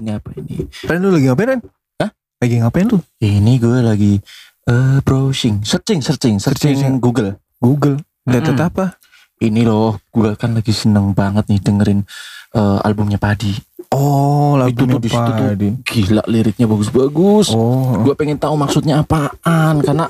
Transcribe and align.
Ini 0.00 0.16
apa 0.16 0.32
ini? 0.40 0.64
Ren 0.88 0.98
lu 1.04 1.12
lagi 1.12 1.28
ngapain 1.28 1.48
Ren? 1.52 1.60
Hah? 2.00 2.10
Lagi 2.40 2.54
ngapain 2.56 2.86
lu? 2.88 2.98
Ini 3.20 3.52
gue 3.60 3.78
lagi 3.84 4.12
eh 4.64 4.98
browsing, 5.04 5.60
searching, 5.60 6.00
searching, 6.00 6.40
searching, 6.40 6.76
Searching. 6.80 6.96
Google. 6.96 7.36
Google. 7.60 8.00
Lihat 8.24 8.56
Mm-mm. 8.56 8.68
apa? 8.72 8.96
Ini 9.40 9.64
loh, 9.64 10.00
gue 10.12 10.36
kan 10.36 10.56
lagi 10.56 10.72
seneng 10.72 11.12
banget 11.12 11.48
nih 11.52 11.60
dengerin 11.60 12.00
eh, 12.56 12.78
albumnya 12.86 13.20
Padi. 13.20 13.52
Oh, 13.90 14.54
Itu 14.68 14.86
lagunya 14.86 14.94
tuh 14.96 15.02
di 15.02 15.10
situ 15.10 15.30
tuh 15.34 15.48
gila 15.82 16.22
liriknya 16.30 16.66
bagus-bagus. 16.70 17.52
Oh. 17.52 18.00
Gue 18.06 18.14
pengen 18.16 18.38
tahu 18.38 18.54
maksudnya 18.56 19.02
apaan 19.04 19.82
karena 19.84 20.06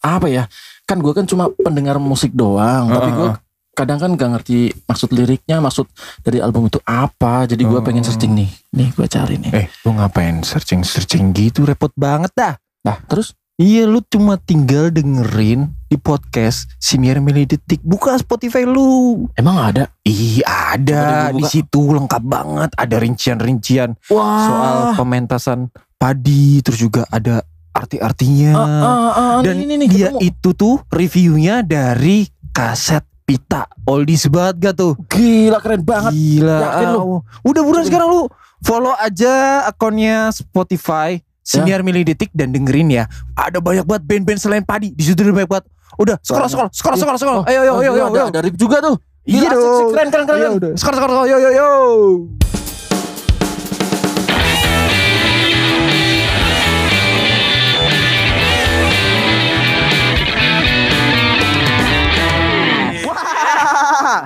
apa 0.00 0.26
ya? 0.30 0.44
Kan 0.88 1.00
gue 1.00 1.12
kan 1.12 1.24
cuma 1.28 1.48
pendengar 1.52 1.96
musik 2.00 2.32
doang, 2.32 2.88
tapi 2.92 3.10
gue. 3.12 3.30
Kadang 3.74 3.98
kan 3.98 4.10
gak 4.14 4.30
ngerti 4.32 4.56
maksud 4.82 5.10
liriknya, 5.10 5.58
maksud 5.58 5.90
dari 6.20 6.38
album 6.38 6.66
itu 6.66 6.78
apa. 6.80 7.44
Jadi 7.44 7.60
gue 7.60 7.74
Oh. 7.74 7.82
pengen 7.82 8.00
searching 8.00 8.32
nih. 8.32 8.50
Nih 8.72 8.88
gue 8.90 9.04
cari 9.04 9.36
nih. 9.36 9.50
Eh, 9.52 9.66
lu 9.82 9.92
ngapain 9.92 10.40
searching-searching 10.40 11.30
gitu? 11.32 11.62
Repot 11.62 11.90
banget 11.92 12.30
dah. 12.32 12.54
Nah, 12.80 13.02
terus 13.04 13.34
Iya, 13.54 13.86
lu 13.86 14.02
cuma 14.02 14.34
tinggal 14.34 14.90
dengerin 14.90 15.70
di 15.86 15.94
podcast 15.94 16.66
Siniar 16.76 17.22
Milih 17.22 17.46
Detik. 17.46 17.78
Buka 17.80 18.18
Spotify 18.18 18.66
lu. 18.66 19.30
emang 19.34 19.70
ada? 19.70 19.94
Coba 20.02 20.74
ada 20.74 21.04
di 21.30 21.46
situ 21.46 21.94
lengkap 21.94 22.18
banget. 22.20 22.74
Ada 22.74 22.98
rincian-rincian 22.98 23.94
Wah. 24.10 24.42
soal 24.42 24.76
pementasan 24.98 25.70
padi, 25.94 26.66
terus 26.66 26.82
juga 26.82 27.06
ada 27.08 27.46
arti-artinya. 27.70 28.52
Ah, 28.52 28.66
ah, 28.66 29.10
ah, 29.14 29.38
Dan 29.38 29.62
ini, 29.62 29.78
ini, 29.78 29.86
dia 29.86 30.10
ketemu. 30.10 30.18
itu 30.24 30.48
tuh 30.50 30.74
reviewnya 30.88 31.62
dari 31.62 32.26
kaset 32.50 33.06
pita 33.24 33.64
oldies 33.88 34.28
banget 34.28 34.54
gak 34.60 34.74
tuh? 34.76 34.92
gila 35.08 35.58
keren 35.60 35.82
banget. 35.82 36.12
Gila. 36.12 36.58
Yakin 36.60 36.86
lu? 36.92 37.00
ah, 37.00 37.20
Udah 37.44 37.62
buruan 37.64 37.84
sekarang 37.84 38.08
lu 38.12 38.22
follow 38.60 38.92
aja 39.00 39.64
akunnya 39.68 40.32
Spotify 40.32 41.20
Siniar 41.44 41.84
Milih 41.84 42.08
Detik 42.08 42.32
dan 42.32 42.56
dengerin 42.56 42.88
ya. 42.88 43.04
Ada 43.36 43.60
banyak 43.60 43.84
banget 43.84 44.02
band-band 44.08 44.40
selain 44.40 44.64
padi. 44.64 44.96
Di 44.96 45.04
situ 45.04 45.20
banyak 45.20 45.44
banget. 45.44 45.68
Udah, 46.00 46.16
scroll 46.24 46.48
scroll 46.48 46.70
scroll 46.72 46.96
scroll 46.96 47.18
scroll. 47.20 47.42
Ayo 47.44 47.68
ayo 47.68 47.72
ayo 47.84 47.90
ayo. 48.08 48.24
ada, 48.32 48.48
juga 48.56 48.80
tuh. 48.80 48.96
Iya 49.28 49.52
dong. 49.52 49.92
keren 49.92 50.08
keren 50.08 50.24
keren. 50.24 50.50
Udah. 50.56 50.72
Scroll 50.74 50.96
scroll 50.96 51.12
scroll. 51.12 51.28
Yo 51.28 51.36
yo 51.38 51.68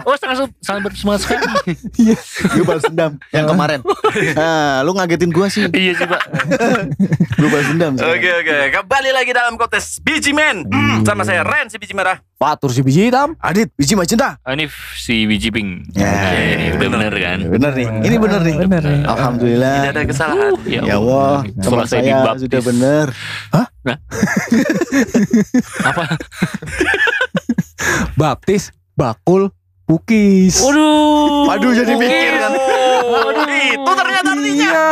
Oh 0.05 0.17
sangat 0.17 0.50
sangat 0.61 0.81
bersemangat 0.86 1.20
sekali. 1.25 1.47
Gue 2.55 2.64
balas 2.64 2.84
dendam 2.86 3.12
yang 3.31 3.47
kemarin. 3.47 3.81
Nah, 4.34 4.80
lu 4.86 4.92
ngagetin 4.95 5.30
gua 5.30 5.47
sih. 5.48 5.67
iya 5.72 5.92
sih 5.95 6.06
pak. 6.06 6.22
Gue 7.41 7.48
balas 7.48 7.67
dendam. 7.70 7.92
Oke 7.97 8.30
oke, 8.30 8.56
kembali 8.72 9.11
lagi 9.12 9.30
dalam 9.33 9.55
kontes 9.56 9.98
biji 10.00 10.33
men 10.33 10.64
Hmm, 10.69 11.03
sama 11.06 11.22
saya 11.25 11.42
Ren 11.45 11.70
si 11.70 11.77
biji 11.78 11.95
merah. 11.95 12.19
Fatur 12.39 12.70
si 12.70 12.86
biji 12.86 13.11
hitam. 13.11 13.34
Adit, 13.42 13.75
biji 13.75 13.98
cinta. 14.06 14.39
Ah, 14.47 14.55
ini 14.55 14.70
si 14.95 15.27
biji 15.27 15.50
pink. 15.50 15.91
Ya. 15.98 16.06
Ya, 16.06 16.55
ini 16.55 16.64
udah 16.78 16.89
bener 16.95 17.12
kan. 17.19 17.39
Bener 17.50 17.73
nih. 17.75 17.89
Ini 18.06 18.17
bener 18.23 18.41
nih. 18.47 18.56
Bener 18.62 18.83
nih. 18.86 19.00
Alhamdulillah. 19.11 19.75
Tidak 19.83 19.91
ada 19.91 20.02
kesalahan. 20.06 20.52
Ya, 20.62 20.80
Ya 20.86 20.95
Allah, 21.02 21.42
teman 21.58 21.83
saya 21.83 21.98
saya 21.98 22.02
dibaptis. 22.14 22.42
sudah 22.47 22.61
bener. 22.62 23.06
Apa? 25.83 26.02
Baptis, 28.14 28.70
bakul, 28.95 29.50
pukis. 29.89 30.61
Waduh. 30.61 31.48
Waduh, 31.48 31.72
jadi 31.72 31.92
mikir 31.97 32.33
kan. 32.36 32.53
Waduh, 33.08 33.48
itu 33.48 33.91
ternyata 33.97 34.28
artinya. 34.36 34.69
Iya. 34.69 34.86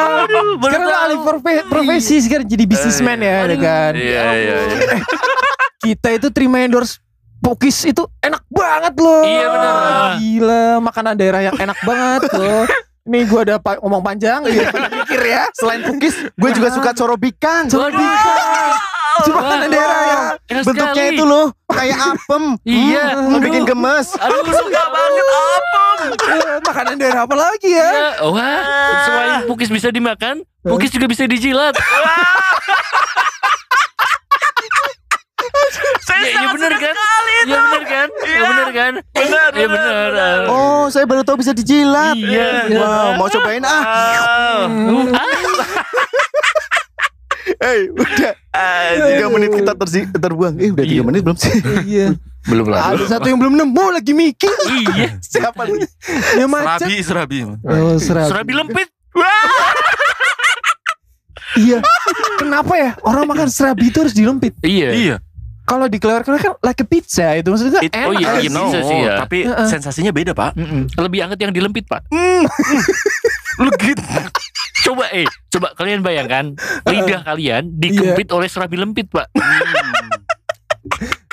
Sekarang 0.56 0.82
lu 0.82 0.96
alih 0.96 1.18
profe- 1.20 1.64
profesi 1.68 2.16
sekarang 2.24 2.48
jadi 2.48 2.64
bisnismen 2.64 3.20
ya, 3.20 3.44
ada 3.44 3.56
kan. 3.56 3.92
Iya 3.92 4.24
iya. 4.32 4.56
iya. 4.72 4.96
Kita 5.84 6.08
itu 6.10 6.32
terima 6.32 6.64
endorse 6.64 6.98
Pukis 7.36 7.84
itu 7.84 8.02
enak 8.18 8.42
banget 8.48 8.96
loh. 8.96 9.22
Iya, 9.22 9.46
bener. 9.46 9.72
Gila, 10.18 10.66
makanan 10.82 11.14
daerah 11.14 11.40
yang 11.44 11.54
enak 11.54 11.78
banget 11.84 12.32
loh. 12.32 12.64
Ini 13.06 13.22
gua 13.30 13.40
ada 13.46 13.56
pa- 13.62 13.78
ngomong 13.78 14.02
panjang 14.02 14.40
ya, 14.50 14.66
pada 14.66 14.88
mikir 14.90 15.20
ya. 15.20 15.46
Selain 15.54 15.84
pukis, 15.84 16.16
gue 16.26 16.50
juga 16.50 16.74
suka 16.74 16.90
corobikang. 16.90 17.70
Corobikang. 17.70 18.72
Itu 19.16 19.30
makanan 19.32 19.68
daerah 19.68 20.00
yang 20.02 20.22
Enak 20.46 20.62
Bentuknya 20.64 20.92
sekali. 20.94 21.10
itu 21.12 21.24
loh, 21.24 21.46
kayak 21.66 21.98
apem. 22.06 22.42
Iya. 22.86 23.04
Hmm, 23.16 23.40
bikin 23.40 23.62
gemes. 23.64 24.08
Aduh 24.14 24.40
Suka 24.46 24.82
banget 24.94 25.26
apa? 25.26 25.84
eh, 26.06 26.58
makanan 26.60 26.94
daerah 26.96 27.20
apa 27.22 27.34
lagi 27.34 27.70
ya? 27.72 27.90
Ya, 27.90 28.08
wah, 28.24 28.60
selain 29.02 29.34
pukis 29.44 29.68
bisa 29.68 29.88
dimakan, 29.88 30.44
pukis 30.60 30.90
juga 30.90 31.06
bisa 31.06 31.24
dijilat. 31.24 31.74
Saya 35.98 36.18
Ya, 36.18 36.24
iya 36.24 36.34
sangat 36.38 36.52
bener 36.54 36.72
kan? 36.76 36.94
Iya 36.94 37.40
itu. 37.40 37.54
bener 37.56 37.82
kan? 37.84 38.08
Iya 38.20 38.40
bener 38.40 38.68
kan? 38.70 38.92
Bener, 39.12 39.50
Iya 39.52 39.66
bener, 39.66 39.92
bener. 39.92 39.94
bener. 40.08 40.38
Oh, 40.48 40.84
saya 40.86 41.04
baru 41.04 41.22
tahu 41.22 41.36
bisa 41.38 41.52
dijilat. 41.52 42.14
Iya. 42.16 42.70
Wow, 42.72 43.08
mau 43.16 43.28
cobain 43.28 43.62
ah. 43.62 43.82
Ah. 43.82 44.62
Eh, 47.56 47.88
udah. 47.90 48.32
Tiga 49.06 49.26
menit 49.28 49.50
kita 49.54 49.72
tersi- 49.74 50.08
terbuang. 50.10 50.54
Eh, 50.56 50.70
udah 50.70 50.84
tiga 50.84 50.94
Iya. 50.94 51.04
menit 51.04 51.20
belum 51.22 51.36
sih? 51.36 51.52
Iya. 51.84 52.06
Belum 52.44 52.66
lah. 52.66 52.92
Ada 52.92 53.04
satu 53.10 53.26
yang 53.26 53.36
belum 53.36 53.54
nemu 53.54 53.84
lagi 53.90 54.12
mikir. 54.12 54.52
Iya. 54.66 55.16
Siapa 55.32 55.64
nih? 55.64 55.88
Ya 56.36 56.46
macet. 56.46 56.86
Serabi, 57.02 57.02
serabi. 57.02 57.38
Oh, 57.62 57.96
serabi. 57.96 58.28
Serabi 58.28 58.52
lempit. 58.54 58.88
Iya. 61.56 61.80
Kenapa 62.36 62.76
ya 62.76 62.92
orang 63.00 63.24
makan 63.24 63.48
serabi 63.48 63.88
itu 63.88 63.96
harus 63.98 64.12
dilempit? 64.12 64.52
Iya. 64.60 64.92
Iya. 64.92 65.16
Kalau 65.64 65.88
dikeluarkan 65.88 66.36
kan 66.36 66.52
like 66.60 66.78
a 66.78 66.84
pizza 66.84 67.32
itu 67.32 67.48
maksudnya 67.48 67.80
It- 67.80 67.90
enak. 67.90 68.06
oh 68.06 68.14
iya, 68.14 68.28
I 68.36 68.44
iya, 68.44 68.50
know, 68.52 68.68
bisa 68.68 68.80
sih 68.84 68.98
ya. 69.00 69.14
tapi 69.18 69.38
Heeh. 69.42 69.66
sensasinya 69.66 70.12
beda 70.12 70.30
pak. 70.30 70.52
Mm-mm. 70.52 70.86
Lebih 70.94 71.24
anget 71.24 71.38
yang 71.40 71.50
dilempit 71.50 71.88
pak. 71.88 72.04
Legit. 73.58 73.98
Coba 74.86 75.10
eh, 75.10 75.26
coba 75.50 75.74
kalian 75.74 76.00
bayangkan 76.00 76.54
lidah 76.88 77.20
kalian 77.22 77.74
dikempit 77.74 78.30
oleh 78.30 78.46
serabi 78.46 78.76
lempit 78.76 79.10
pak. 79.10 79.26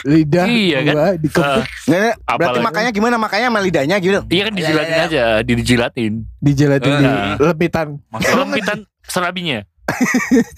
Lidah 0.04 0.44
Iya 0.44 0.80
kan? 0.84 0.94
Nggak, 0.94 1.12
nggak. 1.86 2.14
Berarti 2.28 2.28
Apalagi- 2.28 2.66
makanya 2.66 2.92
gimana? 2.92 3.16
Makanya 3.16 3.48
sama 3.48 3.60
lidahnya 3.62 3.96
gitu. 3.98 4.20
iya 4.28 4.42
kan 4.44 4.54
dijilatin 4.54 4.98
aja, 5.00 5.24
dijilatin. 5.40 6.14
dijelatin 6.38 6.92
di 6.92 7.04
Nah. 7.04 7.38
lempitan. 7.40 7.88
Lempitan 8.12 8.78
serabinya. 9.06 9.62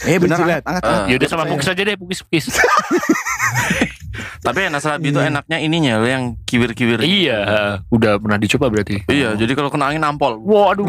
Eh, 0.01 0.17
bener. 0.23 0.33
Dijilat. 0.33 0.63
Angkat, 0.63 0.81
angkat. 0.81 0.97
Ah. 0.97 1.05
Ya 1.05 1.15
udah 1.15 1.27
sama 1.27 1.43
pukis 1.45 1.67
aja 1.67 1.81
deh, 1.83 1.93
pukis-pukis. 1.93 2.45
Tapi 4.41 4.59
enak 4.63 4.79
serabi 4.79 5.09
itu 5.09 5.19
Iya. 5.19 5.29
enaknya 5.29 5.57
ininya 5.59 5.93
loh 5.97 6.07
yang 6.07 6.23
kiwir-kiwir. 6.41 7.01
iya, 7.03 7.37
udah 7.91 8.17
pernah 8.17 8.37
dicoba 8.37 8.69
berarti. 8.69 9.03
Iya, 9.05 9.35
jadi 9.35 9.51
kalau 9.53 9.67
kena 9.67 9.91
angin 9.91 10.01
nampol. 10.01 10.39
Waduh. 10.39 10.87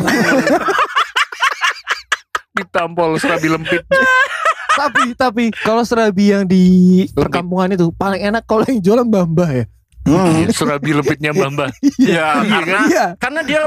Ditampol 2.56 3.20
serabi 3.20 3.48
lempit. 3.52 3.84
tapi 4.80 5.16
tapi 5.16 5.44
kalau 5.64 5.84
serabi 5.84 6.32
yang 6.32 6.44
di 6.44 6.64
perkampungan 7.12 7.72
itu 7.72 7.88
paling 7.92 8.20
enak 8.20 8.44
kalau 8.44 8.64
yang 8.64 8.80
jualan 8.80 9.04
mbah-mbah 9.04 9.50
ya. 9.52 9.64
Hmm. 10.06 10.46
Serabi 10.54 10.94
lempitnya 10.94 11.34
Mbak. 11.34 11.82
Iya, 11.98 12.26
karena 12.46 12.78
Iya. 12.86 13.06
karena 13.18 13.40
dia 13.42 13.60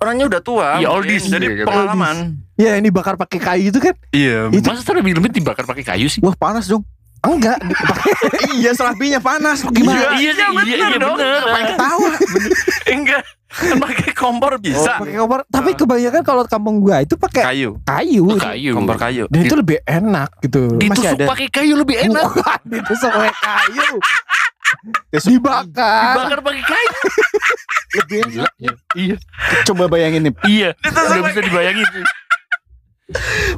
orangnya 0.00 0.24
udah 0.32 0.40
tua. 0.40 0.68
Iya, 0.80 0.88
mungkin. 0.88 1.12
oldies, 1.12 1.24
Jadi 1.28 1.44
iya 1.44 1.54
kan. 1.60 1.66
pengalaman. 1.68 2.16
Ya 2.56 2.72
ini 2.80 2.88
bakar 2.88 3.20
pakai 3.20 3.36
kayu 3.36 3.68
itu 3.68 3.76
kan? 3.76 3.92
Iya. 4.16 4.48
Itu 4.48 4.64
Masa 4.64 4.80
serabi 4.80 5.12
lempit 5.12 5.36
dibakar 5.36 5.68
pakai 5.68 5.84
kayu 5.84 6.08
sih? 6.08 6.24
Wah, 6.24 6.32
panas 6.32 6.72
dong. 6.72 6.80
Enggak 7.22 7.58
iya, 8.58 8.70
serabinya 8.74 9.22
panas. 9.22 9.62
Iya, 9.62 9.70
Gimana? 9.70 9.98
Iya 9.98 10.08
iya, 10.18 10.32
iya, 10.34 10.46
iya 10.66 10.86
bener 10.90 10.98
dong. 10.98 11.16
bener. 11.16 11.40
Ngapain 11.42 11.66
ketawa? 11.70 12.10
Enggak. 12.98 13.22
Kan 13.52 13.76
pakai 13.78 14.10
kompor 14.16 14.52
bisa. 14.58 14.92
pakai 14.98 15.16
kompor. 15.20 15.40
Tapi 15.46 15.70
kebanyakan 15.76 16.22
kalau 16.24 16.42
kampung 16.48 16.80
gua 16.80 17.04
itu 17.04 17.14
pakai 17.14 17.42
Kayu. 17.52 17.70
kayu. 17.84 18.22
Oh, 18.26 18.38
kayu. 18.40 18.72
Kompor 18.74 18.96
kayu. 18.98 19.24
Dan 19.28 19.40
itu 19.44 19.54
lebih 19.54 19.78
enak 19.84 20.28
gitu. 20.40 20.62
Ditusuk 20.80 21.14
ada. 21.14 21.26
pakai 21.28 21.46
kayu 21.52 21.74
lebih 21.78 21.96
enak. 22.00 22.26
Bukan 22.32 22.60
ditusuk 22.64 23.10
pakai 23.12 23.34
kayu. 23.38 23.90
Dibakar. 25.12 26.14
Dibakar 26.16 26.40
pakai 26.40 26.64
kayu. 26.64 26.90
Lebih 27.92 28.18
enak. 28.24 28.52
Iya. 28.96 29.16
Coba 29.68 29.84
bayangin 29.86 30.20
nih. 30.26 30.34
Iya. 30.48 30.70
Udah 30.80 31.22
bisa 31.28 31.40
dibayangin. 31.44 31.86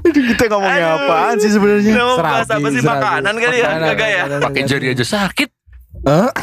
Aduh, 0.00 0.22
kita 0.26 0.44
ngomongnya 0.48 0.86
Aduh. 0.88 1.04
apaan 1.04 1.36
sih 1.36 1.50
sebenarnya? 1.50 1.90
Nggak 1.90 2.06
mau 2.06 2.18
bahas 2.18 2.48
apa 2.48 2.66
sih 2.66 2.80
serabi. 2.80 2.90
makanan 2.96 3.34
kali 3.36 3.56
ya? 3.56 3.64
Makanan, 3.64 3.88
Kagak 3.88 4.08
ya? 4.08 4.22
Pakai 4.40 4.62
jari 4.64 4.86
aja 4.90 5.04
sakit. 5.04 5.48
Hah? 6.04 6.30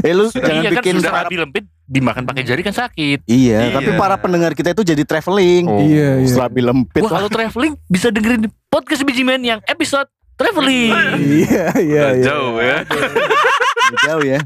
Eh 0.00 0.16
lu 0.16 0.32
jangan 0.32 0.56
iya 0.56 0.70
kan 0.72 0.80
bikin 0.80 0.94
sudah 0.96 1.12
para 1.12 1.28
serabi 1.28 1.36
lempit 1.36 1.64
dimakan 1.84 2.22
pakai 2.24 2.42
jari 2.42 2.62
kan 2.62 2.72
sakit. 2.72 3.18
Iya, 3.24 3.58
Iya. 3.60 3.74
tapi 3.76 3.90
para 3.94 4.16
pendengar 4.16 4.56
kita 4.56 4.72
itu 4.72 4.80
jadi 4.82 5.02
traveling. 5.04 5.64
Oh. 5.66 5.76
Iya, 5.78 6.16
iya. 6.16 6.26
Selabi 6.26 6.64
lempit. 6.64 7.04
Wah, 7.04 7.12
kalau 7.12 7.28
traveling 7.28 7.76
bisa 7.84 8.08
dengerin 8.08 8.48
podcast 8.66 9.04
Bijimen 9.04 9.42
yang 9.42 9.60
episode 9.66 10.08
traveling. 10.34 10.96
Iya, 11.20 11.66
iya, 11.76 12.04
iya. 12.16 12.24
Jauh 12.24 12.56
ya. 12.56 12.78
Jauh 14.00 14.24
ya. 14.24 14.40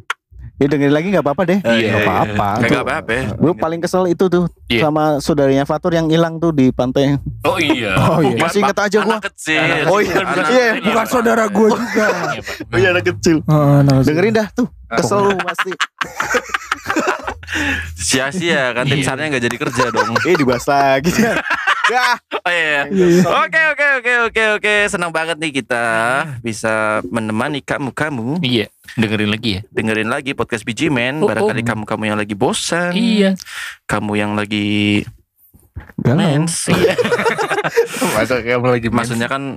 Ya 0.55 0.71
dengerin 0.71 0.95
lagi 0.95 1.11
nggak 1.11 1.21
apa-apa 1.21 1.43
deh. 1.45 1.59
Iya, 1.61 1.91
Gak 1.91 2.03
apa-apa. 2.07 2.49
Gak 2.63 2.83
apa-apa. 2.83 3.15
Gue 3.35 3.53
paling 3.55 3.81
kesel 3.81 4.07
itu 4.07 4.25
tuh 4.27 4.47
Iya. 4.65 4.87
sama 4.87 5.19
saudaranya 5.19 5.65
Fatur 5.65 5.91
yang 5.91 6.07
hilang 6.07 6.39
tuh 6.39 6.51
di 6.51 6.71
pantai. 6.71 7.19
Oh 7.43 7.59
iya. 7.59 7.99
Oh 8.09 8.23
iya. 8.23 8.39
Masih 8.39 8.63
inget 8.63 8.79
aja 8.79 8.99
gua. 9.01 9.19
Anak 9.19 9.35
kecil. 9.35 9.61
Oh 9.91 9.99
iya, 9.99 10.15
Anak- 10.17 10.49
iya, 10.49 10.67
Bukan 10.81 11.07
saudara 11.07 11.45
gue 11.45 11.69
juga. 11.69 12.07
Iya, 12.31 12.41
Pak. 12.41 12.57
Iya 12.73 12.89
anak 12.89 13.05
kecil. 13.09 13.37
Heeh, 13.43 13.79
nah, 13.83 13.99
Dengerin 14.01 14.33
dah 14.33 14.47
tuh. 14.53 14.67
Kesel 14.89 15.19
lu 15.25 15.35
pasti. 15.37 15.71
Sia-sia 17.97 18.71
kan 18.73 18.85
tim 18.85 18.99
Iya. 18.99 19.07
sarnya 19.07 19.27
gak 19.29 19.45
jadi 19.45 19.57
kerja 19.59 19.85
dong. 19.91 20.15
Eh 20.23 20.35
dibahas 20.35 20.65
lagi. 20.65 21.11
ya. 21.87 22.09
Oh 22.35 22.51
iya. 22.51 22.81
Iya, 22.87 23.07
iya. 23.11 23.23
Oke 23.23 23.61
oke 23.71 23.87
oke 23.99 24.13
oke 24.29 24.43
oke 24.59 24.75
senang 24.87 25.11
banget 25.11 25.37
nih 25.37 25.53
kita 25.55 25.85
bisa 26.41 26.73
menemani 27.07 27.61
kamu-kamu 27.61 28.41
Iya. 28.41 28.67
Dengerin 28.95 29.31
lagi 29.31 29.51
ya. 29.51 29.61
dengerin 29.69 30.07
lagi 30.07 30.33
podcast 30.33 30.63
Biji 30.63 30.87
Men 30.87 31.19
Oh, 31.19 31.27
barangkali 31.27 31.61
oh. 31.61 31.67
kamu-kamu 31.67 32.03
yang 32.07 32.19
lagi 32.19 32.35
bosan 32.35 32.93
Iya. 32.93 33.35
kamu 33.85 34.13
yang 34.15 34.33
lagi 34.33 35.03
mens 35.99 36.69
Iya. 36.69 36.95
Masa 38.15 38.39
kamu 38.39 38.67
lagi 38.71 38.87
mens? 38.87 39.09
maksudnya 39.09 39.27
kan 39.27 39.57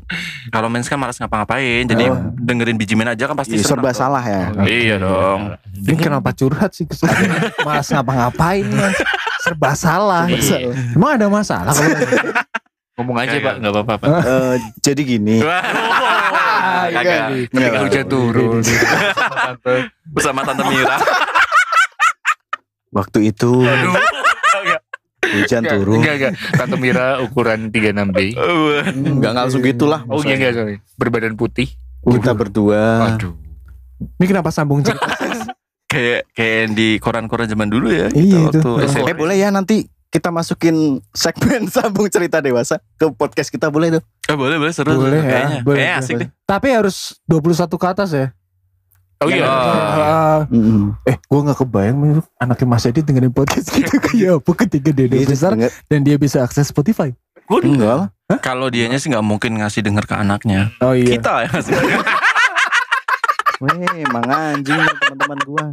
kalau 0.49 0.67
mens 0.67 0.87
kan 0.87 0.97
malas 0.97 1.17
ngapa-ngapain 1.17 1.85
jadi 1.85 2.07
Oh. 2.07 2.17
dengerin 2.35 2.75
Biji 2.75 2.95
Men 2.95 3.07
aja 3.09 3.27
kan 3.27 3.35
pasti 3.35 3.55
Iya, 3.55 3.63
senang 3.63 3.83
serba 3.83 3.91
salah 3.91 4.23
ya. 4.23 4.43
iya 4.65 4.95
dong 4.97 5.53
Ini 5.77 5.95
kenapa 5.95 6.31
curhat 6.31 6.73
sih? 6.73 6.87
Malas 7.61 7.87
ngapa-ngapain. 7.87 8.65
Serba 9.47 9.71
salah. 9.79 10.25
Iya. 10.27 10.75
Emang 10.91 11.15
ada 11.15 11.27
masalah 11.31 11.71
Ngomong 12.97 13.17
aja 13.21 13.37
pak, 13.37 13.55
nggak 13.61 13.73
apa-apa 13.77 13.93
pak. 14.01 14.09
Eh, 14.25 14.55
jadi 14.81 15.01
gini. 15.05 15.37
Iya, 15.37 15.61
Kagak. 16.97 17.27
Ketika 17.53 17.79
hujan 17.85 18.05
turun. 18.09 18.61
bersama 20.09 20.41
tante 20.41 20.63
Mira 20.65 20.97
Waktu 22.89 23.19
itu 23.29 23.61
hujan 25.27 25.61
Enggak, 25.61 25.73
turun. 25.77 25.99
Enggak, 26.01 26.15
enggak. 26.17 26.33
Tante 26.57 26.75
Mira 26.81 27.07
ukuran 27.21 27.69
36B. 27.69 28.33
Enggak 28.97 29.33
langsung 29.35 29.61
gitulah. 29.61 30.01
Oh 30.09 30.25
iya, 30.25 30.39
enggak, 30.39 30.51
sorry. 30.57 30.75
Berbadan 30.97 31.37
putih. 31.37 31.69
Kita 32.01 32.33
berdua. 32.33 33.13
Aduh. 33.13 33.35
Ini 34.17 34.25
kenapa 34.25 34.49
sambung 34.49 34.81
cerita? 34.81 35.05
kayak 35.87 36.27
kayak 36.31 36.63
di 36.71 36.95
koran-koran 36.97 37.45
zaman 37.45 37.67
dulu 37.67 37.87
ya 37.87 38.07
Iya, 38.09 38.51
kita 38.51 38.59
itu. 38.59 38.69
waktu 38.69 38.87
SMP. 38.87 39.07
Eh 39.07 39.15
boleh 39.15 39.35
ya 39.35 39.49
nanti 39.49 39.75
kita 40.07 40.29
masukin 40.29 40.75
segmen 41.09 41.67
sambung 41.73 42.07
cerita 42.07 42.39
dewasa 42.39 42.79
ke 42.93 43.07
podcast 43.09 43.47
kita 43.47 43.67
boleh 43.67 43.95
tuh. 43.95 44.03
Eh, 44.25 44.35
boleh 44.35 44.55
boleh 44.57 44.71
seru 44.71 44.91
tuh. 44.91 45.01
boleh 45.01 45.17
ya. 45.17 45.25
kayaknya 45.25 45.59
Boleh, 45.61 45.77
Kayaknya 45.77 45.95
asik 45.97 46.13
boleh. 46.13 46.21
deh 46.21 46.29
Tapi 46.45 46.67
harus 46.69 46.97
21 47.23 47.55
ke 47.73 47.87
atas 47.87 48.09
ya. 48.11 48.27
Oh 49.17 49.27
iya. 49.27 49.49
Mm. 50.45 50.93
eh, 51.03 51.17
gue 51.17 51.39
nggak 51.41 51.57
kebayang 51.57 51.97
anaknya 52.37 52.67
Mas 52.67 52.85
Edi 52.85 53.01
dengerin 53.01 53.31
podcast 53.31 53.67
gitu 53.67 53.97
kayak 53.97 54.29
apa 54.37 54.51
ketika 54.59 54.89
dia 54.91 55.05
udah 55.07 55.17
Iya, 55.17 55.27
besar 55.27 55.51
denger. 55.51 55.71
dan 55.87 55.99
dia 56.01 56.15
bisa 56.15 56.37
akses 56.39 56.67
Spotify. 56.67 57.09
Enggak 57.49 57.95
lah. 57.97 58.07
kalau 58.37 58.67
dianya 58.67 58.95
sih 58.95 59.07
nggak 59.07 59.23
mungkin 59.23 59.55
ngasih 59.55 59.79
denger 59.79 60.03
ke 60.03 60.13
anaknya 60.13 60.67
Oh 60.77 60.91
iya. 60.91 61.15
kita 61.15 61.47
ya 61.47 61.49
Weh, 63.57 64.05
emang 64.05 64.25
anjing 64.29 64.77
teman-teman 64.77 65.39
gua. 65.49 65.65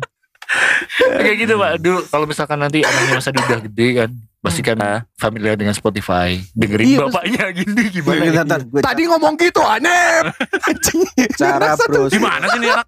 Kayak 1.20 1.36
gitu 1.44 1.54
pak. 1.60 1.70
Dulu 1.82 2.00
kalau 2.08 2.24
misalkan 2.24 2.58
nanti 2.60 2.80
anaknya 2.80 3.20
masa 3.20 3.30
udah 3.34 3.60
gede 3.64 3.88
kan, 3.98 4.10
pasti 4.44 4.60
kan 4.60 4.76
familiar 5.16 5.56
dengan 5.56 5.72
Spotify. 5.72 6.36
Dengerin 6.52 6.84
Iya, 6.84 6.98
bapaknya 7.08 7.44
gini 7.56 7.82
gimana? 7.88 8.20
Bentar, 8.20 8.44
bentar, 8.44 8.60
gua 8.68 8.80
Tadi 8.84 9.02
ngomong 9.08 9.34
gitu 9.40 9.60
aneh. 9.64 10.28
Cara 11.40 11.72
bro, 11.80 12.12
gimana 12.12 12.44
sih 12.52 12.60
nih 12.60 12.70
anak 12.76 12.86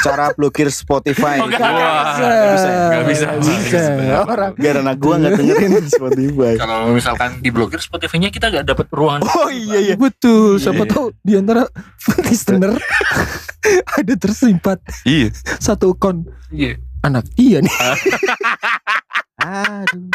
cara 0.00 0.32
blokir 0.32 0.72
Spotify. 0.72 1.42
Oh, 1.44 1.46
nggak 1.50 1.60
Wah, 1.60 2.16
bisa. 2.16 2.24
Nggak 2.24 3.04
bisa. 3.04 3.26
Nggak 3.26 3.38
bisa. 3.42 3.80
Orang 4.24 4.52
Biar 4.56 4.76
anak 4.80 4.96
gua 4.96 5.14
nggak 5.20 5.32
dengerin 5.36 5.72
Spotify. 5.92 6.52
Kalau 6.56 6.78
misalkan 6.94 7.30
diblokir 7.44 7.80
Spotify-nya 7.82 8.32
kita 8.32 8.48
gak 8.48 8.64
dapat 8.64 8.86
ruangan. 8.94 9.28
Oh 9.28 9.50
iya 9.52 9.92
iya. 9.92 9.94
betul. 9.98 10.56
Siapa 10.56 10.86
Iya. 10.86 10.90
tahu 10.90 11.06
di 11.20 11.32
antara 11.36 11.62
listener 12.24 12.72
ada 13.92 14.14
tersimpan 14.16 14.80
iya 15.04 15.28
satu 15.60 15.92
akun 15.92 16.24
Iya. 16.48 16.80
anak 17.04 17.28
iya 17.36 17.60
nih. 17.60 17.74
Aduh. 19.40 20.08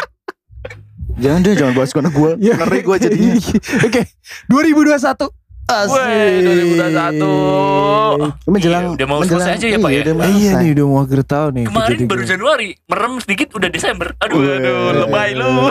Jangan 1.16 1.40
deh, 1.40 1.54
jangan 1.54 1.72
bahas 1.72 1.90
anak 1.92 2.12
gua. 2.12 2.36
Iya. 2.36 2.54
Ngeri 2.56 2.80
gua 2.82 2.96
jadinya. 2.96 3.32
Oke, 3.86 4.02
2021. 4.46 5.32
Asik. 5.66 5.98
Weh, 5.98 6.46
2021. 6.78 8.46
Menjelang 8.46 8.82
Iya, 8.84 8.94
udah 8.94 9.06
mau 9.08 9.18
selesai 9.20 9.58
aja 9.58 9.66
ya, 9.66 9.78
Pak, 9.82 9.90
iya, 9.90 9.98
ya? 9.98 10.02
Udah 10.06 10.14
Iya 10.30 10.50
nih 10.56 10.70
udah 10.72 10.84
mau 10.86 10.98
akhir 11.02 11.20
tahun 11.26 11.50
nih. 11.52 11.64
Kemarin 11.66 11.90
Jadi 11.90 12.04
baru 12.06 12.22
gua- 12.22 12.30
Januari, 12.30 12.68
merem 12.86 13.12
sedikit 13.18 13.48
udah 13.50 13.66
Desember. 13.66 14.08
Aduh. 14.20 14.36
Waduh, 14.38 14.94
lebay 15.02 15.30
lu. 15.34 15.50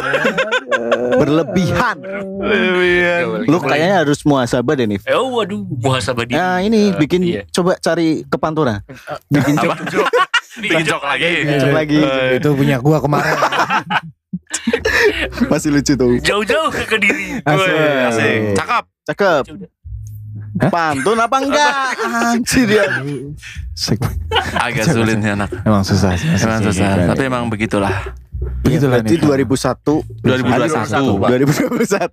Berlebihan. 1.16 1.98
Lu 3.48 3.58
kayaknya 3.58 4.04
harus 4.04 4.20
muasabah 4.28 4.76
deh 4.76 4.84
nih. 4.86 5.00
Eh, 5.00 5.16
oh, 5.16 5.32
waduh, 5.34 5.64
muhasabah 5.64 6.28
diri. 6.28 6.36
Nah 6.36 6.60
ini 6.60 6.92
Eh, 6.92 6.98
bikin 6.98 7.22
iya. 7.24 7.42
coba 7.48 7.80
cari 7.80 8.28
ke 8.28 8.36
Pantura. 8.36 8.84
Bikin 9.32 9.56
Apa? 9.56 9.80
Bikin 10.60 10.84
jok 10.88 11.04
lagi. 11.04 11.32
Jok 11.60 11.74
lagi. 11.76 12.00
Eh, 12.00 12.40
itu 12.40 12.50
punya 12.56 12.80
gua 12.80 13.04
kemarin. 13.04 13.36
Masih 15.52 15.70
lucu 15.74 15.94
tuh. 15.96 16.20
Jauh-jauh 16.24 16.70
ke 16.72 16.84
Kediri. 16.88 17.42
Asik. 17.44 17.76
Asik. 18.12 18.40
Cakep. 18.56 18.84
Cakep. 19.12 19.44
Hah? 20.56 20.72
Pantun 20.72 21.20
apa 21.20 21.38
enggak? 21.44 21.72
Anjir 22.00 22.68
ya. 22.72 22.88
Agak 24.56 24.88
sulit 24.88 25.20
nih 25.20 25.36
anak. 25.36 25.52
Emang 25.68 25.84
susah 25.84 26.16
sih. 26.16 26.32
Emang 26.32 26.64
susah. 26.64 27.12
Tapi 27.12 27.28
emang 27.28 27.52
begitulah. 27.52 28.16
Begitulah 28.64 29.04
Berarti 29.04 29.20
nih. 29.20 29.44
2001 29.46 30.24
2021, 30.24 31.22
Pak. 31.22 31.30
2021 31.32 32.08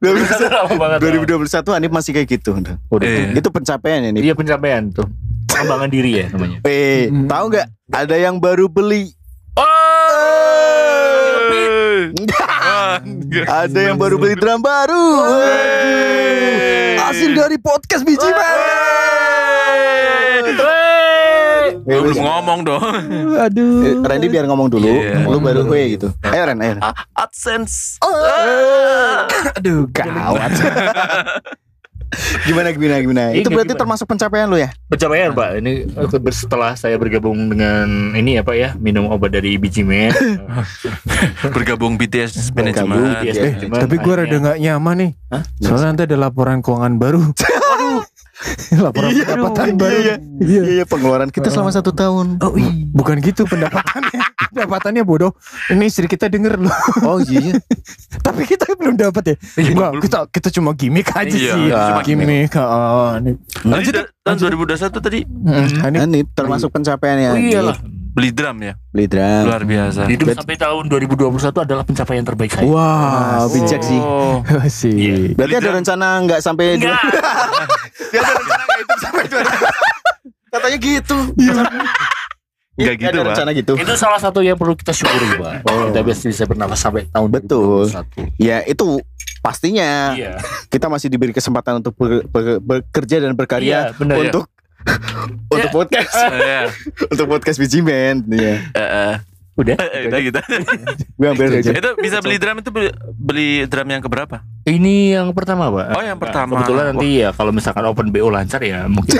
2000 0.00 0.48
Lama 0.56 0.74
banget. 0.76 0.98
2021 1.00 1.76
Hanif 1.76 1.90
masih 1.92 2.12
kayak 2.16 2.28
gitu. 2.28 2.52
Udah. 2.56 2.76
Eh. 3.04 3.32
Itu 3.36 3.48
pencapaian 3.48 4.00
ya 4.04 4.10
nih. 4.12 4.22
Iya 4.28 4.34
pencapaian 4.36 4.92
tuh. 4.92 5.08
Pengembangan 5.52 5.88
diri 5.88 6.10
ya 6.16 6.26
namanya. 6.32 6.58
Eh, 6.64 7.06
Hmm. 7.06 7.28
tahu 7.28 7.44
nggak? 7.52 7.66
Ada 7.92 8.16
yang 8.18 8.40
baru 8.40 8.66
beli. 8.66 9.12
Oh. 9.52 9.64
Ada 13.62 13.80
yang 13.82 13.96
baru 13.96 14.16
beli 14.16 14.34
drum 14.34 14.60
baru. 14.60 15.04
Hasil 16.98 17.32
dari 17.32 17.56
podcast 17.56 18.02
biji 18.02 18.24
man. 18.24 18.58
Lu 21.82 21.98
belum 22.06 22.22
ngomong 22.22 22.60
dong. 22.62 22.84
Aduh. 23.36 23.82
Eh, 23.82 23.94
Randy 24.00 24.28
biar 24.28 24.46
ngomong 24.46 24.70
dulu. 24.70 24.86
Iya. 24.86 25.26
Lu 25.26 25.42
baru 25.42 25.66
gue 25.66 25.98
gitu. 25.98 26.08
Ayo 26.22 26.42
Ren, 26.46 26.58
ayo. 26.62 26.78
AdSense. 27.12 27.98
Aduh 29.58 29.90
gawat. 29.90 30.52
Gimana 32.46 32.68
gimana 32.70 32.96
gimana? 32.98 33.22
Iya, 33.32 33.40
Itu 33.40 33.48
berarti 33.48 33.72
gimana? 33.72 33.80
termasuk 33.80 34.06
pencapaian 34.06 34.46
lu 34.46 34.56
ya? 34.56 34.68
Pencapaian 34.86 35.32
Pak. 35.32 35.48
Ini 35.58 35.72
setelah 36.30 36.72
saya 36.74 36.96
bergabung 36.96 37.48
dengan 37.48 37.88
ini 38.12 38.36
ya 38.36 38.42
Pak 38.42 38.52
ya, 38.54 38.68
minum 38.76 39.08
obat 39.08 39.32
dari 39.32 39.56
biji 39.56 39.80
men. 39.80 40.12
Bergabung 41.56 41.96
BTS. 41.96 42.52
BTS 42.52 42.84
Eh, 43.32 43.52
tapi 43.64 43.96
gue 43.96 44.12
rada 44.12 44.28
Akhirnya- 44.28 44.44
gak 44.46 44.58
nyaman 44.58 44.96
nih. 44.98 45.10
Hah? 45.28 45.42
Soalnya 45.58 45.86
nanti 45.88 46.02
ada 46.04 46.16
laporan 46.18 46.60
keuangan 46.60 46.94
baru. 46.96 47.20
laporan 48.74 49.08
Iya, 49.08 49.24
pendapatan 49.24 49.66
iya, 49.66 49.74
baru. 49.74 49.96
iya. 49.96 50.14
Iya. 50.38 50.62
Iya, 50.72 50.84
pengeluaran 50.84 51.30
kita 51.30 51.48
selama 51.48 51.70
satu 51.70 51.92
tahun. 51.92 52.42
Oh 52.42 52.52
iya. 52.54 52.70
Bukan 52.90 53.16
gitu 53.20 53.46
pendapatannya. 53.46 54.20
Pendapatannya 54.48 55.02
bodoh. 55.02 55.32
Ini 55.68 55.84
istri 55.84 56.04
kita 56.04 56.26
denger 56.26 56.58
loh. 56.58 56.74
Oh 57.02 57.18
iya. 57.20 57.54
Tapi 58.26 58.42
kita 58.42 58.66
belum 58.72 58.94
dapat 58.94 59.22
ya. 59.24 59.36
Enggak, 59.58 59.90
kita 60.00 60.18
kita 60.28 60.48
cuma 60.50 60.72
gimmick 60.72 61.08
aja 61.08 61.28
Iya, 61.28 61.54
sih. 61.54 61.68
cuma 61.70 62.00
gimmick. 62.00 62.50
Oh, 62.54 63.14
Lanjut. 63.62 63.94
tahun 64.18 64.36
2021 64.38 64.78
tadi 64.94 65.20
Hmm, 65.24 65.66
ini 65.84 65.98
Ini 66.00 66.20
termasuk 66.28 66.70
pencapaian 66.70 67.18
ya. 67.18 67.30
Oh 67.30 67.38
iyalah. 67.38 67.76
beli 68.12 68.28
drum 68.28 68.60
ya. 68.60 68.76
Beli 68.88 69.06
drum. 69.06 69.42
Luar 69.44 69.62
biasa. 69.62 70.04
Hidup 70.04 70.26
Bet- 70.28 70.38
sampai 70.38 70.54
tahun 70.54 70.84
2021 70.86 71.32
adalah 71.58 71.82
pencapaian 71.82 72.22
terbaik 72.22 72.52
saya. 72.52 72.62
Wow, 72.62 73.48
bijak 73.48 73.80
sih. 73.80 73.96
Oh. 73.96 74.44
sih. 74.70 75.32
Berarti 75.32 75.54
Beli 75.54 75.54
ada 75.58 75.70
rencana 75.74 76.06
nggak 76.20 76.40
sampai 76.40 76.76
Enggak. 76.76 77.00
Dia 78.08 78.20
ada 78.22 78.32
rencana 78.32 78.62
nggak 78.62 78.80
itu 78.80 78.94
sampai 79.00 79.24
2000. 79.26 80.52
Katanya 80.52 80.78
gitu. 80.78 81.18
Enggak 82.82 82.96
gitu, 82.98 83.08
ada 83.08 83.18
Pak. 83.18 83.28
rencana 83.30 83.50
gitu. 83.52 83.72
Itu 83.74 83.92
salah 83.94 84.18
satu 84.18 84.38
yang 84.40 84.54
perlu 84.54 84.74
kita 84.74 84.90
syukuri, 84.90 85.28
Pak. 85.36 85.54
Kita 85.62 86.00
biasa 86.00 86.22
bisa 86.26 86.44
bernapas 86.44 86.78
sampai 86.78 87.06
tahun 87.06 87.28
Betul. 87.30 87.86
2021. 87.88 88.34
Ya 88.36 88.60
itu 88.62 88.98
pastinya 89.38 90.12
Iya. 90.12 90.38
kita 90.68 90.86
masih 90.86 91.08
diberi 91.08 91.30
kesempatan 91.30 91.78
untuk 91.78 91.94
ber- 91.94 92.22
ber- 92.24 92.60
bekerja 92.60 93.18
dan 93.18 93.32
berkarya 93.32 93.90
Iya, 93.90 93.96
benar 93.96 94.16
ya. 94.16 94.22
untuk 94.28 94.44
untuk 95.52 95.70
podcast 95.72 96.14
Iya. 96.38 96.60
untuk 97.08 97.26
podcast 97.28 97.56
biji 97.56 97.80
men 97.80 98.22
Iya. 98.24 98.54
Eh, 98.68 98.78
eh. 98.78 99.14
Udah. 99.52 99.76
Eh, 99.76 100.08
Udah 100.08 100.20
gitu. 100.22 100.38
Gue 101.20 101.28
ambil 101.28 101.60
aja. 101.60 101.70
itu 101.70 101.90
bisa 102.00 102.18
beli 102.18 102.40
drum 102.40 102.56
itu 102.56 102.70
beli, 102.72 102.88
beli 103.12 103.48
drum 103.66 103.84
yang 103.84 104.00
keberapa? 104.00 104.40
Ini 104.62 105.18
yang 105.18 105.28
pertama, 105.32 105.68
Pak. 105.68 105.86
Oh, 105.92 106.00
yang 106.00 106.16
pertama. 106.16 106.56
Kebetulan 106.56 106.84
nanti 106.90 107.20
ya 107.20 107.28
kalau 107.30 107.52
misalkan 107.52 107.84
open 107.84 108.08
BO 108.08 108.30
lancar 108.30 108.58
ya 108.58 108.86
mungkin 108.86 109.18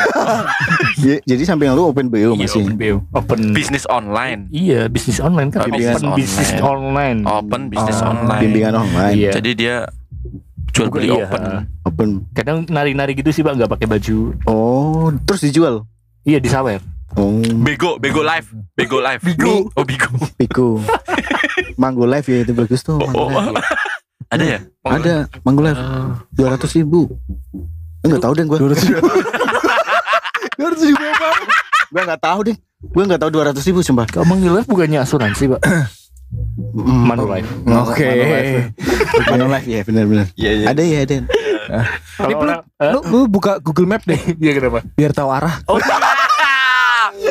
Jadi 1.28 1.42
samping 1.42 1.68
lu 1.72 1.84
open 1.84 2.08
BO 2.08 2.32
iya, 2.32 2.46
masih. 2.48 2.62
open 2.62 2.74
BO. 2.74 2.96
Open 3.12 3.40
Bisnis 3.52 3.84
online. 3.86 4.48
Iya, 4.48 4.88
bisnis 4.88 5.18
online 5.18 5.50
kan. 5.50 5.60
Oh, 5.60 5.68
open 5.68 5.76
bisnis 5.76 6.02
bisnis 6.16 6.52
online. 6.56 7.18
Open 7.24 7.62
bisnis 7.68 7.98
Oh, 7.98 8.08
online. 8.08 8.40
Bimbingan 8.40 8.74
online. 8.74 9.14
Iya. 9.14 9.30
Jadi 9.36 9.50
dia 9.52 9.76
jual 10.72 10.88
beli 10.88 11.12
Iya. 11.12 11.28
open. 11.28 11.42
Open. 11.84 12.08
Kadang 12.32 12.64
nari-nari 12.66 13.12
gitu 13.12 13.28
sih, 13.28 13.44
Pak, 13.44 13.52
nggak 13.52 13.70
pakai 13.70 13.84
baju. 13.86 14.18
Oh, 14.46 15.12
terus 15.22 15.42
dijual. 15.42 15.84
Iya, 16.22 16.38
disawer. 16.38 16.80
Oh, 17.12 17.44
Bego, 17.60 18.00
Bego 18.00 18.24
live, 18.24 18.48
Bego 18.72 18.98
live. 19.04 19.20
Bigo. 19.20 19.68
Oh, 19.76 19.84
Bigo. 19.84 20.08
Piku. 20.40 20.80
Manggo 21.80 22.08
Live 22.08 22.28
ya 22.28 22.38
itu 22.44 22.52
bagus 22.56 22.80
tuh. 22.80 22.96
Oh, 23.00 23.28
oh. 23.28 23.52
Ada 24.32 24.44
ya? 24.44 24.58
Ada 24.80 25.28
Manggo 25.44 25.60
Live 25.60 25.80
dua 26.32 26.56
ratus 26.56 26.72
ribu. 26.72 27.12
Enggak 28.00 28.24
tahu 28.24 28.32
deh 28.32 28.44
gue. 28.48 28.58
Dua 28.58 28.70
ratus 28.72 28.84
ribu. 28.88 29.04
Dua 30.52 30.68
ratus 30.68 30.84
ribu 30.84 31.02
apa? 31.02 31.28
Gue 31.90 32.02
nggak 32.06 32.22
tahu 32.22 32.38
deh. 32.46 32.56
Gue 32.82 33.02
nggak 33.02 33.20
tahu 33.20 33.30
dua 33.34 33.44
ratus 33.50 33.64
ribu 33.66 33.80
sumpah. 33.82 34.06
Kalau 34.06 34.26
Manggil 34.28 34.62
bukannya 34.62 35.02
asuransi, 35.02 35.50
Pak. 35.50 35.60
Manulife. 36.76 37.50
Oke. 37.66 38.08
Manulife 39.26 39.66
ya 39.66 39.80
benar-benar. 39.82 40.26
Iya, 40.38 40.50
iya. 40.54 40.66
Ada 40.70 40.82
ya 40.86 40.98
ada. 41.02 41.16
Kalau 42.20 42.38
orang 42.42 42.60
eh? 42.78 42.92
Lu, 42.92 42.98
lu 43.08 43.18
buka 43.30 43.62
Google 43.62 43.88
Map 43.88 44.02
deh 44.04 44.18
Iya 44.38 44.52
kenapa? 44.60 44.84
biar 44.92 45.12
tahu 45.14 45.28
arah. 45.32 45.62
Oh, 45.66 45.78
oh, 45.78 46.11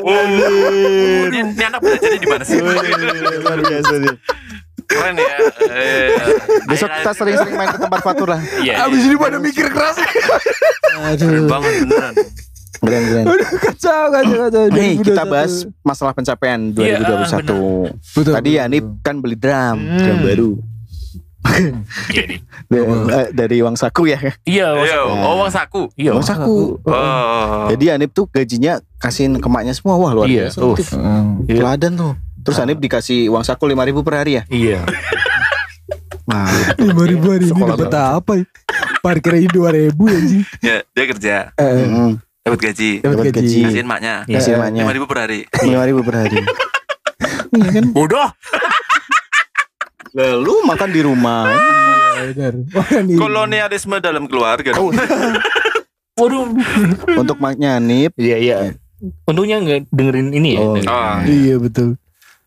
ini, 0.03 1.39
ini 1.41 1.63
anak 1.63 1.79
belajarnya 1.79 2.17
di 2.17 2.27
mana 2.27 2.43
sih? 2.43 2.57
Luar 2.59 3.59
biasa 3.59 3.93
nih. 3.97 4.15
Keren 4.83 5.15
ya. 5.15 5.35
Eh, 5.63 6.07
Besok 6.67 6.89
kita 6.91 7.11
sering-sering 7.13 7.55
main 7.55 7.69
ke 7.69 7.79
tempat 7.79 7.99
Fatur 8.01 8.27
lah. 8.27 8.41
Iya. 8.59 8.83
Abis 8.83 9.01
ini 9.03 9.15
pada 9.15 9.37
mikir 9.37 9.67
keras. 9.67 9.95
Keren 9.95 11.15
Aduh. 11.15 11.47
banget 11.47 11.73
beneran. 11.81 12.13
Keren 12.81 13.01
keren. 13.05 13.25
Kacau 13.61 14.03
kacau 14.09 14.37
kacau. 14.41 14.63
Nih 14.73 14.91
kita 14.99 15.23
2021. 15.23 15.31
bahas 15.31 15.53
masalah 15.81 16.11
pencapaian 16.11 16.59
Iya, 16.73 16.97
2021. 16.99 17.95
Betul. 18.11 18.33
Tadi 18.35 18.51
ya 18.51 18.63
Nip 18.67 18.85
kan 18.99 19.15
beli 19.17 19.37
drum, 19.37 19.77
Hmm. 19.79 19.97
drum 19.97 20.19
baru 20.21 20.51
Iya 20.51 20.70
dari 23.31 23.57
uang 23.59 23.75
saku 23.75 24.07
ya. 24.07 24.19
Iya, 24.45 24.77
Iya, 24.77 24.97
oh, 25.03 25.41
uang 25.41 25.51
saku. 25.51 25.89
Iya. 25.95 26.11
Uang 26.13 26.25
saku. 26.25 26.77
Oh. 26.81 27.67
Jadi 27.69 27.85
Anip 27.89 28.11
tuh 28.11 28.25
gajinya 28.27 28.79
kasihin 28.97 29.37
ke 29.37 29.47
maknya 29.49 29.73
semua 29.73 29.97
wah 29.97 30.13
luar 30.13 30.29
Iya, 30.29 30.49
biasa. 30.49 30.57
uh. 30.61 30.75
Iya. 31.45 31.57
Teladan 31.57 31.93
tuh. 31.97 32.13
Terus 32.41 32.57
Anip 32.57 32.77
dikasih 32.77 33.29
uang 33.29 33.41
saku 33.41 33.65
5 33.65 33.77
ribu 33.83 34.01
per 34.01 34.21
hari 34.21 34.37
ya. 34.37 34.43
Iya. 34.47 34.79
Nah, 36.25 36.47
Lima 36.79 37.03
ribu 37.03 37.25
hari 37.27 37.49
ini 37.49 37.51
Sekolah 37.51 37.75
dapat 37.75 37.91
apa 37.93 38.31
ya? 38.37 38.45
Parkirnya 39.01 39.49
dua 39.49 39.69
ribu 39.73 40.05
ya 40.05 40.19
sih. 40.21 40.41
Ya, 40.61 40.75
dia 40.87 41.05
kerja, 41.09 41.35
Eh, 41.57 41.65
mm, 41.81 42.11
dapat 42.45 42.59
gaji. 42.61 42.91
Dapat 43.01 43.25
gaji. 43.33 43.59
Kasihin 43.65 43.87
maknya. 43.89 44.23
Iya. 44.29 44.37
Kasihin 44.37 44.59
maknya 44.61 44.81
Lima 44.85 44.93
ribu 44.93 45.05
per 45.09 45.17
hari. 45.25 45.39
5 45.49 45.89
ribu 45.89 46.01
per 46.05 46.15
hari. 46.21 46.39
Iya 47.51 47.67
kan? 47.73 47.83
Bodoh. 47.91 48.29
Lalu 50.11 50.53
makan 50.67 50.89
di 50.91 51.01
rumah. 51.01 51.47
ini. 53.01 53.15
Kolonialisme 53.17 53.97
dalam 54.03 54.27
keluarga. 54.27 54.75
Oh. 54.77 54.91
Waduh. 56.19 56.53
Untuk 57.17 57.39
maknya 57.39 57.79
Anip 57.79 58.13
Iya, 58.19 58.37
iya. 58.37 58.55
Untungnya 59.25 59.57
nggak 59.57 59.89
dengerin 59.89 60.29
ini 60.35 60.59
ya. 60.59 60.61
Oh. 60.61 60.77
Oh. 60.77 61.15
Iya 61.25 61.55
betul. 61.57 61.97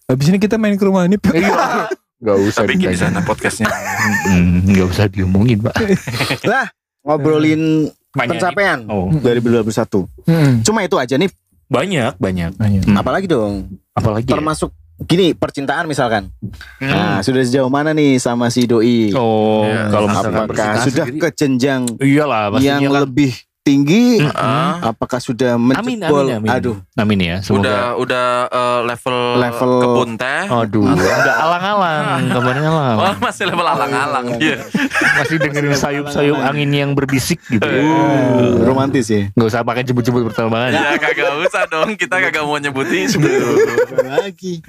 Habis 0.05 0.27
ini 0.31 0.39
kita 0.39 0.61
main 0.61 0.77
ke 0.77 0.85
rumah 0.85 1.09
ini. 1.09 1.17
Iya. 1.33 1.89
Gak 2.25 2.39
usah 2.41 2.65
Bikin 2.65 2.89
di 2.89 2.97
sana 2.97 3.21
podcastnya. 3.21 3.69
Mm, 4.33 4.73
Nggak 4.73 4.87
usah 4.97 5.05
diomongin, 5.13 5.61
Pak. 5.61 5.77
lah 6.51 6.73
ngobrolin 7.05 7.93
Banyak. 8.17 8.41
pencapaian 8.41 8.79
Oh, 8.89 9.13
2021. 9.13 10.09
Hmm. 10.25 10.65
Cuma 10.65 10.81
itu 10.87 10.97
aja 10.97 11.21
nih. 11.21 11.29
banyak, 11.69 12.17
banyak. 12.17 12.55
Banyak. 12.57 12.83
Hmm. 12.87 12.97
Apalagi 12.97 13.27
dong. 13.29 13.77
Apalagi 13.93 14.31
ya? 14.31 14.41
Gini 15.05 15.33
percintaan 15.33 15.85
misalkan. 15.85 16.33
Hmm. 16.81 16.89
Nah, 16.89 17.19
sudah 17.21 17.41
sejauh 17.41 17.69
mana 17.69 17.91
nih 17.91 18.17
sama 18.17 18.49
si 18.49 18.65
doi? 18.65 19.13
Oh, 19.13 19.65
Ya. 19.65 19.89
kalau 19.89 20.09
Apakah 20.09 20.81
sudah 20.83 21.07
ke 21.07 21.29
jenjang 21.35 21.83
Iyalah, 21.99 22.57
yang 22.59 22.81
kan. 22.85 23.05
lebih 23.05 23.33
tinggi? 23.65 24.21
Ah. 24.29 24.77
Apakah 24.85 25.17
sudah 25.17 25.57
Amin, 25.57 25.73
menjebol? 25.97 26.21
amin, 26.23 26.37
amin. 26.39 26.49
Aduh, 26.53 26.77
Amin 26.95 27.17
ya, 27.19 27.41
semoga. 27.41 27.65
Udah 27.65 27.81
udah 27.97 28.27
eh, 28.47 28.81
level 28.85 29.17
Level- 29.35 29.81
kebun 29.81 30.11
teh. 30.15 30.45
Aduh, 30.47 30.85
enggak 30.87 31.37
alang-alang, 31.41 32.05
kabarnya 32.37 32.69
alang. 32.69 32.97
Oh, 33.01 33.15
masih 33.19 33.45
level 33.49 33.65
alang-alang. 33.65 34.25
Iya. 34.37 34.57
Masih 35.17 35.37
dengerin 35.41 35.73
sayup-sayup 35.75 36.37
angin 36.39 36.71
yang 36.71 36.91
berbisik 36.93 37.41
gitu. 37.43 37.65
ya. 37.65 37.81
Uh, 37.81 38.63
romantis 38.63 39.09
ya. 39.09 39.33
Nggak 39.33 39.49
usah 39.49 39.61
pakai 39.63 39.83
jemput-jemput 39.83 40.29
pertambangan. 40.29 40.71
Ya 40.71 40.95
kagak 40.95 41.33
usah 41.41 41.65
dong, 41.65 41.97
kita 41.97 42.21
kagak 42.21 42.45
mau 42.45 42.61
nyebutin 42.61 43.09
lagi. 44.05 44.61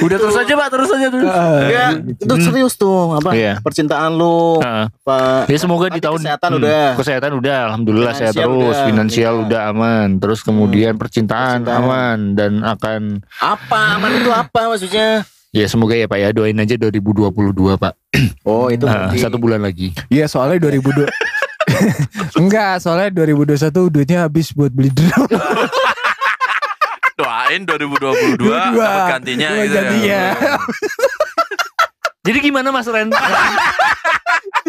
Udah 0.00 0.16
terus 0.16 0.34
aja 0.34 0.52
pak, 0.56 0.68
terus 0.72 0.88
aja 0.90 1.06
terus. 1.06 1.28
Ya, 1.68 1.86
itu 2.00 2.34
serius 2.40 2.74
tuh 2.74 3.12
apa? 3.14 3.30
Iya. 3.32 3.60
Percintaan 3.60 4.16
lu 4.16 4.56
Heeh. 4.58 4.86
apa? 4.88 5.44
Ya 5.46 5.58
semoga 5.58 5.86
di 5.88 6.00
tahun 6.00 6.16
kesehatan 6.18 6.48
Hmm, 6.50 6.58
udah. 6.58 6.86
kesehatan 6.96 7.30
udah, 7.36 7.56
alhamdulillah 7.68 8.12
sehat 8.24 8.34
Finansial 8.36 8.52
terus, 8.52 8.70
udah. 8.72 8.86
finansial 8.86 9.34
Iya. 9.34 9.42
udah 9.42 9.60
aman, 9.68 10.08
terus 10.16 10.40
kemudian 10.40 10.92
percintaan, 10.94 11.58
Percintaan. 11.60 11.82
aman 11.82 12.18
dan 12.32 12.52
akan 12.60 13.00
Apa? 13.36 13.80
Aman 13.96 14.12
itu 14.14 14.30
apa 14.30 14.60
maksudnya? 14.68 15.26
ya 15.50 15.66
semoga 15.66 15.92
ya 15.92 16.06
pak 16.06 16.16
ya 16.16 16.28
doain 16.30 16.56
aja 16.56 16.74
2022 16.74 17.28
pak, 17.76 17.92
Oh, 18.42 18.68
itu 18.68 18.86
Ah, 18.86 19.08
berarti. 19.08 19.18
satu 19.18 19.36
bulan 19.36 19.60
lagi. 19.60 19.92
Iya 20.06 20.24
soalnya 20.24 20.62
2002 20.62 21.04
Enggak, 22.40 22.78
soalnya 22.78 23.10
2021 23.12 23.58
duitnya 23.88 24.18
habis 24.22 24.50
buat 24.50 24.70
beli 24.70 24.88
drum. 24.88 25.28
Doain 27.12 27.62
2022 27.62 28.40
dapat 28.40 29.02
gantinya 29.12 29.48
gitu 29.60 29.96
ya. 30.02 30.32
Jadi 32.24 32.38
gimana 32.40 32.70
Mas 32.70 32.86
Ren? 32.86 33.10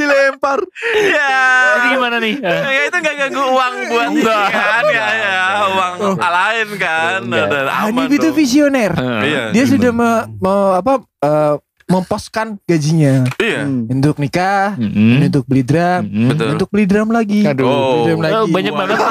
Dilempar. 0.04 0.60
Ya. 0.94 1.32
Jadi 1.74 1.88
gimana 1.92 2.16
nih? 2.18 2.36
Ya 2.38 2.82
itu 2.84 2.98
gak 2.98 3.16
ganggu 3.18 3.44
uang 3.46 3.74
buat 3.88 4.08
ini 4.10 4.20
Enggak. 4.20 4.48
kan 4.50 4.84
ya 4.86 5.08
ya 5.14 5.42
uang 5.70 5.94
lain 6.18 6.68
kan 6.76 7.20
Enggak. 7.22 7.48
dan 7.48 7.66
aman 7.66 7.82
Hanif 7.96 8.12
itu 8.14 8.28
visioner. 8.32 8.92
eh, 8.92 9.22
Iya. 9.24 9.44
Dia 9.52 9.64
sudah 9.66 9.92
me- 9.92 10.26
me- 10.34 10.76
apa 10.78 10.94
eh, 11.20 11.56
memposkan 11.86 12.48
gajinya 12.64 13.28
Iya. 13.38 13.64
Hmm. 13.64 13.86
untuk 13.90 14.16
nikah, 14.18 14.74
mm-mm, 14.74 15.26
untuk 15.26 15.44
beli 15.44 15.62
drum, 15.62 16.02
mm-mm. 16.02 16.28
Betul. 16.30 16.48
untuk 16.52 16.68
beli 16.70 16.86
drum 16.86 17.10
lagi. 17.10 17.42
Aduh. 17.44 17.64
Beli 17.64 17.76
drum 18.06 18.18
Oh. 18.18 18.24
lagi. 18.24 18.36
Oh, 18.36 18.46
banyak 18.48 18.74
banget. 18.74 18.98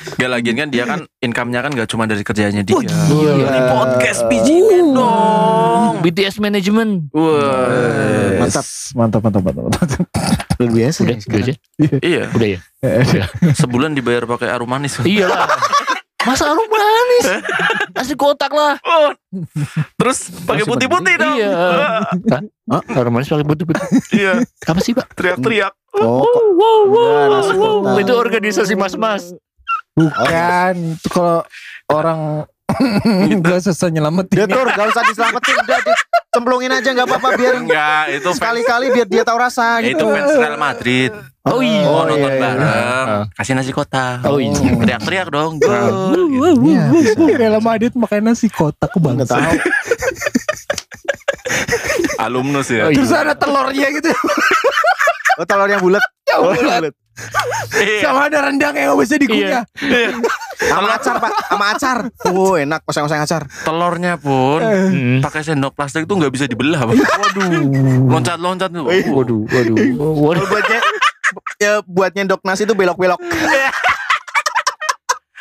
Gak 0.00 0.30
lagian 0.30 0.56
kan 0.56 0.68
dia 0.68 0.84
kan 0.86 1.00
income-nya 1.18 1.60
kan 1.60 1.72
gak 1.74 1.84
cuma 1.86 2.04
dari 2.04 2.22
kerjanya 2.22 2.62
dia. 2.62 2.72
Oh, 2.72 2.80
gila. 2.80 3.36
Ini 3.36 3.60
podcast 3.68 4.24
biji 4.26 4.56
men 4.62 4.96
dong. 4.96 5.89
BTS 6.00 6.36
Management. 6.38 7.12
Wah. 7.12 8.40
Mantap. 8.40 8.64
mantap, 8.92 9.20
mantap, 9.20 9.42
mantap, 9.42 9.62
mantap. 9.66 10.00
Luar 10.56 10.70
biasa. 10.70 10.98
Udah, 11.02 11.16
ya 11.16 11.22
udah 11.22 11.40
aja. 11.40 11.54
Iya, 12.00 12.22
Udah 12.30 12.48
ya. 12.48 12.58
sebulan 13.54 13.92
dibayar 13.92 14.24
pakai 14.24 14.48
arum 14.48 14.66
manis. 14.66 14.96
Iya 15.00 15.28
lah. 15.28 15.48
Masa 16.20 16.52
arum 16.52 16.68
manis? 16.68 17.24
Kasih 17.92 18.16
kotak 18.16 18.52
lah. 18.52 18.76
Oh. 18.82 19.08
Terus 19.96 20.28
pakai 20.44 20.64
putih-putih 20.64 21.14
dong. 21.16 21.36
Iya. 21.36 21.50
Hah? 22.70 22.82
Arum 22.92 23.12
manis 23.12 23.28
pakai 23.28 23.46
putih-putih. 23.46 23.84
Iya, 24.12 24.44
Apa 24.68 24.80
sih 24.80 24.92
pak? 24.92 25.08
teriak-teriak. 25.16 25.72
Oh, 25.96 26.24
Wow, 26.54 26.80
Enggak, 26.86 27.24
nasi 27.26 27.54
kotak. 27.56 27.96
Itu 27.98 28.12
organisasi 28.14 28.72
mas-mas. 28.76 29.32
Bukan, 29.90 30.74
itu 30.96 31.08
kalau 31.08 31.40
orang 31.88 32.20
gak 33.42 33.58
selesai 33.60 33.88
nyelamatin. 33.90 34.34
Dia 34.34 34.46
tur, 34.46 34.66
gak 34.66 34.86
usah 34.88 35.02
diselamatin, 35.04 35.54
udah 35.58 35.78
dicemplungin 35.80 36.70
aja 36.70 36.88
nggak 36.90 37.06
apa-apa 37.06 37.28
biar 37.34 37.54
Enggak, 37.58 38.02
itu 38.12 38.28
sekali-kali 38.32 38.86
biar 38.90 39.06
dia 39.06 39.22
tahu 39.22 39.36
rasa 39.36 39.80
itu 39.80 39.94
gitu. 39.94 40.06
fans 40.06 40.32
Real 40.32 40.56
Madrid. 40.56 41.10
Oh 41.42 41.58
iya. 41.58 41.82
Mau 41.82 41.94
Oh, 41.94 42.04
nonton 42.04 42.20
iya, 42.20 42.28
iya. 42.28 42.42
bareng, 42.42 42.68
Ah. 43.08 43.22
kasih 43.32 43.54
nasi 43.54 43.72
kotak. 43.72 44.20
Oh 44.22 44.36
iya. 44.36 44.52
Teriak-teriak 44.52 45.28
dong. 45.28 45.56
Gol. 45.56 46.12
Iya, 46.60 46.84
Rela 47.34 47.58
Madrid 47.58 47.92
makan 47.92 48.22
nasi 48.26 48.46
kotak 48.46 48.92
bangsa. 48.94 49.34
tahu. 49.34 49.56
Alumnus 52.20 52.68
ya. 52.68 52.86
Oh, 52.86 52.90
iya. 52.92 52.96
Terus 52.96 53.10
ada 53.10 53.32
telurnya 53.32 53.88
gitu. 53.90 54.12
Oh, 55.38 55.44
telur 55.44 55.66
yang 55.66 55.80
bulat. 55.80 56.04
Oh, 56.36 56.52
bulat. 56.52 56.92
Iya. 57.76 58.00
Sama 58.02 58.26
ada 58.26 58.38
rendang 58.48 58.72
yang 58.72 58.96
bisa 58.96 59.14
dikunyah. 59.14 59.64
Sama 60.60 60.96
acar, 60.96 61.16
Pak. 61.20 61.30
Sama 61.48 61.64
acar. 61.72 61.98
Oh, 62.28 62.56
enak 62.56 62.80
oseng-oseng 62.84 63.20
acar. 63.20 63.44
Telurnya 63.62 64.16
pun 64.16 64.60
Hmm. 64.60 65.18
pakai 65.20 65.44
sendok 65.44 65.72
plastik 65.72 66.04
tuh 66.04 66.16
nggak 66.16 66.32
bisa 66.32 66.44
dibelah. 66.44 66.84
Bang. 66.84 66.96
Waduh. 66.96 67.64
Loncat-loncat 68.08 68.68
tuh. 68.70 68.84
Waduh, 68.88 69.40
waduh. 69.46 69.76
Waduh. 70.00 70.44
Buatnya 70.48 70.80
ya 71.60 71.72
buat 71.84 72.10
nyendok 72.12 72.40
nasi 72.42 72.64
itu 72.64 72.72
belok-belok. 72.72 73.20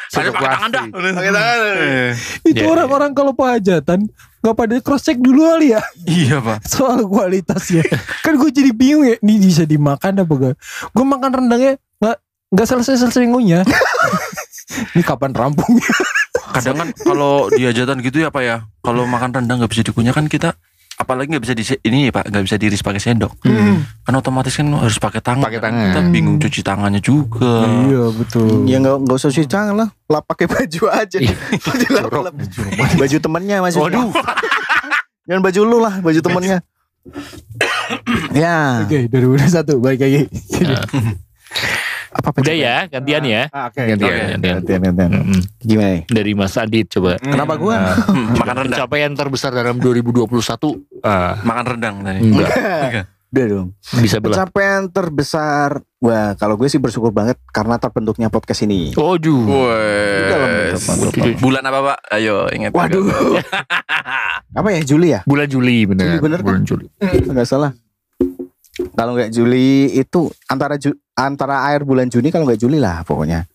Pakai 0.10 0.32
tangan 0.34 0.70
dah. 0.74 0.86
Pakai 0.90 1.32
tangan. 1.32 1.58
Eh. 1.80 2.12
Itu 2.44 2.62
Iya, 2.66 2.68
orang-orang 2.68 3.12
kalau 3.14 3.32
pahajatan 3.32 4.10
nggak 4.40 4.56
pada 4.56 4.76
cross 4.80 5.04
check 5.04 5.20
dulu 5.20 5.44
kali 5.44 5.76
ya 5.76 5.82
Iya 6.08 6.38
pak. 6.40 6.58
soal 6.72 7.04
kualitasnya. 7.06 7.84
kan 8.24 8.40
gue 8.40 8.50
jadi 8.52 8.72
bingung 8.72 9.04
ya, 9.04 9.16
ini 9.20 9.36
bisa 9.40 9.68
dimakan 9.68 10.24
apa 10.24 10.34
gak? 10.34 10.56
Gue 10.96 11.06
makan 11.06 11.32
rendangnya 11.44 11.74
nggak 12.00 12.18
nggak 12.56 12.68
selesai 12.68 12.96
selesai 13.04 13.28
ngunyah. 13.28 13.64
ini 14.96 15.04
kapan 15.04 15.36
rampungnya? 15.36 15.92
Kadang 16.56 16.76
kan 16.82 16.90
kalau 16.96 17.52
di 17.52 17.68
hajatan 17.68 18.00
gitu 18.02 18.24
ya 18.24 18.32
pak 18.32 18.44
ya. 18.44 18.58
Kalau 18.82 19.04
makan 19.06 19.36
rendang 19.36 19.60
nggak 19.60 19.72
bisa 19.72 19.84
dikunyah 19.86 20.16
kan 20.16 20.26
kita 20.32 20.56
apalagi 21.00 21.32
nggak 21.32 21.42
bisa 21.42 21.54
di 21.54 21.64
ini 21.82 22.06
ya 22.06 22.12
pak 22.12 22.28
nggak 22.28 22.44
bisa 22.44 22.56
diiris 22.56 22.80
pakai 22.80 23.00
sendok 23.00 23.32
kan 24.04 24.14
otomatis 24.14 24.52
kan 24.52 24.68
harus 24.70 24.98
pakai 24.98 25.20
tangan 25.20 25.42
Pakai 25.42 25.58
tangan. 25.58 25.86
kita 25.88 26.02
bingung 26.10 26.38
cuci 26.38 26.60
tangannya 26.60 27.00
juga 27.00 27.64
Iya 27.88 28.12
betul. 28.12 28.68
Ya 28.68 28.78
nggak 28.78 28.96
nggak 29.02 29.16
usah 29.16 29.30
cuci 29.30 29.48
tangan 29.48 29.76
lah, 29.78 29.90
lap 30.06 30.24
pakai 30.26 30.46
baju 30.46 30.82
aja. 30.92 31.18
Dilap- 31.18 32.12
lap. 32.22 32.36
baju 32.94 33.18
temennya 33.18 33.58
maksudnya. 33.60 33.86
waduh 34.04 34.12
Jangan 35.24 35.42
baju 35.42 35.60
lu 35.64 35.78
lah, 35.80 35.94
baju 36.00 36.20
temennya. 36.20 36.58
ya. 38.34 38.84
Oke, 38.84 39.08
2021 39.08 39.80
balik 39.80 40.00
lagi. 40.02 40.22
Apa 42.10 42.42
Udah 42.42 42.56
ya, 42.58 42.76
gantian 42.90 43.24
ya. 43.26 43.44
Ah, 43.54 43.70
Oke. 43.70 43.86
Gantian, 43.86 44.10
Oke. 44.10 44.24
gantian. 44.34 44.56
Gantian, 44.62 44.80
gantian. 44.82 45.10
Mm-mm. 45.14 45.42
Gimana? 45.62 45.90
nih? 45.94 46.02
Dari 46.10 46.32
Mas 46.34 46.56
Adit 46.58 46.88
coba. 46.90 47.22
Kenapa 47.22 47.54
gua? 47.62 47.76
Hmm, 48.10 48.34
makan 48.42 48.56
rendang 48.66 48.78
Pencapaian 48.82 49.12
terbesar 49.14 49.52
dalam 49.54 49.78
2021. 49.78 50.26
Ah, 51.06 51.38
makan 51.46 51.66
rendang 51.78 51.96
tadi 52.02 52.20
enggak. 52.26 52.50
Udah 53.30 53.46
dong. 53.46 53.68
Bisa 54.02 54.18
belah. 54.18 54.42
Pencapaian 54.42 54.90
terbesar. 54.90 55.86
Wah, 56.02 56.34
kalau 56.34 56.58
gue 56.58 56.66
sih 56.66 56.82
bersyukur 56.82 57.14
banget 57.14 57.38
karena 57.54 57.78
terbentuknya 57.78 58.34
podcast 58.34 58.66
ini. 58.66 58.90
Oh, 58.98 59.14
ju. 59.22 59.46
Bulan 61.38 61.62
apa 61.62 61.80
pak 61.94 61.98
ayo 62.18 62.50
ingat 62.50 62.74
Waduh. 62.74 63.06
Apa 64.58 64.74
ya 64.74 64.82
Juli 64.82 65.14
ya? 65.14 65.22
Bulan 65.30 65.46
Juli 65.46 65.86
bener. 65.86 66.10
Juli 66.10 66.20
bener 66.26 66.40
kan? 66.42 66.48
Bulan 66.50 66.64
Juli. 66.66 66.88
Enggak 67.30 67.46
salah. 67.46 67.72
Kalau 68.90 69.14
nggak 69.14 69.30
Juli 69.30 69.86
itu 69.94 70.30
antara 70.46 70.74
Ju- 70.76 70.98
antara 71.14 71.62
air 71.66 71.82
bulan 71.82 72.06
Juni 72.06 72.28
kalau 72.28 72.44
nggak 72.44 72.58
Juli 72.58 72.78
lah 72.78 73.02
pokoknya. 73.02 73.46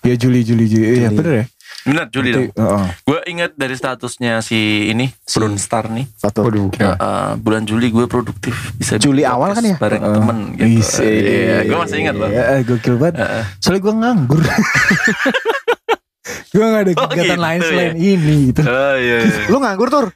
Ya 0.00 0.12
Juli 0.14 0.40
Juli 0.40 0.64
Juli. 0.64 0.84
Iya 0.96 1.08
Juli. 1.08 1.16
bener 1.16 1.34
ya. 1.34 1.44
benar 1.82 2.06
Juli 2.06 2.28
dong 2.30 2.46
Berarti, 2.46 2.60
heeh. 2.60 2.86
gue 3.02 3.18
ingat 3.28 3.50
dari 3.52 3.72
statusnya 3.72 4.38
si 4.38 4.86
ini 4.86 5.10
Brown 5.26 5.56
Star 5.56 5.88
nih 5.88 6.04
Satu. 6.12 6.44
Waduh. 6.44 6.68
Ya, 6.72 6.92
eh, 6.92 7.30
bulan 7.36 7.62
Juli 7.62 7.88
gue 7.88 8.04
produktif 8.06 8.70
bisa 8.72 8.96
Juli 8.96 9.24
awal 9.24 9.50
kan 9.50 9.64
ya? 9.64 9.74
bareng 9.76 9.98
Heeh. 9.98 10.14
temen 10.14 10.36
gitu 10.54 11.02
iya, 11.02 11.56
gue 11.64 11.76
masih 11.76 11.96
ingat 11.98 12.14
loh 12.14 12.28
Iya, 12.28 12.62
gokil 12.62 12.94
banget. 12.96 13.14
Heeh. 13.18 13.44
Soalnya 13.58 13.80
gue 13.80 13.94
nganggur. 13.96 14.40
gue 16.52 16.62
gak 16.62 16.78
ada 16.78 16.90
Oh, 16.92 17.08
kegiatan 17.08 17.28
gitu 17.28 17.40
lain 17.40 17.58
ya? 17.58 17.66
selain 17.66 17.94
ini 17.96 18.36
gitu. 18.48 18.60
oh 18.62 18.94
iya, 18.94 19.16
iya. 19.20 19.44
Lu 19.48 19.56
nganggur 19.58 19.88
tur? 19.88 20.06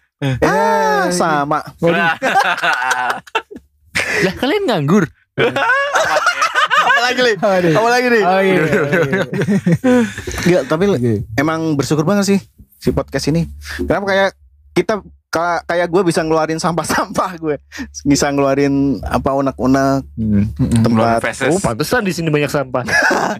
Ah, 0.40 1.10
sama. 1.10 1.60
Lah 4.22 4.34
kalian 4.34 4.64
nganggur. 4.64 5.04
Apa 5.36 7.00
lagi 7.02 7.20
nih? 7.22 7.36
Aduh. 7.36 7.72
Apa 7.74 7.88
lagi 7.88 8.06
nih? 8.08 8.22
Oh 8.22 8.40
iya. 8.40 8.54
iya, 8.54 8.80
iya. 9.02 9.24
Enggak, 10.42 10.62
tapi 10.66 10.84
Oke. 10.88 11.14
emang 11.34 11.74
bersyukur 11.74 12.02
banget 12.02 12.24
sih 12.26 12.38
si 12.76 12.90
podcast 12.90 13.26
ini. 13.26 13.44
Kenapa 13.78 14.04
kayak 14.06 14.30
kita 14.72 14.94
ka- 15.28 15.64
kayak 15.64 15.88
gue 15.88 16.02
bisa 16.04 16.20
ngeluarin 16.20 16.56
sampah-sampah 16.56 17.30
gue, 17.36 17.56
bisa 18.02 18.30
ngeluarin 18.30 18.74
apa 19.02 19.34
unek-unek 19.34 20.04
Ngeluarin 20.14 21.20
tempat. 21.20 21.48
Oh, 21.48 21.58
pantesan 21.58 22.02
di 22.02 22.12
sini 22.12 22.28
banyak 22.28 22.48
sampah. 22.48 22.84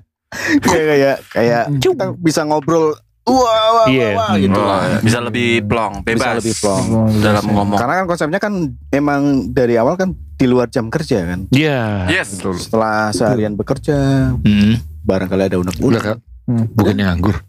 kayak 0.65 0.85
kayak 0.87 1.17
kayak 1.31 1.63
kita 1.79 2.13
bisa 2.15 2.43
ngobrol. 2.43 2.93
Wah, 3.27 3.43
wah, 3.75 3.87
Iya. 3.91 4.15
wah, 4.15 4.31
wah, 4.31 4.39
gitu 4.39 4.55
Oh, 4.55 4.71
lah. 4.71 5.03
bisa 5.03 5.19
lebih 5.19 5.67
plong 5.67 6.07
bebas 6.07 6.39
Bisa 6.39 6.39
lebih 6.39 6.55
plong. 6.57 6.85
dalam 7.19 7.43
ngomong 7.45 7.75
Karena 7.75 7.95
kan 7.97 8.07
konsepnya 8.07 8.39
kan 8.39 8.55
emang 8.89 9.23
dari 9.51 9.75
awal 9.75 9.99
kan 9.99 10.15
di 10.37 10.47
luar 10.47 10.69
jam 10.69 10.87
kerja 10.87 11.25
kan. 11.25 11.41
Iya. 11.51 12.07
Yes. 12.13 12.37
Betul. 12.37 12.57
Setelah 12.57 13.11
seharian 13.11 13.53
bekerja, 13.53 13.97
Hmm. 14.37 14.77
barangkali 15.03 15.43
ada 15.45 15.57
unek-unek. 15.57 16.03
kan? 16.03 16.19
Hmm. 16.45 16.69
Bukannya 16.71 17.05
nganggur. 17.07 17.41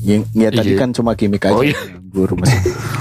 Ya, 0.00 0.24
ya 0.32 0.48
tadi 0.48 0.72
Iya. 0.72 0.80
kan 0.80 0.90
cuma 0.90 1.12
gimmick 1.12 1.44
aja. 1.44 1.52
Oh, 1.52 1.60
iya. 1.60 1.76
Nganggur. 1.76 2.38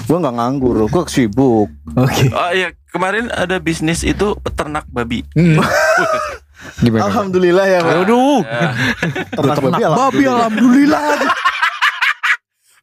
gue 0.03 0.17
nggak 0.17 0.35
nganggur, 0.35 0.75
gue 0.83 1.03
sibuk. 1.07 1.69
Oke. 1.95 2.25
oh 2.29 2.51
iya 2.51 2.69
kemarin 2.89 3.29
ada 3.29 3.57
bisnis 3.57 4.01
itu 4.01 4.33
peternak 4.35 4.89
babi 4.89 5.21
Hmm. 5.31 5.61
Gimana? 6.79 7.07
Alhamdulillah 7.07 7.65
ya. 7.65 7.79
Aduh. 8.03 8.43
Ya. 8.43 8.71
Ternak 9.31 9.57
babi, 9.61 9.79
Babi 9.79 10.23
alhamdulillah. 10.25 11.07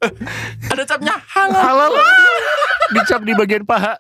ada 0.73 0.83
capnya 0.85 1.15
halal 1.27 1.63
Halal. 1.63 1.93
Dicap 2.87 3.21
di 3.23 3.35
bagian 3.35 3.67
paha. 3.67 3.99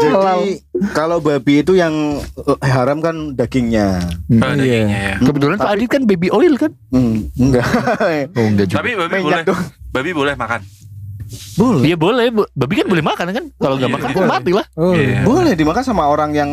Jadi 0.00 0.64
kalau 0.92 1.20
babi 1.20 1.60
itu 1.60 1.76
yang 1.76 1.92
eh, 2.38 2.58
haram 2.64 2.98
kan 2.98 3.36
dagingnya. 3.36 4.00
oh, 4.32 4.52
dagingnya 4.52 4.98
ya 5.12 5.16
Kebetulan 5.20 5.56
Pak 5.56 5.70
Adit 5.70 5.88
kan 5.90 6.02
baby 6.04 6.28
oil 6.30 6.56
kan? 6.56 6.72
Hmm, 6.90 7.28
enggak. 7.34 7.64
Oh 8.36 8.46
enggak 8.46 8.66
juga. 8.66 8.78
tapi 8.80 8.90
babi 8.94 9.12
boleh 9.12 9.20
Minyak 9.20 9.44
dong. 9.44 9.60
babi 9.90 10.10
boleh 10.12 10.34
makan 10.34 10.60
Boleh. 11.56 11.82
Iya 11.82 11.96
boleh, 11.98 12.26
Bu. 12.30 12.42
babi 12.54 12.74
kan 12.78 12.86
boleh 12.86 13.02
makan 13.02 13.26
kan? 13.34 13.44
Kalau 13.58 13.74
nggak 13.76 13.90
Iya, 13.90 13.96
makan 13.98 14.08
iya. 14.08 14.16
kan 14.16 14.24
mati 14.30 14.50
lah. 14.54 14.66
Oh. 14.78 14.94
Iya. 14.94 15.20
Boleh 15.26 15.52
dimakan 15.52 15.82
sama 15.82 16.06
orang 16.06 16.30
yang 16.30 16.50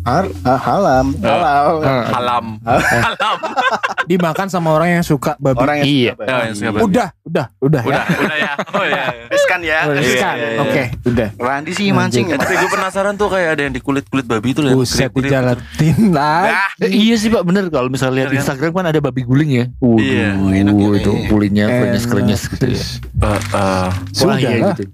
har 0.00 0.24
ah, 0.42 0.56
halam. 0.56 1.06
Halal. 1.18 1.72
halam 2.08 2.44
halam 2.64 3.36
Dimakan 4.10 4.46
sama 4.46 4.72
orang 4.72 4.90
yang 4.92 5.04
suka 5.04 5.36
babi. 5.36 5.58
Orang 5.58 5.76
yang 5.78 5.86
Iya. 5.86 6.12
suka 6.12 6.24
Ya, 6.24 6.36
yang 6.40 6.54
suka 6.56 6.70
babi. 6.70 6.82
Udah, 6.82 7.08
udah, 7.22 7.46
udah, 7.60 7.82
udah 7.84 8.04
udah 8.16 8.36
ya 8.36 8.52
oh 8.76 8.84
ya 8.84 9.04
Riskan 9.28 9.60
ya. 9.60 9.78
ya. 9.84 9.92
Iya, 9.92 10.00
iya, 10.00 10.48
iya. 10.48 10.58
Oke, 10.58 10.82
udah. 11.04 11.28
Randi 11.36 11.72
sih 11.72 11.86
mancing. 11.90 12.26
Eh, 12.28 12.36
tapi 12.36 12.54
gue 12.54 12.70
penasaran 12.70 13.14
tuh 13.14 13.28
kayak 13.28 13.48
ada 13.54 13.62
yang 13.62 13.72
di 13.72 13.78
kulit 13.78 14.06
kulit 14.06 14.24
babi 14.24 14.50
itu 14.50 14.60
loh 14.60 14.74
Buset 14.76 15.06
kriuk-kriuk. 15.06 15.26
dijalatin 15.26 15.96
lah. 16.10 16.42
Nah, 16.48 16.68
Eh, 16.80 16.90
iya 16.90 17.14
sih 17.14 17.28
Pak, 17.28 17.42
bener 17.42 17.68
kalau 17.68 17.86
misalnya 17.86 18.14
lihat 18.16 18.26
Bener 18.26 18.36
kan? 18.36 18.42
Instagram 18.42 18.72
kan 18.72 18.86
ada 18.88 19.00
babi 19.00 19.22
guling 19.22 19.50
ya. 19.52 19.64
Waduh, 19.76 20.00
Iya, 20.00 20.28
enak 20.34 20.74
ya, 20.74 20.88
itu 20.96 21.12
iya. 21.12 21.28
kulitnya 21.28 21.64
krenyes-krenyes 21.68 22.42
gitu 22.48 22.66
ya. 22.68 22.82
eh, 23.20 23.40
eh, 23.52 23.88
Sudah 24.12 24.36
iya 24.36 24.50
lah. 24.56 24.74
gitu. 24.74 24.84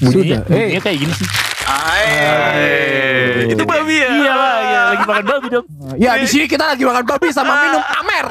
Bunyinya, 0.00 0.40
Sudah. 0.40 0.40
bunyinya 0.46 0.80
kayak 0.80 0.98
gini 0.98 1.12
sih. 1.12 1.28
eh, 1.70 3.46
itu 3.46 3.62
babi 3.62 3.96
ya 3.96 4.08
Iya 4.10 4.32
lah, 4.32 4.56
iya, 4.60 4.80
lagi 4.90 5.04
makan 5.04 5.24
babi 5.24 5.46
dong. 5.48 5.66
Ya 5.96 6.10
di 6.16 6.26
sini 6.26 6.44
kita 6.44 6.64
lagi 6.66 6.82
makan 6.82 7.04
babi 7.04 7.28
sama 7.30 7.52
minum 7.60 7.82
amer. 7.96 8.26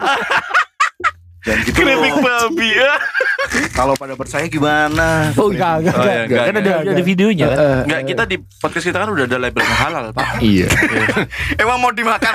Dan 1.40 1.56
gitu. 1.64 1.72
keripik 1.74 2.20
babi 2.20 2.70
ya 2.76 3.00
Kalau 3.72 3.96
pada 3.96 4.12
percaya 4.14 4.44
gimana? 4.46 5.32
Oh 5.34 5.48
enggak, 5.48 5.80
enggak, 5.80 5.96
Oh, 5.96 6.04
enggak. 6.04 6.12
iya, 6.12 6.22
Enggak, 6.22 6.44
kan 6.44 6.54
ada, 6.54 6.72
enggak. 6.76 6.94
ada 6.94 7.04
videonya 7.06 7.46
kan? 7.48 7.58
Eh, 7.58 7.80
Enggak, 7.80 8.02
kita 8.06 8.24
di 8.26 8.36
podcast 8.60 8.86
kita 8.86 8.98
kan 8.98 9.10
udah 9.10 9.24
ada 9.24 9.38
labelnya 9.40 9.76
halal, 9.78 10.06
Pak. 10.12 10.28
Iya. 10.42 10.68
Emang 11.64 11.78
mau 11.80 11.92
dimakan? 11.92 12.34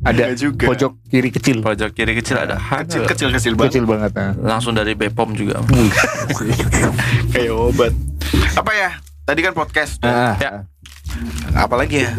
Ada 0.00 0.32
juga. 0.32 0.64
pojok 0.64 0.96
kiri 1.06 1.28
kecil. 1.28 1.60
Pojok 1.60 1.92
kiri 1.92 2.16
kecil 2.16 2.40
ada 2.40 2.56
halal. 2.56 2.88
Kecil 2.88 3.02
kecil 3.04 3.28
kecil 3.30 3.52
banget. 3.52 3.72
Kecil 3.76 3.84
banget. 3.84 4.10
Nah. 4.16 4.32
Langsung 4.56 4.72
dari 4.72 4.96
Bepom 4.96 5.36
juga. 5.36 5.60
Kayak 7.32 7.52
obat. 7.52 7.92
Apa 8.56 8.72
ya? 8.72 8.90
Tadi 9.28 9.40
kan 9.44 9.52
podcast. 9.52 10.00
Ah, 10.00 10.34
Ya. 10.40 10.64
Apalagi 11.52 12.06
ya? 12.06 12.12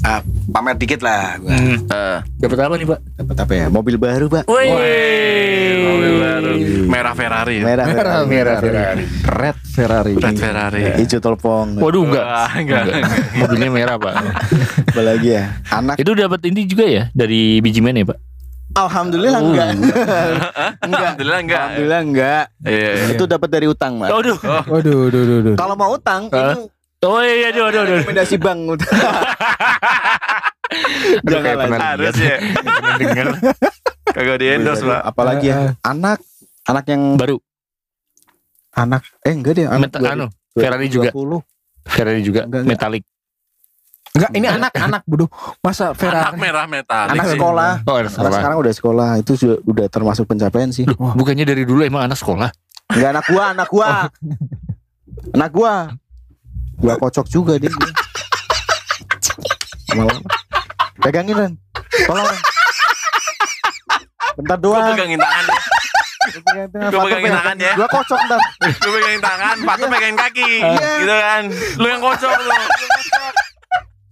Ah, 0.00 0.24
pamer 0.48 0.80
dikit 0.80 1.04
lah. 1.04 1.36
Gua. 1.36 1.52
Eh, 1.52 2.18
Dapat 2.40 2.58
apa 2.64 2.74
nih, 2.80 2.86
Pak? 2.88 3.00
Dapat 3.20 3.36
apa 3.36 3.52
ya? 3.52 3.66
Mobil 3.68 4.00
baru, 4.00 4.26
Pak. 4.32 4.48
Wih, 4.48 4.72
mobil 5.84 6.12
baru. 6.16 6.52
Merah 6.88 7.12
Ferrari 7.12 7.60
ya. 7.60 7.64
Merah 7.68 7.86
Ferrari. 7.86 8.26
Merah 8.26 8.56
Ferrari. 8.58 9.04
Red 9.28 9.58
Ferrari. 9.60 10.12
Red 10.16 10.36
Ferrari. 10.40 10.80
Hijau 11.04 11.20
telepon. 11.20 11.76
Waduh, 11.76 12.02
enggak. 12.08 12.24
Wah, 12.24 12.52
enggak. 12.56 12.82
Mobilnya 13.36 13.68
merah, 13.68 13.96
Pak. 14.00 14.14
Apalagi 14.88 15.28
ya? 15.36 15.44
Anak. 15.68 15.96
Itu 16.00 16.16
dapat 16.16 16.40
ini 16.48 16.64
juga 16.64 16.84
ya 16.88 17.02
dari 17.12 17.60
biji 17.60 17.84
men 17.84 18.00
ya, 18.00 18.08
Pak? 18.08 18.18
Alhamdulillah 18.70 19.40
enggak. 19.42 19.68
enggak. 19.84 20.00
Alhamdulillah 20.80 21.40
enggak. 21.42 21.60
Alhamdulillah 21.60 22.00
enggak. 22.00 22.44
Iya, 22.62 22.88
iya. 22.96 23.06
Itu 23.12 23.24
dapat 23.28 23.48
dari 23.50 23.66
utang, 23.68 23.98
Mas. 24.00 24.08
Aduh. 24.08 24.38
Waduh, 24.40 24.96
waduh, 25.04 25.20
waduh, 25.20 25.36
waduh. 25.44 25.54
Kalau 25.60 25.74
mau 25.76 25.90
utang, 25.92 26.30
Hah? 26.32 26.54
itu 26.56 26.60
Oh 27.00 27.16
iya, 27.18 27.48
aduh, 27.48 27.64
aduh, 27.66 27.80
aduh. 27.80 27.96
rekomendasi 27.98 28.36
kayak 28.36 28.76
Jangan 31.24 31.56
lah. 31.66 31.78
Harus 31.96 32.14
ya. 32.14 32.36
Denger. 32.94 33.26
Kagak 34.06 34.36
di 34.36 34.46
endorse, 34.50 34.84
Pak. 34.84 35.00
Apalagi 35.02 35.48
ya? 35.48 35.72
Anak 35.80 36.20
anak 36.64 36.84
yang 36.86 37.16
Baru. 37.16 37.40
anak 38.70 39.02
eh 39.20 39.32
enggak 39.32 39.52
deh 39.56 39.66
anak 39.66 39.90
Meta- 39.90 39.98
anu, 40.06 40.26
Ferrari 40.52 40.86
juga. 40.86 41.10
20. 41.10 41.42
Ferrari 41.82 42.20
juga 42.20 42.44
Enggak, 42.44 42.60
enggak. 42.60 42.70
metalik. 42.70 43.02
Enggak, 44.10 44.30
ini 44.32 44.46
anak-anak 44.46 45.02
bodoh. 45.04 45.28
Masa 45.58 45.90
Anak 45.90 45.98
Ferrari? 45.98 46.36
merah 46.36 46.66
metal. 46.66 47.04
anak 47.08 47.26
sekolah 47.30 47.70
Oh, 47.82 47.96
anak 47.96 48.12
sekarang 48.30 48.58
udah 48.58 48.72
sekolah 48.72 49.08
itu 49.16 49.32
sudah, 49.34 49.56
udah 49.64 49.86
termasuk 49.88 50.24
pencapaian 50.26 50.68
sih 50.68 50.84
Loh, 50.84 50.94
bukannya 51.14 51.42
dari 51.42 51.64
dulu 51.64 51.80
emang 51.80 52.04
anak 52.04 52.14
sekolah? 52.14 52.52
enggak 52.90 53.10
anak 53.10 53.24
gua 53.26 53.44
anak 53.50 53.68
gua 53.68 53.88
anak 55.32 55.50
gua 55.50 55.74
gua 56.80 56.94
kocok 56.96 57.26
juga 57.28 57.54
dia 57.56 57.70
Malah. 59.90 60.18
pegangin 61.00 61.34
Ren 61.34 61.52
tolong 62.06 62.24
Ren. 62.24 62.40
bentar 64.38 64.56
Gua 64.56 64.62
doang 64.62 64.94
pegangin 64.94 65.18
tangannya. 65.18 65.58
Gua 66.88 67.02
pegangin 67.04 67.32
tangannya. 67.34 67.72
gua 67.74 67.88
kocok 67.90 68.20
ntar 68.24 68.40
Lu 68.80 68.88
pegangin 68.94 69.20
tangan, 69.20 69.56
Patu 69.66 69.84
pegangin 69.90 70.16
kaki. 70.16 70.50
Gitu 71.02 71.10
kan. 71.10 71.42
Lu 71.76 71.86
yang 71.90 72.00
kocok 72.00 72.30
lu. 72.38 72.50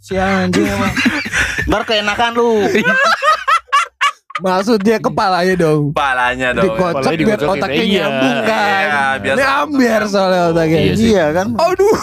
Si 0.02 0.14
anjing 0.18 0.66
emang. 0.66 0.92
Ntar 1.68 1.82
keenakan 1.86 2.32
lu. 2.34 2.50
Maksudnya 4.38 4.96
kepalanya 4.98 5.54
dong. 5.54 5.90
Palanya 5.90 6.48
dong. 6.52 6.64
Dikocok 6.64 7.02
Kepalanya 7.02 7.24
biar 7.26 7.40
otaknya 7.44 7.82
Iya. 7.82 7.98
nyambung 8.00 8.38
kan. 8.40 8.58
Iya, 8.80 9.02
biar 9.18 9.34
Ini 9.34 9.44
ambiar 9.58 10.02
soalnya 10.06 10.42
otaknya. 10.48 10.78
Iya 10.80 10.92
sih. 10.94 11.08
Iya 11.08 11.26
kan. 11.32 11.46
Aduh. 11.54 11.96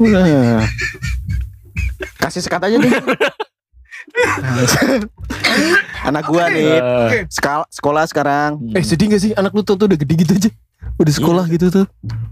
Nah. 0.00 0.64
Kasih 2.16 2.40
sekat 2.40 2.60
aja 2.62 2.76
deh. 2.76 2.92
Anak 6.02 6.24
gua 6.26 6.48
nih 6.48 6.66
Eh, 6.70 7.08
sekal- 7.28 7.68
sekolah 7.68 8.04
sekarang. 8.04 8.60
Eh 8.72 8.82
sedih 8.82 9.08
gak 9.08 9.20
sih 9.20 9.32
anak 9.32 9.52
lu 9.52 9.60
tuh, 9.60 9.76
tuh 9.76 9.86
udah 9.86 9.96
gede 9.96 10.14
gitu 10.18 10.32
aja. 10.34 10.50
Udah 10.96 11.12
sekolah 11.12 11.44
gitu 11.46 11.68
tuh. 11.70 11.86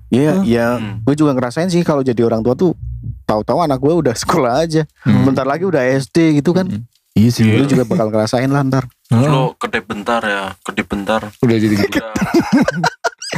Iya, 0.09 0.41
iya. 0.43 0.67
Hmm. 0.77 1.01
Gue 1.03 1.15
juga 1.15 1.33
ngerasain 1.33 1.69
sih 1.69 1.81
kalau 1.81 2.01
jadi 2.01 2.21
orang 2.23 2.41
tua 2.41 2.53
tuh 2.53 2.73
tahu-tahu 3.25 3.61
anak 3.61 3.79
gue 3.79 3.93
udah 3.95 4.15
sekolah 4.17 4.61
aja. 4.61 4.85
Hmm. 5.01 5.25
Bentar 5.25 5.45
lagi 5.45 5.65
udah 5.65 5.81
SD 5.81 6.41
gitu 6.41 6.53
kan. 6.53 6.69
Iya 7.19 7.31
sih. 7.31 7.45
Lu 7.51 7.65
juga 7.65 7.83
bakal 7.85 8.09
ngerasain 8.09 8.47
lah 8.47 8.63
ntar. 8.63 8.87
Lu 9.11 9.53
kedip 9.55 9.85
bentar 9.85 10.21
ya, 10.21 10.55
kedip 10.61 10.87
bentar. 10.87 11.27
udah 11.35 11.57
jadi 11.57 11.75
gitu. 11.77 11.99
Udah. 11.99 12.13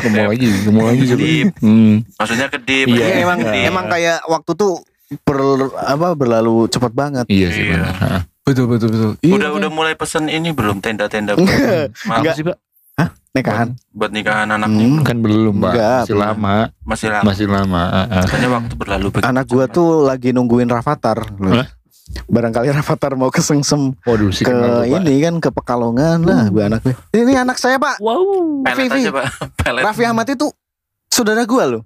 Ngomong 0.00 0.26
lagi, 0.32 0.46
ngomong 0.62 0.84
lagi 0.86 1.02
coba. 1.06 1.18
Kedip. 1.18 1.46
Hmm. 1.58 1.94
Maksudnya 2.14 2.46
kedip. 2.48 2.86
Iya. 2.86 2.96
Iya, 3.00 3.16
emang 3.22 3.38
Iya. 3.42 3.64
emang 3.66 3.84
kayak 3.86 4.18
waktu 4.26 4.50
tuh 4.54 4.72
ber, 5.20 5.38
apa 5.74 6.08
berlalu 6.12 6.68
cepat 6.68 6.92
banget. 6.92 7.24
Iya 7.26 7.48
sih 7.48 7.64
Iya. 7.64 7.72
benar. 7.74 7.94
Ha. 7.96 8.18
Betul 8.42 8.66
betul 8.66 8.88
betul. 8.90 9.10
Iya, 9.20 9.32
Udah 9.32 9.48
kan? 9.48 9.58
udah 9.58 9.70
mulai 9.70 9.94
pesen 9.94 10.26
ini 10.26 10.50
belum 10.50 10.78
tenda-tenda 10.78 11.32
Enggak. 11.34 11.94
Maaf, 12.04 12.24
sih 12.32 12.42
pak? 12.42 12.58
Nikahan. 13.30 13.78
buat 13.94 14.10
nikahan 14.10 14.50
anaknya 14.50 14.90
Hmm. 14.90 15.06
Kan 15.06 15.22
belum 15.22 15.62
pak. 15.62 15.70
Enggak, 15.70 16.02
Masih 16.02 16.10
belum. 16.10 16.26
lama. 16.26 16.56
masih 16.82 17.08
lama. 17.08 17.24
Masih 17.24 17.46
lama. 17.46 17.82
Katanya 18.20 18.48
waktu 18.50 18.74
berlalu 18.74 19.06
Anak 19.22 19.44
gua 19.46 19.64
cepat. 19.64 19.76
tuh 19.78 19.88
lagi 20.02 20.28
nungguin 20.30 20.66
Rafathar. 20.66 21.18
Hah? 21.30 21.66
Barangkali 22.26 22.68
Rafathar 22.68 23.14
mau 23.14 23.28
kesengsem 23.28 23.94
Waduh 24.00 24.30
si 24.30 24.42
ke 24.42 24.50
tuh, 24.50 24.82
Pak. 24.82 24.98
ini 25.00 25.14
kan 25.20 25.34
ke 25.38 25.50
Pekalongan 25.50 26.18
lah 26.20 26.46
bu 26.46 26.58
anak 26.60 26.80
gue. 26.80 26.94
Ini 27.12 27.38
anak 27.38 27.56
saya 27.56 27.76
pak. 27.76 27.98
Wow. 27.98 28.62
pelet 28.62 28.76
Vivi. 28.80 29.00
aja 29.00 29.10
pak 29.12 29.26
pelet 29.60 29.82
Raffi 29.82 30.02
Ahmad 30.04 30.26
itu 30.26 30.46
saudara 31.06 31.42
gua 31.42 31.66
loh. 31.68 31.82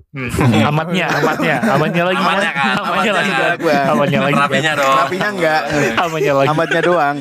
Amatnya, 0.62 1.08
amatnya, 1.10 1.56
amatnya 1.66 2.02
lagi. 2.06 2.20
Amatnya 2.20 2.52
kan, 2.52 2.74
Amatnya 2.78 3.12
lagi. 3.14 3.30
amatnya. 3.30 3.56
kan. 3.56 3.84
Amatnya 3.90 4.20
lagi. 4.20 4.34
kan. 4.34 4.42
rapinya 4.42 4.72
dong 4.74 4.94
Rafinya 4.94 5.28
enggak. 5.30 5.60
Amatnya 6.04 6.32
lagi. 6.34 6.48
Ahmadnya 6.48 6.80
doang. 6.82 7.16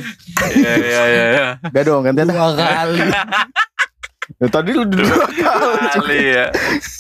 iya 0.53 0.73
iya 0.83 1.23
iya. 1.29 1.47
Enggak 1.63 1.83
dong 1.83 2.01
gantian 2.03 2.27
dah. 2.27 2.35
Dua 2.35 2.51
kali. 2.53 2.97
Ya, 4.39 4.47
tadi 4.49 4.71
lu 4.71 4.83
dua 4.85 5.27
kali. 5.27 6.19
ya 6.31 6.47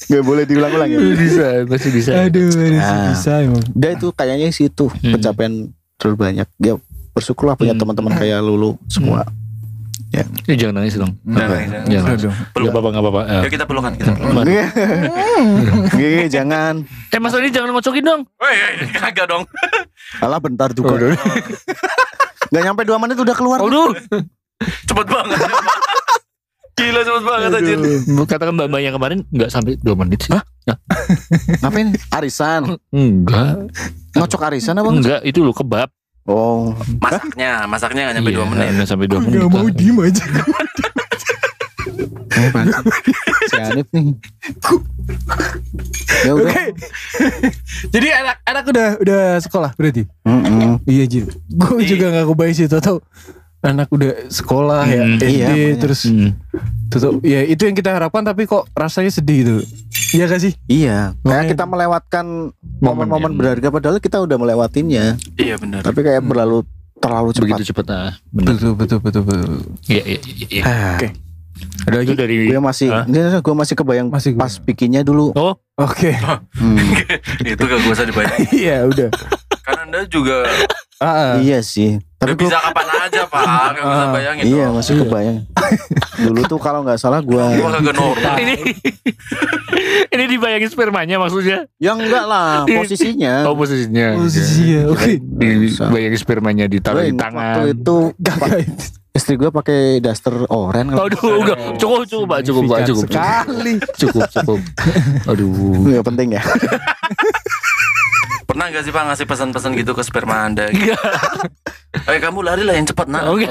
Gak 0.05 0.23
boleh 0.23 0.43
diulang-ulang 0.43 0.91
ya. 0.91 0.99
Bisa, 1.13 1.63
masih 1.65 1.89
bisa. 1.89 2.11
Aduh, 2.19 2.51
masih 2.51 2.75
Nah. 2.75 3.09
bisa 3.09 3.31
emang. 3.39 3.63
Dia 3.71 3.89
itu 3.95 4.07
kayaknya 4.11 4.47
sih 4.49 4.67
itu 4.67 4.91
Hmm. 4.91 5.15
pencapaian 5.17 5.71
terlalu 6.03 6.17
banyak. 6.19 6.47
Dia 6.59 6.75
bersyukurlah 7.15 7.55
punya 7.55 7.71
Hmm. 7.71 7.79
teman-teman 7.79 8.11
kayak 8.13 8.43
Lulu 8.43 8.75
semua. 8.91 9.23
Eh, 10.13 10.53
jangan 10.53 10.83
nangis 10.83 10.93
dong. 10.93 11.15
Jangan 11.25 11.57
jangan. 11.57 11.85
Jangan. 11.89 12.13
Aduh. 12.13 12.33
Gak 12.53 12.69
apa-apa, 12.69 12.89
gak 12.91 13.01
apa-apa. 13.01 13.21
Eh. 13.25 13.41
yuk 13.41 13.51
kita 13.51 13.65
pelukan 13.65 13.91
kita 13.97 14.11
pelukan 14.13 14.35
Mana? 14.35 14.65
Gih, 15.89 16.25
jangan. 16.29 16.73
Eh 17.09 17.17
Mas 17.17 17.33
Doni 17.33 17.49
jangan 17.49 17.73
ngocokin 17.73 18.03
dong. 18.03 18.21
Woi, 18.37 18.55
kagak 18.93 19.25
dong 19.25 19.43
Alah 20.21 20.37
bentar 20.37 20.69
juga. 20.69 21.17
Gak 22.53 22.61
nyampe 22.61 22.85
dua 22.85 23.01
menit 23.01 23.17
udah 23.17 23.33
keluar. 23.33 23.57
Aduh. 23.57 23.97
cepet 24.85 25.07
banget 25.09 25.39
gila 26.73 26.99
cepet 27.01 27.23
banget 27.23 27.51
anjir 27.53 27.77
Katakan 28.25 28.53
mbak 28.53 28.67
mbak 28.67 28.81
yang 28.81 28.93
kemarin 28.93 29.19
nggak 29.29 29.49
sampai 29.49 29.77
2 29.77 29.93
menit 29.99 30.19
sih. 30.25 30.33
Ngapain? 31.61 31.87
Arisan. 32.09 32.61
Enggak. 32.89 33.69
Ngocok 34.15 34.41
arisan 34.47 34.79
apa? 34.79 34.89
Enggak, 34.89 35.21
itu 35.21 35.43
lo 35.43 35.53
kebab. 35.53 35.89
Oh. 36.23 36.71
masaknya 37.03 37.67
masaknya 37.67 38.07
nggak 38.07 38.15
nyampe 38.15 38.31
Iya, 38.31 38.37
dua 38.39 38.47
menit 38.47 38.67
Nggak 38.79 38.87
sampai 38.87 39.07
2 39.11 39.19
menit. 39.19 39.37
Gak 39.43 39.51
mau 39.51 39.67
diem 39.67 39.97
aja. 39.99 40.23
Sih? 40.23 41.37
si 43.51 43.55
Anip 43.59 43.87
nih. 43.91 44.15
Ya 46.23 46.31
udah. 46.33 46.47
Oke. 46.49 46.63
Jadi 47.91 48.07
anak 48.09 48.37
anak 48.47 48.63
udah 48.65 48.87
udah 49.03 49.21
sekolah 49.43 49.71
berarti. 49.75 50.07
Mm-mm. 50.23 50.79
Iya 50.87 51.05
Jim. 51.05 51.25
Gue 51.51 51.83
Iya. 51.83 51.87
juga 51.93 52.05
gak 52.15 52.25
kebayang 52.31 52.55
sih 52.55 52.65
tau 52.71 52.97
anak 53.63 53.87
udah 53.89 54.27
sekolah 54.27 54.83
ya 54.85 55.01
Hmm, 55.01 55.17
SD 55.17 55.31
iya, 55.31 55.47
makanya. 55.47 55.75
terus 55.79 56.01
Hmm. 56.05 56.29
tuh 56.85 57.17
ya 57.21 57.41
itu 57.41 57.63
yang 57.63 57.73
kita 57.73 57.89
harapkan 57.89 58.21
tapi 58.21 58.43
kok 58.43 58.67
rasanya 58.71 59.09
sedih 59.09 59.37
gitu. 59.39 59.55
Iya 60.13 60.27
gak 60.27 60.41
sih? 60.41 60.53
Iya. 60.67 61.17
Kayak 61.19 61.45
kita 61.49 61.65
melewatkan 61.65 62.53
momen-momen 62.77 63.33
berharga 63.33 63.67
padahal 63.67 63.97
kita 63.97 64.19
udah 64.19 64.37
melewatinya. 64.37 65.17
iya 65.35 65.55
benar 65.55 65.81
Tapi 65.81 65.99
kayak 65.99 66.21
berlalu 66.21 66.61
terlalu 66.95 67.29
cepat. 67.31 67.47
Begitu 67.49 67.63
cepat 67.73 67.85
ah. 67.89 68.11
Benar. 68.29 68.53
Betul 68.53 68.71
betul 68.75 68.99
betul 68.99 69.21
betul. 69.23 69.51
Iya, 69.87 70.03
iya, 70.05 70.19
iya, 70.21 70.47
iya. 70.51 70.63
Ah, 70.63 70.93
Oke. 70.93 71.09
Ada 71.83 71.97
Itu 71.97 72.13
lagi? 72.13 72.13
dari 72.15 72.35
Gue 72.45 72.59
masih, 72.59 72.87
Hah? 72.89 73.05
gue 73.39 73.55
masih 73.55 73.75
kebayang 73.75 74.07
Masih 74.09 74.31
pas 74.33 74.53
bikinnya 74.57 75.01
dulu. 75.01 75.31
Oh, 75.33 75.57
Oke. 75.75 76.13
Hmm. 76.53 76.77
itu 77.41 77.57
gak 77.59 77.79
usah 77.87 78.05
dibayangin 78.05 78.47
Iya 78.61 78.77
udah. 78.85 79.09
kan 79.63 79.75
anda 79.81 80.03
juga 80.05 80.43
Ah, 80.99 81.07
ah. 81.07 81.33
iya 81.39 81.59
sih. 81.59 81.97
Tapi 82.23 82.33
gue 82.33 82.45
bisa 82.45 82.59
kapan 82.61 82.87
aja 82.97 83.21
pak 83.25 83.43
gak 83.73 83.83
usah 83.91 84.07
bayangin 84.09 84.43
iya 84.45 84.65
dong. 84.65 84.75
masih 84.75 84.93
kebayang. 84.97 85.37
dulu 86.17 86.41
tuh 86.45 86.57
kalau 86.57 86.79
nggak 86.81 86.95
salah 86.95 87.19
gue 87.19 87.35
gua 87.53 87.69
kagak 87.73 87.93
normal 87.93 88.35
ini 88.43 88.55
ini 90.09 90.23
dibayangin 90.29 90.67
spermanya 90.67 91.15
maksudnya. 91.17 91.65
ya 91.77 91.91
enggak 91.91 92.23
lah 92.23 92.63
posisinya. 92.77 93.43
Oh, 93.43 93.53
posisinya. 93.53 94.15
Posisinya, 94.15 94.81
oke. 94.87 95.11
Dibayangin 95.19 96.17
spermanya 96.17 96.65
ditaruh 96.65 97.01
Gue 97.01 97.09
di 97.09 97.17
tangan. 97.17 97.59
waktu 97.59 97.75
itu 97.75 97.97
istri 99.11 99.33
gue 99.35 99.49
pakai 99.49 99.81
daster 99.99 100.33
oren. 100.47 100.89
kalau- 100.89 101.05
Aduh, 101.05 101.37
udah 101.39 101.55
cukup 101.75 102.01
cukup 102.05 102.25
Pak, 102.27 102.39
cukup 102.43 102.61
Pak, 102.67 102.79
cukup. 102.83 103.03
sekali. 103.03 103.73
Cukup, 103.95 104.21
cukup. 104.27 104.59
Aduh. 105.27 105.49
Nggak 105.83 106.03
penting 106.03 106.27
ya. 106.31 106.41
Pernah 108.43 108.69
gak 108.69 108.83
sih 108.83 108.91
pak 108.91 109.03
ngasih 109.03 109.25
pesan-pesan 109.25 109.71
gitu 109.73 109.91
ke 109.91 110.01
sperma 110.01 110.45
anda 110.45 110.69
gitu? 110.69 110.93
eh 112.09 112.19
kamu 112.19 112.39
lari 112.41 112.61
lah 112.61 112.73
yang 112.73 112.85
cepat 112.85 113.05
nak 113.05 113.27
Oke. 113.27 113.45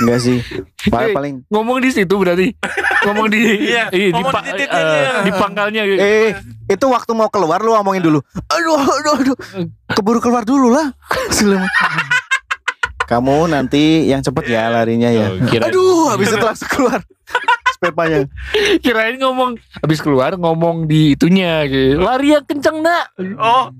Enggak 0.00 0.18
sih. 0.18 0.38
Paling 0.86 1.12
paling 1.12 1.34
Ngomong 1.48 1.78
di 1.78 1.90
situ 1.90 2.14
berarti. 2.14 2.52
Ngomong 3.04 3.26
di 3.28 3.40
Iya, 3.70 3.88
iya, 3.90 4.08
di, 4.08 4.12
ngomong 4.12 4.32
pa- 4.32 4.42
di 4.42 4.50
titiknya. 4.54 4.80
eh, 4.80 5.22
di 5.22 5.32
pangkalnya. 5.32 5.82
eh 5.88 6.30
itu 6.66 6.86
waktu 6.86 7.12
mau 7.12 7.28
keluar 7.28 7.60
lu 7.60 7.72
ngomongin 7.72 8.02
dulu. 8.02 8.20
Aduh, 8.48 8.76
aduh, 8.76 9.14
aduh. 9.18 9.36
Keburu 9.90 10.20
keluar 10.20 10.44
dulu 10.44 10.68
lah. 10.70 10.92
Kamu 13.08 13.48
nanti 13.48 14.04
yang 14.04 14.20
cepet 14.20 14.52
ya 14.52 14.68
larinya 14.68 15.08
ya. 15.08 15.32
Oh, 15.32 15.48
kirain, 15.48 15.72
Aduh, 15.72 16.12
habis 16.12 16.28
itu 16.28 16.44
langsung 16.44 16.68
keluar. 16.68 17.00
Spermanya. 17.78 18.26
kirain 18.82 19.14
ngomong 19.16 19.54
habis 19.78 20.02
keluar 20.02 20.34
ngomong 20.34 20.84
di 20.84 21.14
itunya 21.14 21.62
gitu. 21.64 22.02
Lari 22.02 22.34
yang 22.34 22.42
kenceng, 22.42 22.82
Nak. 22.82 23.14
oh 23.38 23.70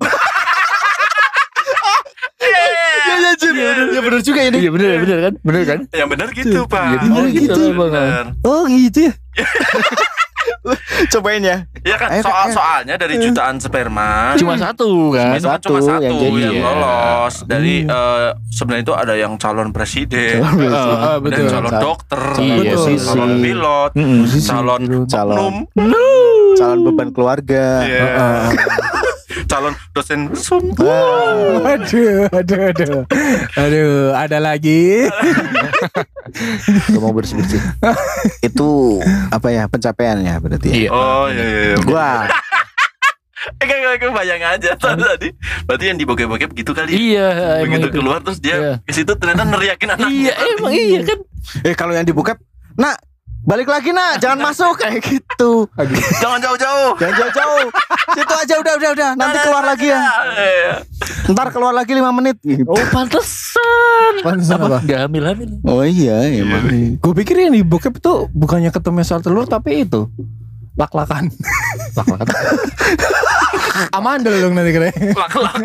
Iya, 2.39 3.15
iya, 3.19 3.31
Jin. 3.35 3.55
Ya 3.91 4.01
bener 4.01 4.21
juga 4.23 4.41
ini. 4.41 4.59
Iya 4.63 4.71
bener 4.71 4.89
bener 5.03 5.19
kan? 5.21 5.35
Bener 5.43 5.63
kan? 5.65 5.79
yang 5.91 6.09
benar 6.09 6.29
gitu 6.31 6.61
pak 6.65 6.83
Iya, 6.87 6.99
bener 7.03 7.19
Oh, 7.19 7.27
gitu. 7.27 7.63
bener. 7.75 8.25
Oh 8.47 8.63
gitu 8.65 8.99
ya. 9.11 9.13
Cobain 11.12 11.40
ya. 11.40 11.64
ya 11.81 11.97
kan 11.97 12.09
Ayo, 12.11 12.23
soal 12.23 12.47
soalnya 12.51 12.94
dari 12.94 13.16
jutaan 13.16 13.57
sperma 13.57 14.35
Cuma 14.35 14.55
satu 14.55 15.11
kan. 15.11 15.33
itu 15.33 15.44
kan 15.44 15.57
Satu 15.57 15.66
cuma 15.68 15.81
satu 15.81 16.03
yang 16.03 16.12
yang, 16.12 16.21
jadi. 16.21 16.40
Iya. 16.51 16.62
lolos 16.64 17.35
dari 17.44 17.75
eh, 17.83 18.29
sebenarnya 18.51 18.83
itu 18.83 18.94
ada 18.94 19.14
yang 19.14 19.33
calon 19.37 19.68
presiden 19.71 20.40
Ah, 20.40 21.16
dan 21.16 21.21
betul. 21.21 21.47
calon 21.49 21.71
Cal- 21.71 21.83
dokter 21.83 22.23
Iya, 22.37 22.55
betul. 22.59 22.85
calon 22.99 23.33
pilot 23.38 23.90
Mm-mm. 23.94 24.23
calon 24.40 24.83
Calon 25.07 25.55
calon 26.55 26.79
beban 26.85 27.09
keluarga. 27.11 27.66
Iya. 27.81 28.03
Ah. 28.12 28.49
calon 29.49 29.73
dosen 29.90 30.29
sum 30.35 30.75
Ah, 30.77 31.73
Aduh, 31.73 32.29
aduh, 32.29 32.61
aduh. 32.68 33.01
Aduh, 33.57 33.92
ada 34.12 34.38
lagi. 34.38 35.07
Gak 36.31 36.99
mau 36.99 37.11
bersih 37.11 37.37
bersih. 37.37 37.61
itu 38.49 38.69
apa 39.29 39.49
ya 39.49 39.64
pencapaiannya 39.64 40.35
berarti 40.38 40.69
ya. 40.69 40.75
Iya. 40.77 40.91
oh 40.91 41.27
iya 41.27 41.45
iya 41.45 41.61
iya 41.67 41.77
Gua 41.81 42.11
Eh 43.55 43.64
gak, 43.64 43.79
gak, 43.79 43.93
gak 43.99 44.12
bayang 44.12 44.43
aja 44.43 44.71
tadi 44.77 45.31
Berarti 45.64 45.85
yang 45.87 45.97
dibokep-bokep 45.97 46.51
gitu 46.53 46.71
kali 46.71 46.91
Iya, 46.93 47.27
emang 47.62 47.81
Begitu 47.81 47.88
itu. 47.88 47.97
keluar 47.97 48.19
terus 48.21 48.38
dia 48.38 48.55
Iya. 48.55 48.73
ke 48.83 48.93
situ 48.93 49.14
ternyata 49.14 49.43
neriakin 49.43 49.88
anak 49.91 50.05
Iya, 50.07 50.33
emang 50.55 50.73
iya 50.73 51.01
kan. 51.03 51.19
eh 51.62 51.73
kalau 51.73 51.93
yang 51.93 52.05
dibuka, 52.05 52.37
nak 52.75 53.01
balik 53.49 53.69
lagi 53.73 53.97
nak, 53.97 54.19
jangan 54.23 54.45
masuk 54.45 54.77
kayak 54.77 55.01
gitu. 55.01 55.65
Jangan 56.21 56.37
jauh-jauh 56.37 56.93
Jangan 57.01 57.15
jauh-jauh. 57.17 57.67
Situ 58.13 58.35
aja 58.37 58.55
udah 58.61 58.75
udah 58.77 58.91
udah. 58.93 59.11
Nanti 59.17 59.39
keluar 59.41 59.65
lagi 59.65 59.87
ya. 59.89 60.01
Iya. 60.37 60.73
Ntar 61.33 61.49
keluar 61.49 61.73
lagi 61.73 61.93
5 61.97 62.19
menit. 62.21 62.37
Gitu. 62.45 62.69
Oh, 62.69 62.85
pantesan. 62.93 64.13
Pantesan 64.21 64.61
apa? 64.61 64.79
Gak 64.85 65.09
hamil 65.09 65.25
hamil. 65.25 65.51
Oh 65.65 65.81
iya 65.81 66.29
emang. 66.29 66.69
Gue 67.01 67.13
pikir 67.17 67.49
yang 67.49 67.57
di 67.57 67.65
bokep 67.65 67.97
itu 67.97 68.29
bukannya 68.37 68.69
ketemu 68.69 69.01
sel 69.01 69.25
telur 69.25 69.49
tapi 69.49 69.89
itu 69.89 70.05
Lak-lakan. 70.79 71.27
Lak-lakan. 71.99 72.43
Amandel 73.99 74.39
dong 74.39 74.55
nanti 74.55 74.71
kira. 74.71 74.95
Lak-lak. 74.95 75.59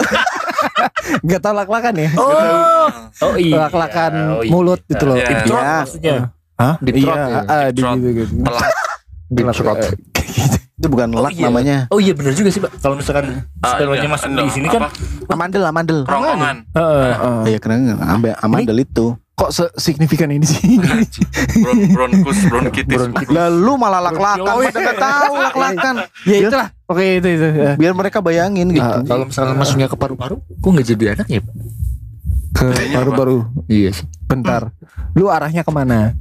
Gak 1.22 1.40
tau 1.44 1.54
lak-lakan 1.54 1.94
ya? 2.02 2.10
Oh, 2.18 2.90
oh 3.22 3.36
iya. 3.38 3.70
Lak-lakan 3.70 4.14
Oh, 4.34 4.42
iya. 4.42 4.50
mulut 4.50 4.82
itu 4.90 5.04
loh. 5.06 5.18
Iya. 5.20 5.46
Iya. 5.46 5.62
maksudnya. 5.86 6.18
Hah? 6.64 6.76
Deep 6.80 6.96
Iya, 6.96 7.04
throat 7.04 7.20
ya? 7.20 7.40
ah, 7.46 7.68
di 7.68 7.80
Throat. 7.82 7.96
gitu 7.98 8.10
gitu. 8.16 8.34
Telak. 8.42 8.64
Deep 9.30 9.48
throat. 9.52 9.78
Itu 10.74 10.88
bukan 10.90 11.08
Oh, 11.12 11.22
lak 11.22 11.32
iya. 11.32 11.44
namanya. 11.46 11.78
Oh 11.90 12.00
iya 12.00 12.12
benar 12.12 12.32
juga 12.32 12.50
sih 12.50 12.60
pak. 12.60 12.72
Kalau 12.78 12.96
misalkan 12.96 13.44
Ah, 13.60 13.76
spermanya 13.76 14.02
iya. 14.02 14.10
masuk 14.10 14.30
di 14.32 14.52
sini 14.52 14.68
kan. 14.68 14.82
Amandel, 15.28 15.64
amandel. 15.64 16.00
Rongkongan. 16.04 16.58
Heeh. 16.72 17.10
Heeh. 17.14 17.40
Iya 17.46 17.58
keren 17.58 17.80
ambe- 17.98 18.38
amandel 18.38 18.80
itu. 18.80 19.16
Kok 19.34 19.50
signifikan 19.76 20.30
ini 20.30 20.46
sih? 20.46 20.78
Bron 21.58 21.80
bronkus 21.90 22.38
bronkitis. 22.46 23.02
Lalu 23.28 23.72
malah 23.76 24.02
lak-lakan. 24.04 24.46
Oh, 24.46 24.62
iya. 24.62 24.70
Pada 24.70 24.80
nggak 24.80 25.00
tahu 25.00 25.34
lak-lakan. 25.42 25.94
ya 26.24 26.36
itulah. 26.40 26.68
Oke 26.86 27.04
itu 27.18 27.28
itu. 27.32 27.48
Ya. 27.50 27.74
Biar 27.74 27.94
mereka 27.94 28.22
bayangin 28.22 28.70
gitu. 28.70 28.86
Ah, 28.86 29.02
Kalau 29.02 29.26
misalkan 29.26 29.56
masuknya 29.58 29.88
ke 29.88 29.98
paru-paru, 29.98 30.38
kok 30.38 30.70
nggak 30.70 30.88
jadi 30.88 31.04
anak 31.18 31.28
ya 31.28 31.42
pak? 31.42 31.54
Ke 32.54 32.70
baru-baru. 32.94 33.50
Iya 33.66 33.90
sih. 33.92 34.06
Bentar. 34.24 34.70
Lu 35.14 35.28
arahnya 35.28 35.62
ke 35.62 35.72
mana? 35.74 36.14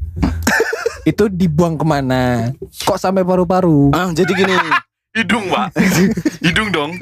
itu 1.11 1.29
dibuang 1.29 1.77
ke 1.77 1.85
mana? 1.85 2.53
Kok 2.83 2.99
sampai 2.99 3.23
paru-paru? 3.23 3.93
Ah, 3.93 4.09
jadi 4.11 4.33
gini. 4.33 4.57
Hidung, 5.17 5.45
Pak. 5.53 5.77
Hidung 6.45 6.69
dong. 6.73 6.97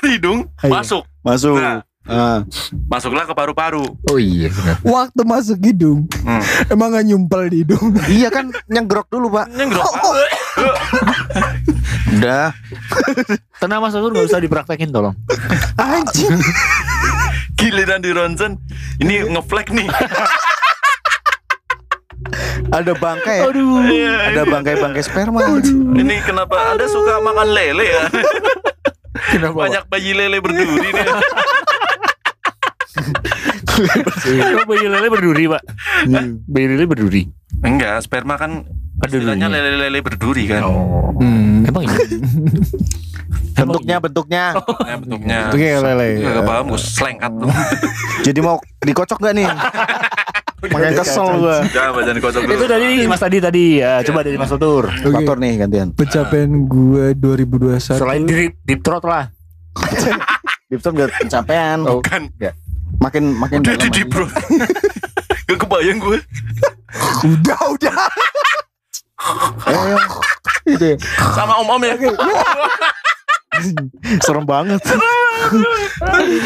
Hidung 0.00 0.48
Ayo. 0.64 0.72
masuk. 0.72 1.02
Masuk. 1.20 1.60
Nah. 1.60 1.84
Ah. 2.04 2.44
Masuklah 2.84 3.24
ke 3.24 3.32
paru-paru. 3.32 3.84
Oh 4.08 4.20
iya 4.20 4.52
benar. 4.52 4.76
Waktu 4.84 5.24
masuk 5.24 5.56
hidung, 5.56 6.04
Hmm. 6.20 6.44
emang 6.68 6.92
gak 6.92 7.04
nyumpel 7.04 7.48
di 7.48 7.64
hidung? 7.64 7.96
Iya 8.04 8.28
kan 8.28 8.52
nyenggrok 8.68 9.08
dulu, 9.08 9.32
Pak. 9.32 9.48
Nyenggrok. 9.56 9.88
Pak. 9.88 10.12
Udah. 12.12 12.52
Tenang 13.56 13.80
mas 13.80 13.96
Nur 13.96 14.12
nggak 14.12 14.28
usah 14.28 14.40
dipraktekin 14.40 14.92
tolong. 14.92 15.16
Anjing. 15.80 16.28
Giliran 17.54 18.00
di 18.00 18.10
ronsen. 18.10 18.58
Ini 18.98 19.30
ngeflag 19.30 19.70
nih. 19.70 19.88
Ada 22.72 22.92
bangkai 22.96 23.36
ya. 23.38 23.44
Aduh. 23.46 23.84
Iya, 23.84 24.14
Ada 24.32 24.42
ini- 24.42 24.50
bangkai-bangkai 24.50 25.02
sperma. 25.04 25.40
Ini 25.94 26.14
kenapa 26.24 26.72
Anda 26.72 26.88
suka 26.88 27.20
makan 27.20 27.48
lele 27.52 27.84
ya? 27.84 28.02
Kenapa? 29.30 29.68
Banyak 29.68 29.84
bayi 29.86 30.10
lele 30.10 30.38
berduri 30.42 30.88
nih. 30.90 31.06
Bayi 34.64 34.86
lele 34.86 35.08
berduri 35.10 35.44
pak? 35.46 35.62
Bayi 36.48 36.66
lele 36.70 36.84
berduri. 36.86 37.22
Enggak, 37.62 38.02
sperma 38.02 38.34
kan 38.36 38.66
istilahnya 39.04 39.46
lele-lele 39.46 40.00
berduri 40.00 40.48
kan. 40.48 40.62
Oh. 40.66 41.14
Hmm. 41.20 41.64
Emang 41.68 41.86
iya. 41.86 41.96
Bentuknya, 43.54 43.96
bentuknya. 44.02 44.44
Ya, 44.84 44.96
bentuknya. 44.98 45.38
Itu 45.48 45.56
kayak 45.56 45.78
lele. 45.86 46.10
Gak 46.20 46.44
paham 46.44 46.64
gue 46.74 46.80
selengkat 46.80 47.32
tuh. 47.38 47.50
Jadi 48.26 48.38
mau 48.42 48.56
dikocok 48.82 49.18
gak 49.22 49.34
nih? 49.36 49.48
Makin 50.64 50.96
kesel 50.96 51.28
gua. 51.44 51.60
Jangan 51.68 52.02
jangan 52.08 52.20
kocok 52.24 52.40
dulu. 52.48 52.54
Itu 52.56 52.64
dari 52.64 52.88
Mas 53.04 53.20
tadi 53.20 53.36
tadi 53.36 53.64
ya. 53.84 54.00
Coba 54.00 54.24
dari 54.24 54.36
Mas 54.40 54.48
Tutur. 54.48 54.88
Oke. 54.88 55.12
Faktor 55.12 55.36
nih 55.36 55.52
gantian. 55.60 55.88
Pencapaian 55.92 56.50
gue 56.64 57.04
2021 57.20 58.00
Selain 58.00 58.22
deep, 58.24 58.56
deep 58.64 58.80
throat 58.80 59.04
lah. 59.04 59.28
Dipton 60.72 60.96
gak 60.96 61.12
pencapaian. 61.20 61.78
Oh. 61.84 62.00
Kan 62.00 62.32
Makin 63.02 63.36
makin 63.36 63.60
udah 63.60 63.74
di 63.76 63.88
lagi. 63.90 64.02
bro. 64.08 64.24
Gak 65.44 65.58
kebayang 65.60 65.98
gue. 66.00 66.18
Udah 67.28 67.60
udah 67.76 67.96
Ayo, 69.64 69.96
ya. 70.68 70.96
Sama 71.32 71.56
om-om 71.60 71.80
ya. 71.80 71.96
Serem 74.20 74.44
banget. 74.44 74.80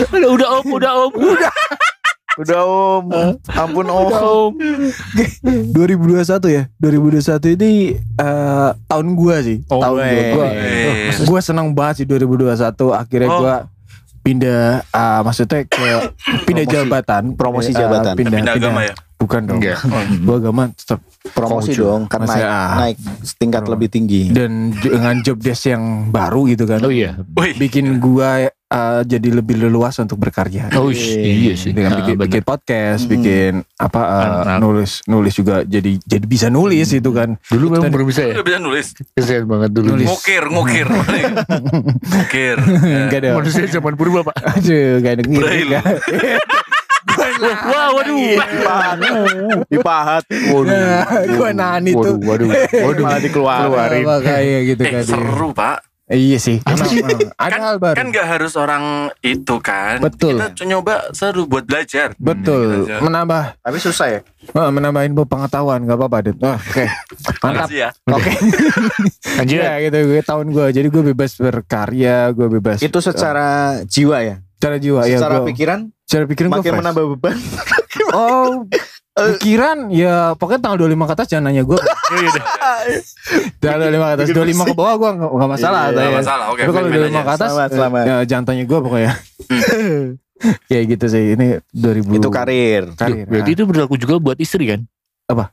Udah, 0.09 0.29
udah 0.29 0.49
om, 0.55 0.67
udah 0.71 0.93
om, 1.01 1.13
udah 1.15 1.53
Udah 2.39 2.61
om. 2.63 3.05
Ampun 3.49 3.87
om. 3.87 4.07
om. 4.09 4.53
2021 5.73 6.23
ya 6.49 6.63
2021 6.77 7.57
ini 7.57 7.71
eh, 7.99 8.71
tahun 8.85 9.07
gue 9.13 9.37
sih 9.43 9.59
Oh, 9.67 9.81
Tahun 9.81 9.97
gue 9.97 10.07
eh. 10.07 10.31
Gua, 10.31 10.47
Eh. 10.47 11.11
Gue 11.21 11.41
senang 11.41 11.75
banget 11.75 11.95
sih 11.99 12.07
2021 12.07 12.55
Akhirnya 12.95 13.29
Oh. 13.29 13.39
gue 13.41 13.55
pindah 14.21 14.87
ah, 14.89 15.21
Maksudnya 15.23 15.65
ke 15.65 15.83
Pindah 16.45 16.63
Promosi. 16.63 16.75
jabatan 16.79 17.23
Promosi 17.35 17.71
Eh, 17.71 17.77
jabatan. 17.77 18.15
Pindah, 18.15 18.39
Pindah 18.39 18.55
agama 18.55 18.81
ya. 18.85 18.95
Bukan 19.19 19.41
dong 19.45 19.59
Enggak. 19.59 19.83
Gue 20.17 20.37
agama 20.37 20.71
tetap 20.71 21.03
Promosi 21.29 21.75
Konghucu. 21.75 21.83
dong 21.83 22.03
kan 22.07 22.23
naik 22.23 22.41
ah. 22.41 22.75
naik 22.81 22.97
tingkat 23.35 23.63
Bro. 23.63 23.73
lebih 23.75 23.89
tinggi. 23.89 24.31
Dan 24.31 24.71
dengan 24.73 25.19
job 25.21 25.37
desk 25.37 25.67
yang 25.67 25.85
baru 26.09 26.47
gitu 26.47 26.65
kan 26.65 26.79
Oh 26.81 26.89
iya. 26.89 27.19
Wih. 27.29 27.53
Bikin 27.53 27.99
gue 27.99 28.31
eh, 28.49 29.01
jadi 29.03 29.29
lebih 29.33 29.59
leluasa 29.59 30.01
untuk 30.01 30.17
berkarya 30.17 30.71
Oh 30.75 30.89
iya 30.89 31.53
sih. 31.53 31.73
dengan 31.73 31.91
Ah, 31.91 31.99
bikin, 31.99 32.15
bener. 32.15 32.31
bikin 32.31 32.43
podcast, 32.43 33.03
Hmm. 33.03 33.13
bikin 33.13 33.53
apa 33.77 34.01
eh, 34.01 34.29
Anak. 34.47 34.59
nulis 34.61 34.93
nulis 35.05 35.35
juga 35.35 35.55
jadi 35.63 35.99
jadi 35.99 36.25
bisa 36.25 36.47
nulis 36.49 36.89
itu 36.89 37.11
kan. 37.11 37.35
Dulu 37.45 37.65
memang 37.75 37.91
belum 37.91 38.07
bisa 38.07 38.23
ya. 38.23 38.39
Bisa 38.39 38.59
nulis. 38.59 38.87
Kesian 39.11 39.45
banget 39.45 39.71
dulu. 39.73 39.89
Nulis. 39.95 40.07
Ngukir, 40.07 40.45
ngukir. 40.47 40.87
Ngukir. 42.15 42.57
Enggak 43.03 43.19
ada. 43.19 43.31
Manusia 43.35 43.67
zaman 43.69 43.95
purba 43.95 44.23
pak. 44.23 44.37
Aduh, 44.55 45.01
gak 45.01 45.13
ada 45.13 45.23
Braille. 45.25 45.81
Wah, 47.41 47.89
waduh. 47.93 48.19
Dipahat. 49.67 50.23
Nah, 50.65 51.05
gua 51.29 51.51
nahan 51.53 51.85
itu. 51.85 51.99
Waduh, 52.19 52.49
waduh, 52.49 52.49
waduh. 52.85 53.05
Malah 53.05 53.21
dikeluarin. 53.21 54.05
Makanya 54.05 54.59
gitu 54.65 54.83
Eh 54.83 54.93
kan. 54.93 55.03
seru 55.05 55.51
pak. 55.53 55.79
Iya 56.09 56.41
sih. 56.41 56.57
Apa 56.65 56.89
sih? 56.89 57.05
Emang, 57.05 57.21
Ada 57.37 57.53
Kan- 57.53 57.61
hal 57.61 57.77
baru. 57.77 57.97
Kan 58.01 58.07
gak 58.09 58.27
harus 58.27 58.57
orang 58.57 58.85
itu 59.21 59.61
kan. 59.61 60.01
Betul. 60.01 60.41
Kita 60.41 60.65
nyoba 60.65 61.13
seru 61.13 61.45
buat 61.45 61.69
belajar. 61.69 62.17
Betul. 62.17 62.89
Gitu 62.89 62.89
aja. 62.89 63.05
Menambah 63.05 63.61
Tapi 63.61 63.77
susah 63.77 64.07
ya. 64.09 64.21
eh, 64.49 64.71
menambahin 64.73 65.13
pengetahuan 65.13 65.85
nggak 65.85 66.01
apa-apa, 66.01 66.19
Dit. 66.25 66.41
Oh, 66.41 66.57
Oke. 66.57 66.89
Mantap. 67.39 67.69
Makasih 67.69 67.77
ya. 67.77 67.91
Oke. 68.09 68.33
Lanjut. 69.37 69.61
Ya 69.69 69.73
gitu 69.85 69.99
gue 70.09 70.23
tahun 70.25 70.47
gue. 70.49 70.67
Jadi 70.73 70.89
gue 70.89 71.03
bebas 71.05 71.31
berkarya, 71.37 72.33
gue 72.33 72.49
bebas. 72.51 72.81
Itu 72.81 73.05
secara 73.05 73.49
jiwa 73.85 74.25
ya. 74.25 74.41
Secara 74.59 74.77
jiwa 74.77 75.07
ya. 75.07 75.23
Secara 75.23 75.37
gua- 75.39 75.47
pikiran 75.47 75.81
secara 76.03 76.25
pikiran 76.27 76.49
gue 76.51 76.59
makin 76.59 76.73
menambah 76.77 77.05
beban. 77.15 77.37
Oh, 78.09 78.65
pikiran 79.37 79.91
ya 79.91 80.33
pokoknya 80.33 80.61
tanggal 80.63 80.87
25 80.87 81.09
ke 81.09 81.15
atas 81.15 81.27
jangan 81.29 81.45
nanya 81.51 81.63
gue. 81.63 81.79
Iya, 82.09 82.25
iya. 82.25 82.43
Tanggal 83.61 83.93
25 83.93 84.01
ke 84.01 84.15
atas, 84.17 84.27
25 84.33 84.65
ke 84.65 84.75
bawah 84.75 84.95
gue 84.97 85.11
gak, 85.15 85.31
gak 85.31 85.51
masalah. 85.51 85.83
Iya. 85.85 85.99
Gak 86.01 86.15
masalah. 86.17 86.45
Oke. 86.49 86.61
Tapi 86.65 86.73
kalau 86.73 86.89
fine-fine 86.89 87.13
25 87.13 87.21
ke 87.21 87.33
atas, 87.35 87.51
Selamat, 87.51 87.71
selamat. 87.71 88.05
ya, 88.05 88.17
jangan 88.25 88.45
tanya 88.47 88.65
gue 88.65 88.79
pokoknya. 88.81 89.13
ya 90.73 90.81
gitu 90.87 91.05
sih, 91.05 91.25
ini 91.35 91.47
2000. 91.75 92.17
Itu 92.17 92.29
karir. 92.31 92.83
karir. 92.95 93.25
Berarti 93.27 93.51
itu 93.53 93.63
berlaku 93.67 93.95
juga 93.99 94.15
buat 94.17 94.39
istri 94.39 94.65
kan? 94.71 94.81
Apa? 95.27 95.53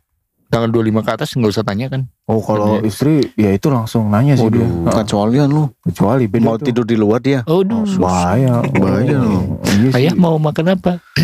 Tanggal 0.56 0.72
25 0.72 1.04
ke 1.04 1.12
atas 1.12 1.30
nggak 1.30 1.52
usah 1.52 1.62
tanya 1.62 1.92
kan? 1.92 2.08
Oh 2.26 2.40
kalau 2.40 2.80
istri 2.80 3.28
ya 3.36 3.52
itu 3.52 3.68
langsung 3.68 4.08
nanya 4.08 4.34
sih 4.34 4.48
dia. 4.48 4.64
Waduh. 4.64 4.88
Heeh. 4.88 4.96
Kecualian 4.98 5.48
lu. 5.48 5.68
Kecuali 5.84 6.26
beda 6.26 6.42
Mau 6.42 6.56
tuh. 6.56 6.66
tidur 6.66 6.86
di 6.88 6.96
luar 6.96 7.20
dia. 7.20 7.44
Oh, 7.44 7.60
duh. 7.60 7.84
Bahaya. 8.00 8.64
Bahaya 8.64 9.20
Oh, 9.20 9.22
loh. 9.22 9.44
Iya. 9.68 9.90
Ayah 9.94 10.14
mau 10.16 10.40
makan 10.40 10.74
apa? 10.74 11.04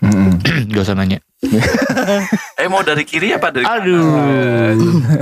Mm-mm. 0.00 0.38
Gak 0.70 0.82
usah 0.82 0.94
nanya. 0.94 1.18
Eh 2.54 2.70
mau 2.70 2.80
dari 2.80 3.02
kiri 3.02 3.34
apa 3.34 3.50
dari 3.50 3.66
kanan? 3.66 3.82
Aduh. 3.82 4.06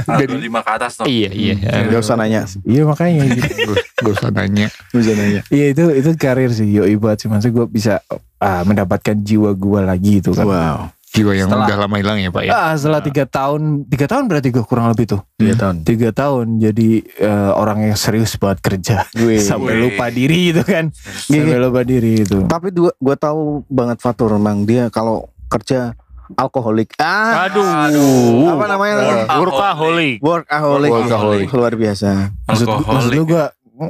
Dari 0.04 0.28
Dari- 0.28 0.38
lima 0.38 0.60
ke 0.60 0.70
atas 0.70 0.94
tuh. 0.94 1.08
Iya, 1.08 1.32
iya. 1.32 1.54
Gak 1.88 1.98
usah 1.98 2.14
nanya. 2.14 2.44
Iya 2.62 2.82
makanya 2.84 3.24
gitu. 3.32 3.72
Gak 3.98 4.12
usah 4.12 4.28
nanya. 4.30 4.68
Gak 4.92 5.00
usah 5.00 5.14
nanya. 5.16 5.40
Iya 5.48 5.66
itu 5.72 5.84
itu 5.90 6.08
karir 6.14 6.52
sih 6.52 6.68
yoi 6.68 6.94
banget 6.94 7.24
sih 7.24 7.28
maksudnya 7.28 7.54
gue 7.54 7.66
bisa 7.66 7.94
ah, 8.38 8.62
mendapatkan 8.62 9.16
jiwa 9.16 9.50
gue 9.52 9.80
lagi 9.80 10.20
itu 10.20 10.30
kan. 10.30 10.44
Wow. 10.44 10.78
Jiwa 11.12 11.32
yang 11.34 11.46
Setelah- 11.46 11.68
udah 11.68 11.76
lama 11.78 11.96
hilang 11.96 12.18
ya 12.18 12.28
pak 12.28 12.42
ya? 12.42 12.50
Ah 12.50 12.72
setelah 12.72 13.00
tiga 13.00 13.24
tahun 13.24 13.60
tiga 13.84 14.06
tahun 14.06 14.24
berarti 14.26 14.48
gue 14.48 14.64
kurang 14.64 14.88
lebih 14.88 15.04
tuh 15.06 15.20
Tiga 15.36 15.54
tahun. 15.54 15.76
tiga 15.82 16.08
tahun 16.10 16.46
jadi 16.56 16.88
eh, 17.04 17.50
orang 17.52 17.84
yang 17.84 17.96
serius 17.96 18.32
banget 18.34 18.58
kerja 18.60 18.96
Wih. 19.14 19.36
sampai 19.44 19.74
Wih. 19.74 19.80
lupa 19.86 20.08
diri 20.08 20.50
itu 20.50 20.62
kan 20.62 20.88
sampai 20.94 21.58
lupa 21.58 21.80
diri 21.82 22.12
itu. 22.18 22.44
Tapi 22.44 22.68
dua, 22.70 22.90
gue 22.90 23.12
tahu 23.14 23.40
banget 23.66 23.98
Fatur 23.98 24.32
memang 24.32 24.64
dia 24.64 24.88
kalau 24.88 25.28
kerja 25.46 25.92
alkoholik. 26.32 26.96
Ah, 26.96 27.44
Aduh. 27.44 28.48
apa 28.50 28.64
namanya? 28.66 29.28
Workaholic. 29.36 30.16
Workaholic. 30.18 30.90
Workaholic. 30.90 31.48
Luar 31.52 31.74
biasa. 31.74 32.32
Maksud, 32.48 32.66
maksud 32.82 33.10
lu 33.12 33.28
gue 33.28 33.44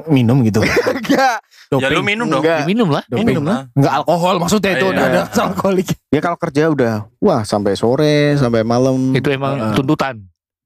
minum 0.07 0.41
gitu. 0.43 0.63
Enggak. 0.99 1.39
Ya 1.73 1.89
lu 1.89 2.01
minum 2.01 2.27
dong. 2.29 2.43
Enggak. 2.45 2.65
Minum 2.65 2.89
lah. 2.89 3.03
Doping. 3.07 3.27
Minum 3.27 3.45
lah. 3.45 3.67
Enggak 3.73 3.93
alkohol 3.99 4.35
maksudnya 4.39 4.73
itu 4.75 4.87
Iya. 4.87 4.93
udah 4.93 5.05
ada 5.05 5.21
alkoholik. 5.43 5.89
Ya 6.09 6.21
kalau 6.21 6.39
kerja 6.39 6.63
udah 6.69 6.93
wah 7.19 7.43
sampai 7.43 7.75
sore, 7.75 8.37
sampai 8.37 8.63
malam. 8.63 9.11
Itu 9.13 9.29
emang 9.29 9.59
Ah. 9.59 9.75
tuntutan. 9.75 10.23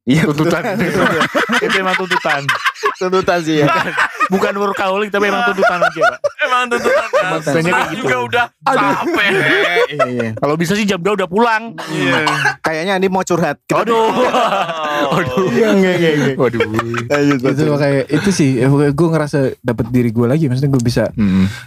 Iya, 0.07 0.23
Tuntutan. 0.23 0.63
itu 1.67 1.77
emang 1.77 1.99
tuntutan. 1.99 2.47
tuntutan 2.95 3.39
sih 3.43 3.59
ya. 3.59 3.67
Bukan 4.27 4.53
workaholic 4.57 5.09
tapi 5.09 5.29
emang 5.29 5.47
tuntutan 5.47 5.79
aja, 5.79 6.01
Pak. 6.03 6.19
Emang 6.41 6.63
tuntutan 6.67 7.09
kan. 7.09 7.39
Gitu. 7.87 8.01
juga 8.01 8.17
udah 8.23 8.45
capek. 8.65 9.31
Iya, 9.87 10.05
iya. 10.09 10.29
Kalau 10.35 10.55
bisa 10.55 10.73
sih 10.73 10.83
jam 10.83 10.99
2 10.99 11.15
udah 11.15 11.27
pulang. 11.27 11.79
Iya. 11.87 12.27
Kayaknya 12.61 12.93
Andi 12.95 13.09
mau 13.09 13.23
curhat. 13.23 13.63
Kita- 13.63 13.83
Aduh. 13.83 14.11
Aduh. 15.17 15.47
Iya, 15.49 15.69
iya, 15.73 15.93
iya, 15.95 16.11
iya. 16.13 16.35
Waduh. 16.35 16.61
Itu 17.37 17.73
kayak 17.73 18.05
itu 18.09 18.31
sih 18.31 18.51
gue 18.67 19.09
ngerasa 19.09 19.39
dapet 19.61 19.87
diri 19.89 20.11
gue 20.11 20.27
lagi 20.27 20.47
maksudnya 20.47 20.69
gue 20.69 20.83
bisa 20.83 21.05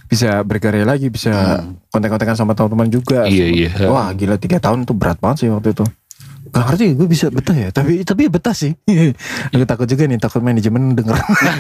bisa 0.05 0.41
berkarya 0.41 0.83
lagi 0.83 1.07
bisa 1.07 1.61
kontak-kontakan 1.89 2.35
sama 2.35 2.53
teman-teman 2.53 2.89
juga 2.89 3.25
Iya, 3.25 3.45
iya. 3.47 3.69
wah 3.85 4.09
gila 4.11 4.35
tiga 4.35 4.57
tahun 4.57 4.83
tuh 4.83 4.93
berat 4.93 5.17
banget 5.17 5.37
sih 5.39 5.49
waktu 5.49 5.71
itu 5.71 5.85
Gak 6.59 6.65
ngerti 6.75 6.87
gue 6.99 7.07
bisa 7.07 7.25
betah 7.31 7.55
ya 7.55 7.69
Tapi 7.71 8.03
tapi 8.03 8.27
ya 8.27 8.31
betah 8.31 8.51
sih 8.51 8.75
Gue 9.55 9.63
takut 9.63 9.87
juga 9.87 10.03
nih 10.11 10.19
Takut 10.19 10.43
manajemen 10.43 10.91
denger 10.91 11.15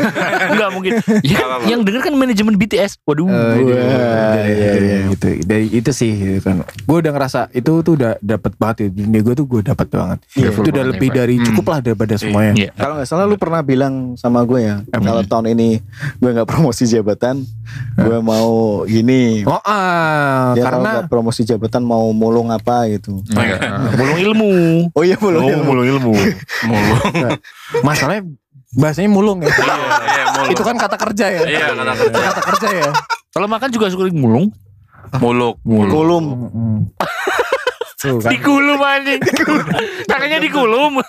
Enggak 0.51 0.69
mungkin. 0.75 0.91
Ya, 1.29 1.39
Nggak 1.39 1.59
yang 1.69 1.81
denger 1.85 2.01
kan 2.09 2.13
manajemen 2.15 2.55
BTS. 2.57 3.03
Waduh. 3.05 3.27
Wah, 3.29 3.53
dari, 3.53 3.63
iya, 3.69 4.71
dari, 4.73 4.87
iya. 4.87 4.99
gitu. 5.13 5.27
dari 5.45 5.65
itu 5.69 5.91
sih 5.93 6.11
gitu 6.15 6.39
kan 6.41 6.63
gue 6.65 6.97
udah 7.05 7.11
ngerasa 7.13 7.53
itu 7.53 7.71
tuh 7.85 7.93
udah 7.95 8.17
dapet 8.19 8.53
banget 8.57 8.75
ya 8.81 8.87
dunia 8.89 9.21
gue 9.21 9.33
tuh 9.37 9.45
gue 9.45 9.61
dapet 9.61 9.87
banget 9.91 10.19
Iya, 10.33 10.49
itu 10.51 10.69
udah 10.73 10.85
lebih 10.89 11.09
dari 11.13 11.35
cukup 11.43 11.65
lah 11.69 11.79
daripada 11.83 12.15
semuanya 12.17 12.53
Iya. 12.57 12.69
Kalau 12.73 12.93
nggak 12.97 13.07
salah 13.07 13.25
lu 13.29 13.37
pernah 13.37 13.61
bilang 13.61 14.17
sama 14.17 14.41
gue 14.43 14.65
ya, 14.65 14.81
kalau 14.89 15.21
tahun 15.21 15.53
ini 15.53 15.79
gue 16.17 16.29
nggak 16.33 16.49
promosi 16.49 16.89
jabatan, 16.89 17.45
gue 17.95 18.17
mau 18.19 18.81
gini. 18.89 19.45
oh 19.45 19.61
ah 19.63 20.57
Dia 20.57 20.65
kalau 20.65 20.81
karena 20.81 20.89
nggak 20.99 21.09
promosi 21.11 21.41
jabatan 21.45 21.83
mau 21.85 22.09
mulung 22.11 22.49
apa 22.49 22.89
gitu. 22.89 23.21
Mulung 23.95 24.19
ilmu. 24.19 24.53
Oh 24.91 25.01
iya 25.01 25.15
mulung. 25.15 25.43
Oh, 25.43 25.63
mulung 25.63 25.85
ilmu. 25.87 26.11
Mulu. 26.69 26.93
masalahnya 27.81 28.23
bahasanya 28.71 29.09
mulung 29.09 29.39
ya 29.39 29.49
Iya, 29.49 30.23
mulu. 30.31 30.49
itu 30.49 30.61
kan 30.61 30.75
kata 30.75 30.95
kerja 30.95 31.25
ya 31.27 31.41
Iya, 31.43 31.59
kata 31.67 31.93
kerja. 31.95 32.05
Itu 32.05 32.19
kata 32.21 32.41
kerja 32.45 32.67
ya 32.71 32.89
Kalau 33.29 33.47
makan 33.47 33.69
juga 33.69 33.85
suka 33.87 34.09
mulung. 34.09 34.49
muluk. 35.15 35.55
Kulum. 35.63 36.23
Tuh 37.95 38.15
kan. 38.17 38.31
Dikulum 38.31 38.79
anjing. 38.79 39.19
Tangannya 40.05 40.39
dikulum. 40.39 41.03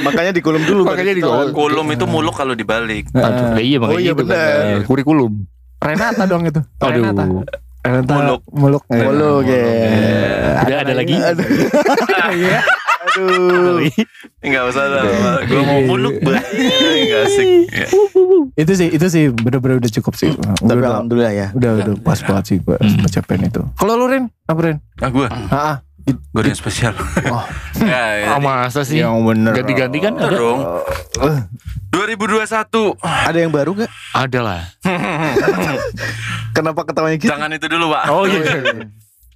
Makanya 0.00 0.32
dikulum 0.32 0.62
dulu. 0.62 0.82
Makanya 0.84 1.12
dikulum. 1.12 1.52
Kulum 1.52 1.86
itu 1.90 2.04
muluk 2.06 2.32
kalau 2.32 2.54
dibalik. 2.54 3.12
Aduh, 3.12 3.58
iya 3.58 3.76
makanya 3.76 3.92
Oh 3.92 4.00
iya, 4.00 4.12
gitu 4.12 4.24
kan. 4.24 4.32
benar. 4.32 4.86
Kurikulum. 4.86 5.32
Renata 5.80 6.24
dong 6.24 6.44
itu 6.44 6.60
Renata 6.78 7.22
Aduh. 7.24 7.44
Renata 7.80 8.12
Muluk. 8.12 8.40
muluk 8.50 8.82
Muluk 8.88 9.44
ya. 9.46 9.64
Udah 10.62 10.78
ada 10.80 10.92
lagi. 10.94 11.14
Aduh. 11.16 11.44
Aduh. 13.16 13.82
Enggak 14.44 14.62
usah 14.70 14.84
lah. 14.86 15.02
Gue 15.44 15.62
mau 15.64 15.80
muluk 15.82 16.22
banget. 16.22 16.44
Enggak 17.02 17.20
asik. 17.26 17.48
Iya. 17.70 17.86
itu 18.58 18.72
sih 18.74 18.88
itu 18.90 19.06
sih 19.06 19.24
bener-bener 19.30 19.78
udah 19.78 19.92
cukup 20.00 20.16
sih 20.18 20.32
Tapi 20.34 20.80
udah, 20.80 21.00
alhamdulillah 21.00 21.32
ya. 21.32 21.48
udah 21.54 21.70
udah 21.80 21.94
pas 22.02 22.18
banget 22.18 22.44
sih 22.50 22.56
gue 22.58 22.76
mencapain 22.80 23.40
itu 23.40 23.62
kalau 23.78 23.94
lu 23.94 24.10
Ren 24.10 24.26
apa 24.48 24.60
Ren 24.60 24.76
Ah 25.00 25.08
gue, 25.08 25.26
ah, 25.30 25.54
ah. 25.54 25.76
gue 26.04 26.42
yang 26.44 26.58
spesial. 26.58 26.92
Oh. 27.32 27.40
ya, 27.80 28.04
ya. 28.20 28.26
Ah, 28.36 28.40
masa 28.42 28.84
sih? 28.84 29.00
yang 29.00 29.16
bener 29.24 29.56
Ganti-ganti 29.56 29.96
kan 30.02 30.12
Ada 30.18 30.36
dong. 30.36 30.60
2021. 31.94 33.00
Ada 33.00 33.38
yang 33.40 33.52
baru 33.52 33.70
gak? 33.80 33.90
Ada 34.12 34.38
lah. 34.44 34.60
Kenapa 36.56 36.84
ketawanya 36.84 37.16
gitu? 37.16 37.32
Jangan 37.32 37.50
itu 37.56 37.66
dulu, 37.70 37.96
Pak. 37.96 38.04
Oh 38.12 38.28
iya. 38.28 38.44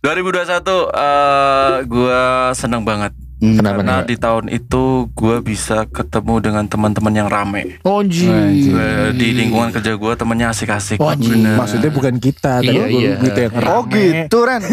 2021 0.04 0.60
eh 0.92 1.72
gue 1.88 2.22
senang 2.52 2.84
banget. 2.84 3.16
Hmm. 3.44 3.54
Kenapa 3.54 3.76
Karena 3.76 3.96
nih? 3.98 4.06
di 4.06 4.16
tahun 4.16 4.44
itu 4.48 4.82
gue 5.10 5.36
bisa 5.42 5.84
ketemu 5.86 6.34
dengan 6.40 6.64
teman-teman 6.64 7.12
yang 7.12 7.28
rame. 7.28 7.76
Oh. 7.82 8.00
Eh, 8.00 9.12
Di 9.12 9.28
lingkungan 9.30 9.68
kerja 9.68 9.92
gue 9.92 10.12
temennya 10.16 10.48
asik-asik. 10.48 10.96
Oh, 10.96 11.12
maksudnya 11.12 11.90
bukan 11.90 12.16
kita 12.16 12.58
tapi 12.58 12.72
Iya, 12.72 12.84
gua- 12.86 13.02
iya. 13.02 13.14
gitu 13.20 13.38
yang 13.42 13.54
rame 13.54 13.68
Oh 13.70 13.82
gitu 13.84 14.38
Ren. 14.42 14.62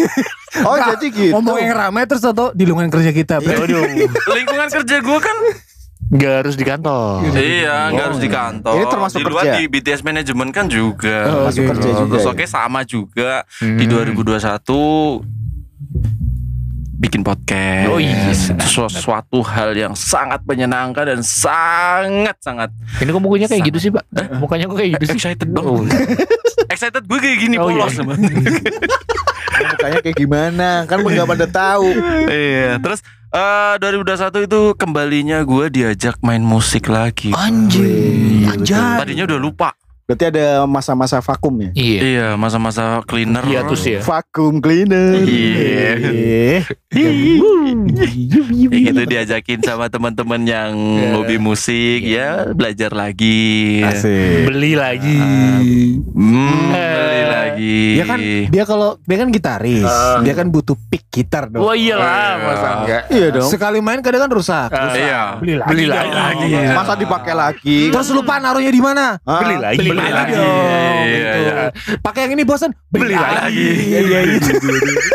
Oh 0.62 0.76
jadi 0.76 1.08
gitu. 1.08 1.32
ngomong 1.32 1.58
yang 1.58 1.72
rame 1.74 2.04
terus 2.04 2.24
atau 2.24 2.52
di 2.52 2.64
lingkungan 2.64 2.88
kerja 2.90 3.12
kita 3.12 3.40
Aduh. 3.40 3.88
lingkungan 4.30 4.68
kerja 4.70 4.96
gue 5.00 5.20
kan 5.20 5.38
Gak 6.12 6.44
harus 6.44 6.56
di 6.56 6.68
kantor. 6.68 7.24
iya 7.34 7.88
nggak 7.88 8.06
harus 8.06 8.20
di 8.20 8.28
kantor. 8.28 8.76
Ini 8.76 8.86
termasuk 8.86 9.18
di 9.18 9.26
luar 9.26 9.44
kerja? 9.46 9.56
di 9.56 9.64
BTS 9.66 10.02
manajemen 10.02 10.52
kan 10.52 10.68
juga. 10.68 11.18
Oh, 11.26 11.48
Masuk 11.48 11.64
oke. 11.64 11.70
kerja 11.72 11.90
juga. 11.94 12.12
Terus 12.12 12.26
ya? 12.26 12.32
oke 12.32 12.46
sama 12.46 12.80
juga 12.84 13.32
di 13.58 13.86
Hmm. 13.88 13.92
2021 13.96 15.24
bikin 17.02 17.26
podcast. 17.26 17.90
Oh, 17.90 17.98
iya. 17.98 18.30
Itu 18.30 18.86
sesuatu 18.86 19.42
hal 19.42 19.74
yang 19.74 19.98
sangat 19.98 20.46
menyenangkan 20.46 21.18
dan 21.18 21.20
sangat 21.26 22.38
sangat 22.38 22.70
Ini 23.02 23.10
kok 23.10 23.22
mukanya 23.26 23.48
kayak 23.50 23.64
gitu 23.74 23.78
sih, 23.82 23.90
Pak? 23.90 24.06
Mukanya 24.38 24.70
kok 24.70 24.78
kayak 24.78 25.02
gitu 25.02 25.06
sih? 25.10 25.18
excited 25.18 25.50
Oh. 25.58 25.82
banget. 25.82 25.98
excited 26.74 27.04
gue 27.10 27.20
kayak 27.20 27.38
gini 27.42 27.56
Oh, 27.58 27.74
iya. 27.74 27.90
polos. 27.90 27.94
Mukanya 29.62 30.00
kayak 30.06 30.18
gimana? 30.18 30.70
Kan 30.86 31.02
nggak 31.02 31.28
pada 31.28 31.46
tahu. 31.50 31.90
Iya, 32.30 32.78
terus 32.78 33.02
eh 33.32 33.74
2021 33.82 34.46
itu 34.46 34.62
kembalinya 34.78 35.42
gue 35.42 35.66
diajak 35.74 36.22
main 36.22 36.46
musik 36.46 36.86
lagi. 36.86 37.34
Anjing. 37.34 38.46
Anjay. 38.46 39.02
Tadinya 39.02 39.26
udah 39.26 39.40
lupa. 39.42 39.70
Berarti 40.12 40.28
ada 40.28 40.68
masa-masa 40.68 41.24
vakum 41.24 41.56
ya? 41.56 41.72
Iya. 41.72 42.00
Iya, 42.04 42.28
masa-masa 42.36 43.00
cleaner. 43.08 43.48
Iya 43.48 43.64
tuh 43.64 43.80
sih 43.80 43.96
ya. 43.96 44.02
Vakum 44.04 44.60
cleaner. 44.60 45.24
Iya. 45.24 46.68
Ya 46.92 48.80
gitu 48.84 49.04
diajakin 49.08 49.64
sama 49.64 49.88
teman-teman 49.88 50.44
yang 50.44 50.76
Iya. 50.76 51.16
hobi 51.16 51.38
musik 51.40 52.04
ya 52.04 52.52
belajar 52.52 52.92
lagi. 52.92 53.80
Asik. 53.80 54.52
Beli 54.52 54.76
lagi. 54.76 55.20
Hmm, 56.12 56.76
Eh. 56.76 56.92
beli 56.92 57.24
lagi. 57.24 57.80
Dia 57.96 58.06
kan 58.06 58.20
dia 58.52 58.64
kalau 58.68 59.00
dia 59.02 59.18
kan 59.18 59.28
gitaris, 59.30 59.88
dia 60.22 60.34
kan 60.34 60.48
butuh 60.50 60.76
pick 60.90 61.08
gitar 61.08 61.48
dong. 61.48 61.64
Oh 61.64 61.72
iyalah, 61.72 62.04
Iya. 62.36 62.44
masa 62.44 62.68
enggak? 62.78 63.04
Iya 63.08 63.28
dong. 63.32 63.48
Sekali 63.48 63.80
main 63.80 64.04
kadang 64.04 64.28
kan 64.28 64.32
rusak. 64.32 64.70
Ah, 64.72 64.92
Iya. 64.92 65.22
Beli 65.40 65.56
lagi. 65.56 65.70
Beli 65.72 65.86
lagi. 65.88 66.48
Iya. 66.50 66.76
Masa 66.76 66.94
dipakai 66.96 67.34
lagi? 67.34 67.80
Terus 67.88 68.12
lupa 68.12 68.36
naruhnya 68.36 68.68
di 68.68 68.82
mana? 68.82 69.16
Hah? 69.24 69.40
Beli 69.40 69.56
lagi. 69.58 69.88
Beli 69.88 70.01
lagi. 70.04 70.14
lagi. 70.16 70.34
dong, 70.34 71.04
Iya, 71.04 71.32
gitu. 71.32 71.38
iya. 71.38 71.56
Pakai 71.98 72.20
yang 72.24 72.34
ini 72.34 72.44
bosan, 72.44 72.72
Beli 72.88 73.14
lagi. 73.14 73.68
Iya 73.92 74.20
gitu. 74.28 74.50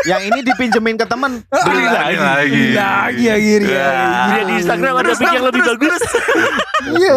Yang 0.05 0.21
ini 0.25 0.39
dipinjemin 0.43 0.95
ke 0.95 1.05
temen. 1.05 1.31
Beli 1.43 1.85
lagi. 1.85 2.15
lagi. 2.15 2.51
Beli 2.53 2.73
lagi 2.73 3.25
akhirnya. 3.27 3.85
Dia 4.27 4.41
di 4.43 4.53
Instagram 4.57 4.93
ada 4.95 5.11
pick 5.11 5.29
yang 5.29 5.45
lebih 5.45 5.61
bagus. 5.65 6.01
Iya. 6.87 7.11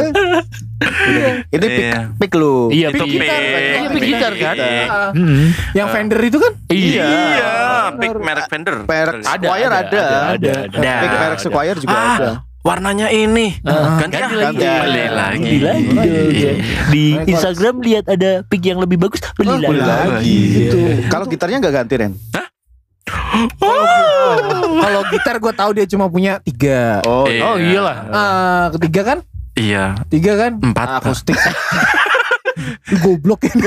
Ini 1.50 1.60
pick, 1.60 1.84
Iya. 1.84 2.00
pick 2.16 2.32
lu. 2.34 2.70
Iya, 2.70 2.88
Itu 2.90 3.04
pick 3.04 3.12
gitar. 3.14 3.40
Iya, 3.40 3.88
pick 3.88 4.04
gitar 4.06 4.32
kan. 4.34 4.56
Yang 5.72 5.88
Fender 5.90 6.20
itu 6.20 6.38
kan? 6.38 6.52
Iya. 6.66 7.04
Iya, 7.06 7.52
pick 7.94 8.10
merek 8.16 8.46
Fender. 8.48 8.74
Merek 8.82 9.20
Ada, 9.20 9.28
Squire 9.38 9.68
ada, 9.68 9.78
ada. 9.78 10.02
ada, 10.32 10.52
ada. 10.66 10.92
Pick 10.98 11.12
merek 11.14 11.38
Squire 11.38 11.78
juga 11.78 11.92
Ah, 11.92 12.16
ada. 12.16 12.30
Warnanya 12.60 13.08
ini. 13.08 13.56
ganti, 13.60 14.16
Ganti 14.16 14.20
ah. 14.20 14.30
lagi. 14.50 14.58
Beli 14.60 15.04
lagi. 15.08 15.40
Beli 15.40 15.58
lagi. 15.60 15.88
Iya. 16.30 16.52
Di 16.92 17.04
Instagram 17.26 17.74
lihat 17.80 18.04
ada 18.06 18.44
pick 18.46 18.62
yang 18.62 18.78
lebih 18.78 19.00
bagus, 19.00 19.20
beli 19.34 19.56
lagi. 19.58 19.72
Beli 19.72 19.82
lagi. 19.82 20.38
Gitu. 20.52 20.78
Kalau 21.08 21.24
gitarnya 21.24 21.56
nggak 21.58 21.74
ganti 21.74 21.94
Ren? 21.96 22.12
Kalau 24.80 25.00
gitar 25.10 25.36
gue 25.40 25.52
tahu 25.52 25.70
dia 25.72 25.86
cuma 25.88 26.06
punya 26.06 26.38
tiga. 26.42 27.00
Oh, 27.04 27.26
Iya. 27.26 27.42
Oh 27.42 27.56
iyalah. 27.56 27.96
Ah, 28.10 28.64
ketiga 28.76 29.02
kan? 29.04 29.18
Iya, 29.58 29.98
Tiga 30.08 30.38
kan? 30.38 30.52
empat. 30.62 31.02
Akustik. 31.02 31.36
Goblok 33.02 33.44
ini. 33.44 33.66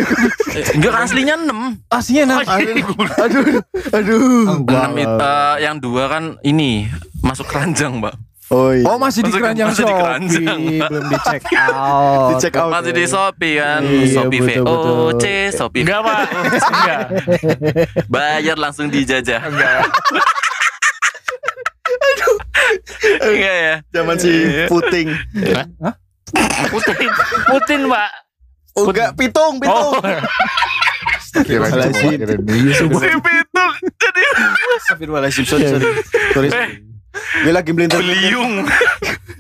Enggak 0.78 0.92
kan 0.94 1.02
aslinya 1.06 1.36
enam. 1.38 1.60
Aslinya 1.92 2.24
enam. 2.30 2.38
aduh, 2.46 3.46
aduh. 3.92 4.64
Enam 4.64 4.92
itu 4.96 5.18
eh, 5.22 5.56
yang 5.62 5.76
dua 5.78 6.04
kan 6.08 6.24
ini 6.42 6.88
masuk 7.20 7.46
keranjang, 7.46 8.00
Mbak. 8.00 8.16
Oh 8.52 8.70
iya. 8.70 8.84
Oh 8.86 8.98
masih 8.98 9.22
di 9.22 9.32
Masih- 9.32 9.40
keranjang 9.40 9.68
masih 9.72 9.78
di 9.78 9.88
Shopee 9.88 10.02
keranjang. 10.04 10.60
Belum 10.92 11.06
di 11.08 11.18
check 11.24 11.44
out 11.64 12.28
Di 12.28 12.36
check 12.40 12.56
out. 12.60 12.70
Masih 12.70 12.92
di 12.92 13.06
Shopee 13.06 13.56
kan, 13.56 13.82
Iya, 13.82 14.06
Shopee 14.12 14.40
betul, 14.42 14.62
VOC, 14.62 15.16
betul. 15.16 15.46
Shopee 15.54 15.82
Enggak, 15.82 16.00
Pak. 16.02 16.26
Enggak. 16.74 17.00
bayar 18.08 18.58
langsung 18.58 18.88
dijajah. 18.88 19.42
Enggak. 19.42 19.80
Iya, 23.04 23.26
Enggak 23.26 23.56
ya? 23.56 23.76
Zaman 23.92 24.16
si 24.18 24.32
puting. 24.68 25.08
Putin. 26.70 26.98
Putin, 27.48 27.82
Pak. 27.88 28.12
Oh, 28.74 28.90
enggak, 28.90 29.14
pitung, 29.14 29.62
pitung. 29.62 29.94
Oh. 29.94 30.02
Astagfirullahaladzim. 31.14 32.18
Si 32.70 32.86
Pitung 32.98 33.72
jadi 33.96 34.24
Astagfirullahaladzim, 34.78 35.44
sorry, 35.46 35.66
sorry. 35.68 35.86
Sorry. 36.34 36.50
Gue 37.14 37.52
lagi 37.52 37.70
beli 37.72 37.86
internet. 37.88 38.08
beliung. 38.10 38.54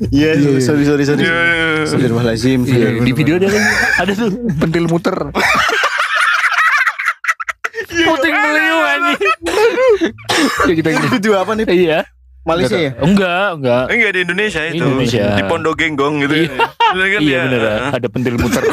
Iya, 0.09 0.35
sorry, 0.59 0.83
sorry, 0.83 1.05
sorry. 1.05 1.21
Iya. 1.23 1.85
Astagfirullahaladzim. 1.85 2.65
Iya, 2.65 2.99
di 2.99 3.11
video 3.13 3.37
ada 3.37 3.47
kan 3.47 3.63
ada 4.01 4.11
tuh 4.11 4.29
pentil 4.57 4.89
muter. 4.89 5.15
Puting 7.93 8.35
beliung 8.35 8.83
anjing. 8.83 9.33
Ya 10.65 10.73
kita 10.73 10.89
gini. 10.91 11.07
Video 11.13 11.33
apa 11.37 11.51
nih? 11.53 11.65
Iya. 11.69 11.99
Malaysia 12.43 12.75
ya? 12.75 12.91
Enggak, 12.99 13.47
enggak. 13.55 13.83
Enggak 13.87 14.11
di 14.11 14.19
Indonesia 14.19 14.61
itu. 14.65 14.83
Indonesia. 14.83 15.25
Di 15.39 15.43
Pondok 15.47 15.75
Genggong 15.77 16.13
gitu. 16.25 16.35
Iya. 16.35 16.51
Bener 16.91 17.07
kan 17.07 17.19
Iya 17.21 17.31
ya? 17.31 17.43
bener 17.47 17.61
ada 17.95 18.07
pentil 18.11 18.35
muter. 18.35 18.63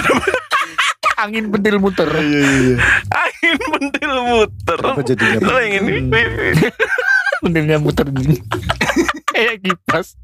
Angin 1.23 1.45
pentil 1.53 1.77
muter. 1.79 2.09
Angin 2.11 3.57
pentil 3.71 4.13
muter. 4.25 4.81
Apa 4.83 5.01
jadinya? 5.05 5.39
Lo 5.45 5.61
yang 5.63 5.85
Pentilnya 7.41 7.77
muter 7.81 8.07
gini. 8.13 8.37
Kayak 9.33 9.65
kipas. 9.65 10.17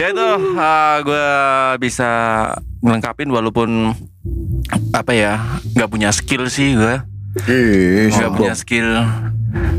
ya 0.00 0.08
itu 0.08 0.28
gue 1.04 1.28
bisa 1.84 2.08
melengkapin 2.80 3.28
walaupun 3.28 3.92
apa 4.96 5.12
ya 5.12 5.36
nggak 5.76 5.90
punya 5.92 6.08
skill 6.16 6.48
sih 6.48 6.72
gue 6.72 7.04
Ih, 7.44 8.08
nggak 8.08 8.32
punya 8.32 8.56
skill 8.56 9.04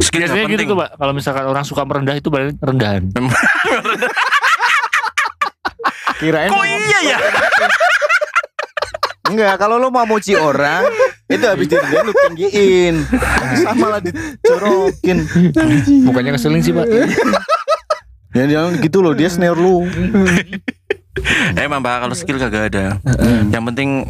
skill 0.06 0.22
Biasanya 0.22 0.46
gitu 0.46 0.54
penting 0.54 0.70
tuh 0.70 0.78
pak. 0.78 0.90
Kalau 1.02 1.14
misalkan 1.18 1.46
orang 1.50 1.66
suka 1.66 1.82
merendah 1.82 2.14
itu 2.14 2.30
berarti 2.30 2.54
rendahan. 2.62 3.10
Kirain 6.18 6.50
kok 6.50 6.66
iya 6.66 7.00
ya 7.14 7.18
Enggak, 9.28 9.54
kalau 9.60 9.76
lo 9.78 9.92
mau 9.92 10.08
muji 10.08 10.34
orang 10.34 10.88
itu 11.28 11.44
habis 11.44 11.66
direndahin 11.66 12.04
lu 12.04 12.14
tinggiin. 12.16 12.96
Sama 13.60 13.86
lah 13.90 14.00
dicorokin. 14.00 15.18
Bukannya 16.04 16.32
keselin 16.34 16.60
sih 16.60 16.72
pak. 16.72 16.88
Ya 18.32 18.44
jangan 18.46 18.78
gitu 18.78 19.00
loh, 19.00 19.12
dia 19.12 19.28
snare 19.28 19.56
lu. 19.56 19.88
emang 21.58 21.82
pak 21.82 21.96
kalau 22.00 22.14
skill 22.14 22.38
kagak 22.38 22.70
ada 22.70 23.02
yang 23.50 23.66
penting 23.66 24.06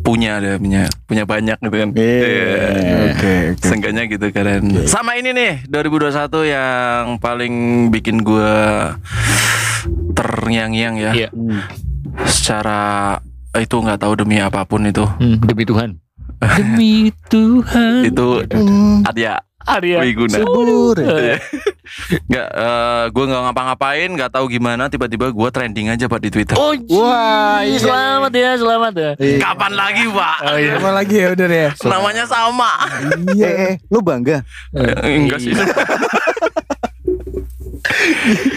punya 0.00 0.38
ada 0.38 0.56
punya 0.56 0.86
punya 1.04 1.24
banyak 1.24 1.58
gitu 1.58 1.76
kan 1.76 1.90
Iya. 1.92 2.22
Oke, 2.70 2.88
oke. 3.10 3.34
Seenggaknya 3.60 4.06
gitu 4.06 4.30
keren 4.30 4.86
Sama 4.86 5.18
ini 5.18 5.34
nih 5.34 5.66
2021 5.66 6.14
yang 6.46 7.18
paling 7.18 7.54
bikin 7.90 8.22
gue 8.22 8.54
Terngiang-ngiang 10.12 10.94
ya 10.96 11.10
Iya. 11.16 11.28
Secara 12.24 13.18
itu 13.52 13.74
nggak 13.74 13.98
tahu 13.98 14.14
demi 14.16 14.38
apa 14.38 14.62
pun 14.62 14.84
itu 14.84 15.02
Hmm, 15.18 15.42
demi 15.42 15.64
Tuhan. 15.64 15.98
Demi 16.40 17.12
Tuhan. 17.28 18.02
Itu 18.02 18.40
Arya 19.04 19.44
Arya. 19.60 20.00
Wiguna 20.00 20.40
Subur. 20.40 20.96
Nggak, 22.24 22.48
eh, 22.48 23.04
gue 23.06 23.24
nggak 23.24 23.42
ngapa-ngapain 23.44 24.08
nggak 24.08 24.30
tahu 24.32 24.48
gimana 24.48 24.88
tiba-tiba 24.88 25.28
gue 25.28 25.48
trending 25.48 25.90
aja 25.90 26.06
pak 26.06 26.18
di 26.18 26.30
Twitter 26.30 26.54
Oh, 26.54 26.72
Wah, 26.96 27.60
iya. 27.60 27.76
selamat 27.76 28.32
ya, 28.32 28.50
selamat 28.56 28.92
ya. 28.94 29.10
Kapan 29.36 29.72
lagi 29.74 30.04
pak? 30.08 30.36
Oh 30.42 30.56
iya. 30.56 30.74
Apa 30.74 30.90
lagi 30.92 31.14
ya 31.14 31.28
udah 31.30 31.46
deh. 31.52 31.68
Namanya 31.82 32.24
sama 32.24 32.70
eh, 33.36 33.76
lu 33.86 34.00
bangga? 34.00 34.40
Eh, 34.72 35.18
Enggak 35.18 35.38
sih 35.38 35.52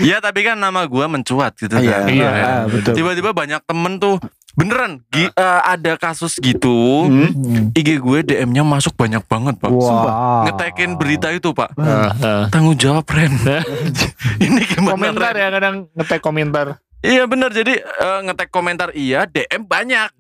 Ya 0.02 0.18
tapi 0.26 0.42
kan 0.42 0.56
nama 0.56 0.86
gue 0.86 1.06
mencuat 1.06 1.58
gitu 1.58 1.74
Iya. 1.74 1.92
kan 2.00 2.08
Iya. 2.08 2.30
Ah, 2.32 2.64
betul. 2.66 2.94
Tiba-tiba 2.96 3.30
banyak 3.32 3.60
temen 3.62 3.94
tuh 3.98 4.18
Beneran 4.54 5.02
gi- 5.08 5.30
eh, 5.30 5.62
ada 5.64 5.94
kasus 5.96 6.38
gitu 6.38 7.04
Hmm? 7.04 7.74
IG 7.74 7.98
gue 7.98 8.20
DM-nya 8.24 8.62
masuk 8.62 8.94
banyak 8.94 9.22
banget 9.24 9.58
pak 9.58 9.68
Wah. 9.68 10.46
Ngetekin 10.46 10.94
berita 10.94 11.30
itu 11.30 11.50
pak 11.52 11.74
Ah, 11.76 12.14
ah. 12.14 12.44
Tanggung 12.48 12.76
jawab 12.76 13.02
Ren 13.08 13.34
Ini 14.40 14.62
gimana 14.64 14.94
komentar 14.94 15.32
Ren? 15.32 15.40
ya 15.40 15.48
kadang 15.50 15.76
ngetek 15.92 16.22
komentar. 16.22 16.66
Iya 17.00 17.26
bener 17.26 17.50
jadi 17.50 17.74
eh, 17.76 18.20
ngetek 18.24 18.48
komentar 18.48 18.90
iya 18.92 19.26
DM 19.26 19.64
banyak 19.64 20.14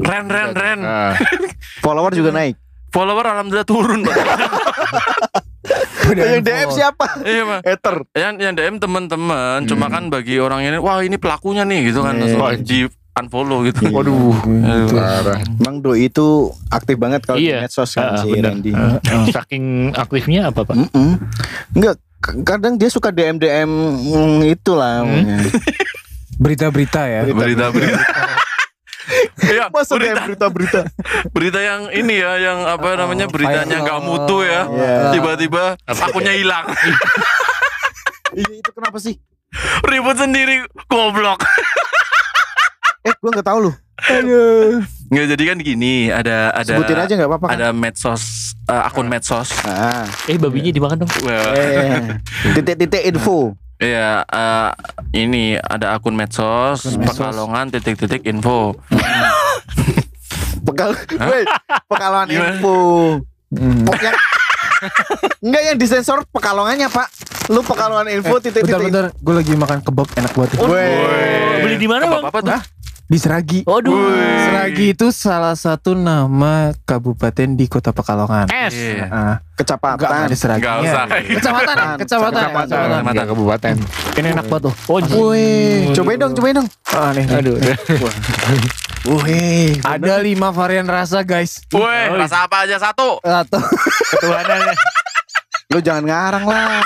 Ren 0.00 0.24
Ren 0.26 0.50
Ren 0.50 0.78
Ah. 0.80 1.12
Follower 1.84 2.10
juga 2.10 2.32
naik. 2.32 2.56
Follower 2.88 3.20
alhamdulillah 3.22 3.68
turun 3.68 4.00
pak 4.02 4.16
Yang 6.08 6.40
DM 6.40 6.68
siapa? 6.72 7.20
Iya 7.20 7.42
pak 7.44 7.60
Ether. 7.62 7.96
Yang, 8.10 8.32
yang 8.40 8.52
DM 8.54 8.76
teman-teman 8.78 9.68
Cuma 9.68 9.86
kan 9.86 10.08
bagi 10.08 10.40
orang 10.40 10.64
ini 10.64 10.80
Wah 10.80 11.04
ini 11.04 11.14
pelakunya 11.14 11.62
nih 11.62 11.92
gitu 11.92 12.00
kan 12.00 12.16
Iya. 12.16 12.56
Di 12.56 12.88
unfollow 13.18 13.62
gitu 13.62 13.88
Waduh. 13.88 14.36
Aduh. 14.40 14.94
Parah. 14.94 15.38
Bang 15.56 15.78
Doi 15.78 16.06
itu 16.06 16.26
aktif 16.68 16.94
banget 16.94 17.22
kalau 17.22 17.36
di 17.36 17.48
Iya. 17.48 17.60
medsos 17.60 17.90
kan 17.90 18.14
Ah, 18.14 18.20
si 18.20 18.30
bener. 18.30 18.54
Randy. 18.54 18.70
Ah, 18.70 18.96
Saking 19.28 19.64
aktifnya 19.92 20.48
apa 20.48 20.62
pak? 20.62 20.74
Mm-mm. 20.74 21.18
Enggak, 21.72 21.94
k- 22.16 22.38
kadang 22.42 22.74
dia 22.74 22.88
suka 22.88 23.08
DM 23.08 23.36
DM 23.36 23.66
mm, 23.66 24.40
itulah. 24.48 25.02
Hmm? 25.02 25.42
Berita-berita 26.36 27.02
ya. 27.04 27.20
Berita-berita 27.26 27.98
Iya 29.40 29.66
Masa 29.68 29.96
berita, 29.96 30.20
DM 30.20 30.26
berita-berita? 30.28 30.80
berita 31.30 31.58
yang 31.58 31.88
ini 31.88 32.20
ya 32.20 32.36
Yang 32.36 32.58
apa 32.68 32.88
namanya 32.94 33.24
Beritanya 33.24 33.80
nggak 33.80 34.00
mutu 34.00 34.44
ya 34.44 34.68
Iya. 34.68 34.94
Tiba-tiba 35.10 35.64
akunnya 35.88 36.36
hilang 36.36 36.68
Iya 38.30 38.52
itu 38.54 38.70
kenapa 38.70 38.98
sih? 38.98 39.16
Ribut 39.82 40.12
sendiri 40.14 40.60
Goblok 40.86 41.40
Eh, 43.08 43.14
gua 43.18 43.30
nggak 43.32 43.48
tahu 43.48 43.58
loh. 43.64 43.74
Nggak 45.08 45.26
jadi 45.34 45.42
kan 45.42 45.58
gini 45.58 46.06
Ada 46.06 46.54
ada 46.54 46.70
Sebutin 46.70 46.94
aja 46.94 47.12
nggak 47.18 47.30
apa-apa 47.34 47.46
kan? 47.48 47.54
Ada 47.58 47.68
medsos 47.72 48.22
eh, 48.62 48.82
Akun 48.84 49.08
medsos 49.08 49.50
Ah, 49.64 50.06
Eh 50.28 50.36
babinya 50.36 50.70
dimakan 50.70 51.02
dong. 51.02 51.10
Well, 51.24 51.44
eh, 51.56 51.98
titik-titik 52.52 53.02
info. 53.08 53.56
Iya, 53.78 54.22
eh, 54.22 54.70
ini 55.14 55.54
ada 55.54 55.94
akun 55.94 56.12
medsos, 56.12 56.82
Pekalongan 56.98 57.70
titik-titik 57.70 58.26
info. 58.26 58.74
Pekal, 60.66 60.90
Weh, 61.30 61.46
pekalongan 61.86 62.26
Gimana? 62.28 62.50
info. 62.52 62.76
Pok 63.86 63.98
yang 63.98 64.16
Enggak 65.46 65.62
yang 65.64 65.76
disensor 65.80 66.22
pekalongannya 66.28 66.86
pak 66.86 67.08
Lu 67.48 67.64
pekalongan 67.64 68.12
info 68.12 68.36
titik-titik 68.36 68.68
Bentar-bentar, 68.68 69.10
gue 69.10 69.34
lagi 69.34 69.52
makan 69.56 69.78
kebab 69.80 70.06
enak 70.12 70.32
banget. 70.36 70.50
Oh, 70.60 70.68
Weh. 70.68 71.64
beli 71.64 71.76
di 71.80 71.88
mana 71.88 72.04
bang? 72.04 72.22
apa 72.28 72.38
tuh? 72.44 72.60
Di 73.08 73.16
Seragi. 73.16 73.64
Waduh. 73.64 73.96
Seragi 74.44 74.92
itu 74.92 75.08
salah 75.16 75.56
satu 75.56 75.96
nama 75.96 76.76
kabupaten 76.84 77.56
di 77.56 77.64
Kota 77.64 77.96
Pekalongan. 77.96 78.52
Es. 78.52 78.76
Iya. 78.76 79.08
Ah, 79.08 79.36
Kecapatan 79.56 79.96
enggak 79.96 80.28
ada 80.28 80.36
Seragi. 80.36 80.60
Nggak 80.60 80.76
usah. 80.84 81.04
Kecamatan, 81.08 81.76
ya? 81.80 81.88
kecamatan, 81.96 82.42
ya, 82.44 82.48
kecamatan. 82.68 83.00
Mata 83.00 83.22
kabupaten. 83.24 83.74
Ini 84.12 84.28
enak 84.36 84.44
banget 84.52 84.68
tuh. 84.68 84.74
Oh, 84.92 85.00
Wih, 85.32 85.88
cobain 85.96 86.20
dong, 86.20 86.32
cobain 86.36 86.54
dong. 86.60 86.68
Ah, 86.92 87.16
nih, 87.16 87.24
nih. 87.24 87.40
Aduh. 87.40 87.56
Wih, 89.08 89.80
Ada 89.80 90.20
lima 90.20 90.52
varian 90.52 90.84
rasa 90.84 91.24
guys. 91.24 91.64
Woi, 91.72 92.12
rasa 92.12 92.44
apa 92.44 92.68
aja 92.68 92.76
satu? 92.76 93.24
Satu. 93.24 93.56
Ketuhanan 94.20 94.68
ya. 94.68 94.74
lu 95.72 95.80
jangan 95.80 96.04
ngarang 96.04 96.44
lah. 96.44 96.84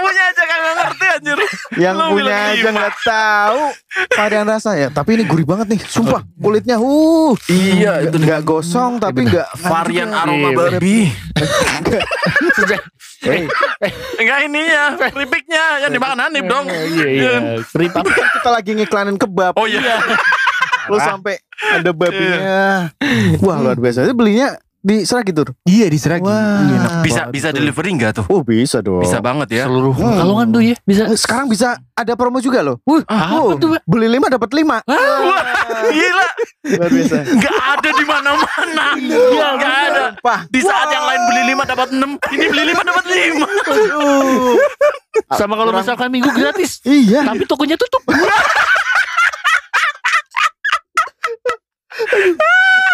Punya 0.00 0.22
aja 0.26 0.42
kagak 0.42 0.74
ngerti 0.74 1.06
anjir. 1.10 1.38
Yang 1.76 1.94
Lu 1.94 2.04
punya 2.12 2.36
aja 2.50 2.68
nggak 2.70 2.94
tahu 3.00 3.62
varian 4.10 4.46
rasa 4.46 4.70
ya. 4.74 4.88
Tapi 4.88 5.10
ini 5.14 5.24
gurih 5.24 5.44
banget 5.44 5.66
nih, 5.70 5.80
sumpah. 5.82 6.22
Kulitnya, 6.36 6.76
uh, 6.76 7.32
Iya, 7.46 8.04
itu 8.04 8.16
nggak 8.16 8.40
gosong 8.42 8.98
tapi 8.98 9.24
nggak 9.24 9.48
varian 9.60 10.10
aroma 10.10 10.50
Iya, 10.50 10.56
babi. 10.56 10.98
Sejak- 12.54 12.86
Hey, 13.20 13.44
Enggak 14.16 14.48
ininya, 14.48 14.96
keripiknya 14.96 15.84
yang 15.84 15.92
dimakan 15.92 16.24
Hanif 16.24 16.44
dong. 16.48 16.64
Iya 16.72 17.06
iya. 17.06 17.34
Kerip 17.68 17.92
apa? 17.92 18.08
kita 18.08 18.48
lagi 18.48 18.70
ngiklanin 18.72 19.20
kebab. 19.20 19.52
Oh 19.60 19.68
iya. 19.68 20.00
Lu 20.88 20.96
sampai 20.96 21.36
ada 21.60 21.92
babinya. 21.92 22.88
Wah, 23.44 23.56
luar 23.60 23.76
biasa. 23.76 24.08
Belinya 24.10 24.56
di 24.80 25.04
Seragi 25.04 25.30
Tur. 25.30 25.52
Iya 25.62 25.86
di 25.86 25.96
Seragi. 25.96 26.24
Wah. 26.24 26.58
Ih, 26.58 26.72
enak 26.74 26.92
Bisa 27.00 27.20
bisa 27.28 27.48
tuh. 27.48 27.56
delivery 27.56 27.90
enggak 27.92 28.12
tuh? 28.14 28.24
Oh, 28.26 28.40
bisa 28.40 28.80
dong. 28.80 29.00
Bisa 29.00 29.20
banget 29.20 29.48
ya. 29.54 29.64
Seluruh 29.64 29.92
Hmm. 29.92 30.08
Pekalongan 30.10 30.46
tuh 30.50 30.62
ya 30.62 30.76
bisa. 30.82 31.02
Sekarang 31.14 31.46
bisa 31.46 31.68
ada 31.92 32.12
promo 32.14 32.38
juga 32.38 32.60
loh. 32.60 32.80
Wah, 32.82 33.04
Oh, 33.30 33.52
apa 33.52 33.60
tuh 33.60 33.68
pak? 33.70 33.82
beli 33.84 34.08
lima 34.08 34.26
dapat 34.26 34.50
lima. 34.52 34.80
Wah, 34.82 35.42
gila. 35.86 36.28
Luar 36.70 36.88
biasa. 36.88 37.16
Enggak 37.26 37.56
ada 37.70 37.88
di 37.90 38.04
mana-mana. 38.04 38.86
Iya, 38.96 39.46
Enggak 39.52 39.76
ada. 39.86 40.04
Wah, 40.20 40.40
Di 40.46 40.60
saat 40.60 40.88
yang 40.88 41.04
lain 41.04 41.20
beli 41.26 41.42
5 41.50 41.64
dapat 41.66 41.88
6, 41.90 42.00
ini 42.30 42.44
beli 42.46 42.64
5 42.68 42.80
dapat 42.82 43.04
5. 43.04 43.46
Sama 45.30 45.54
kalau 45.54 45.72
misalkan 45.72 46.08
minggu 46.08 46.30
gratis. 46.30 46.80
iya. 46.82 47.20
Tapi 47.22 47.44
tokonya 47.44 47.76
tutup. 47.76 48.00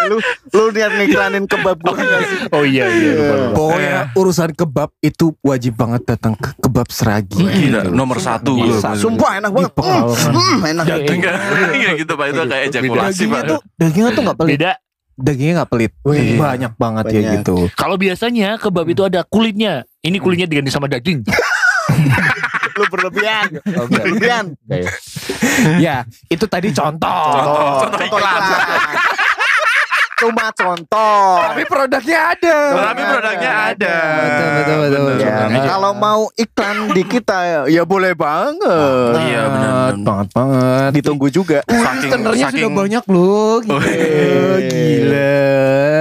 lu 0.09 0.19
lu 0.53 0.65
niat 0.71 0.93
ngiklanin 0.93 1.45
kebab 1.45 1.77
gua 1.79 1.95
nggak 1.95 2.21
sih? 2.23 2.39
Oh 2.51 2.63
iya 2.63 2.87
iya. 2.87 3.13
lupa. 3.13 3.37
Pokoknya 3.53 3.99
urusan 4.13 4.51
kebab 4.53 4.91
itu 4.99 5.27
wajib 5.41 5.75
banget 5.75 6.03
datang 6.07 6.35
ke 6.35 6.51
kebab 6.59 6.89
Seragi. 6.89 7.43
Gila, 7.43 7.87
nomor 7.87 8.19
satu 8.19 8.55
gue. 8.55 8.79
Sumpah 8.95 9.39
enak 9.39 9.51
banget. 9.51 9.73
Hmm, 9.77 10.59
enak. 10.65 10.85
Daging. 10.85 11.19
Enggak, 11.19 11.35
enggak 11.73 11.93
gitu 11.97 12.13
Pak. 12.15 12.27
Itu 12.27 12.41
kayak 12.43 12.65
ejakulasi 12.67 13.13
Dagingnya 13.19 13.35
Pak. 13.35 13.43
tuh 13.47 13.59
dagingnya 13.77 14.11
tuh 14.11 14.23
nggak 14.23 14.39
pelit. 14.39 14.53
Beda. 14.55 14.73
Dagingnya 15.17 15.55
nggak 15.57 15.71
pelit. 15.71 15.93
Wih. 16.03 16.37
Banyak 16.37 16.73
banget 16.77 17.05
ya 17.09 17.21
Banyak. 17.21 17.33
gitu. 17.41 17.57
Kalau 17.73 17.97
biasanya 17.97 18.49
kebab 18.57 18.87
itu 18.87 19.03
ada 19.03 19.21
kulitnya. 19.23 19.83
Ini 20.01 20.17
kulitnya 20.17 20.47
diganti 20.47 20.69
sama 20.69 20.87
daging. 20.87 21.25
Lu 22.77 22.85
berlebihan. 22.93 23.49
Berlebihan. 23.65 24.53
ya 25.81 26.05
itu 26.29 26.45
tadi 26.45 26.69
contoh. 26.69 27.09
Oh, 27.09 27.81
Contoh 27.81 28.05
iklan. 28.05 28.43
Cuma 30.17 30.49
contoh. 30.57 31.45
Tapi 31.45 31.63
produknya 31.69 32.19
ada. 32.33 32.57
Tapi 32.73 33.03
produknya 33.05 33.53
ada. 33.73 33.97
Betul, 34.17 34.49
betul, 34.57 35.03
betul. 35.13 35.27
Ya, 35.27 35.61
kalau 35.69 35.93
mau 35.93 36.21
iklan 36.35 36.77
di 36.97 37.03
kita 37.05 37.69
ya 37.69 37.83
boleh 37.85 38.17
banget. 38.17 39.13
Iya, 39.21 39.43
benar. 39.53 39.91
Banget 40.01 40.29
banget. 40.33 40.91
Ditunggu 40.97 41.27
juga. 41.29 41.59
Saking 41.69 42.09
Listenernya 42.09 42.47
sudah 42.49 42.53
saking 42.57 42.73
banyak 42.73 43.05
loh. 43.13 43.61
Gila. 43.61 43.77
Oh, 43.77 44.59
Gila. 44.65 45.37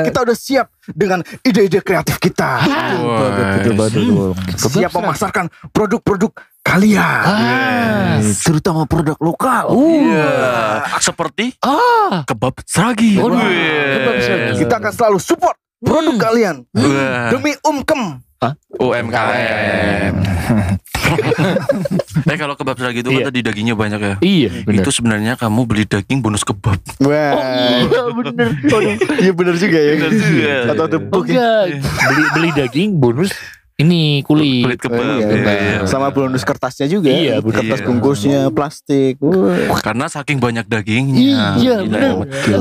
Kita 0.08 0.20
udah 0.24 0.38
siap 0.38 0.68
dengan 0.96 1.20
ide-ide 1.44 1.80
kreatif 1.84 2.16
kita. 2.22 2.64
Betul 2.64 3.04
banget, 3.20 3.46
betul 3.60 3.74
banget, 3.76 3.94
betul. 4.00 4.32
Siap 4.80 4.92
memasarkan 4.96 5.46
produk-produk 5.76 6.32
kalian. 6.66 7.22
Ah. 7.22 8.18
Terutama 8.20 8.84
produk 8.84 9.16
lokal. 9.22 9.72
Iya. 9.72 10.28
Seperti 10.98 11.54
Ah. 11.62 12.26
kebab 12.26 12.58
seragi. 12.66 13.16
Waduh, 13.16 13.38
Wih. 13.38 13.86
kebab 13.96 14.16
seragi. 14.20 14.52
Kita 14.60 14.74
akan 14.76 14.92
selalu 14.92 15.18
support 15.20 15.56
produk 15.78 16.16
kalian 16.20 16.56
Wah. 16.74 17.30
demi 17.30 17.54
umkem. 17.62 18.20
UMKM. 18.78 20.14
eh 22.26 22.38
kalau 22.38 22.54
kebab 22.54 22.78
seragi 22.78 23.02
itu 23.02 23.10
Iya. 23.10 23.18
kan 23.18 23.28
tadi 23.32 23.40
dagingnya 23.42 23.74
banyak 23.74 24.00
ya. 24.00 24.16
Iya, 24.20 24.50
benar. 24.62 24.84
Itu 24.84 24.90
sebenarnya 24.92 25.34
kamu 25.34 25.60
beli 25.66 25.84
daging 25.84 26.20
bonus 26.22 26.44
kebab. 26.44 26.78
Wah. 27.00 27.32
Oh 27.34 27.42
iya 27.82 28.02
bener. 28.14 28.48
Iya 29.18 29.32
bener 29.34 29.56
juga 29.58 29.78
ya. 29.80 29.92
Bener 29.98 30.12
juga. 30.14 30.54
Atau 30.70 30.86
Oh 30.86 30.90
tepuk. 30.92 31.24
enggak. 31.26 31.64
Beli 31.82 32.24
beli 32.34 32.50
daging 32.54 32.90
bonus 32.96 33.32
ini 33.76 34.24
kulit. 34.24 34.64
Kulit 34.64 34.80
kebab. 34.80 35.04
Oh, 35.04 35.20
iya, 35.20 35.28
Iya. 35.36 35.84
Sama 35.84 36.08
bonus 36.08 36.48
kertasnya 36.48 36.88
juga. 36.88 37.12
Iya. 37.12 37.44
Kertas 37.44 37.84
Iya. 37.84 37.88
bungkusnya 37.88 38.40
plastik. 38.50 39.20
Wah. 39.20 39.76
Karena 39.84 40.08
saking 40.08 40.40
banyak 40.40 40.64
dagingnya. 40.64 41.60
Iya. 41.60 41.84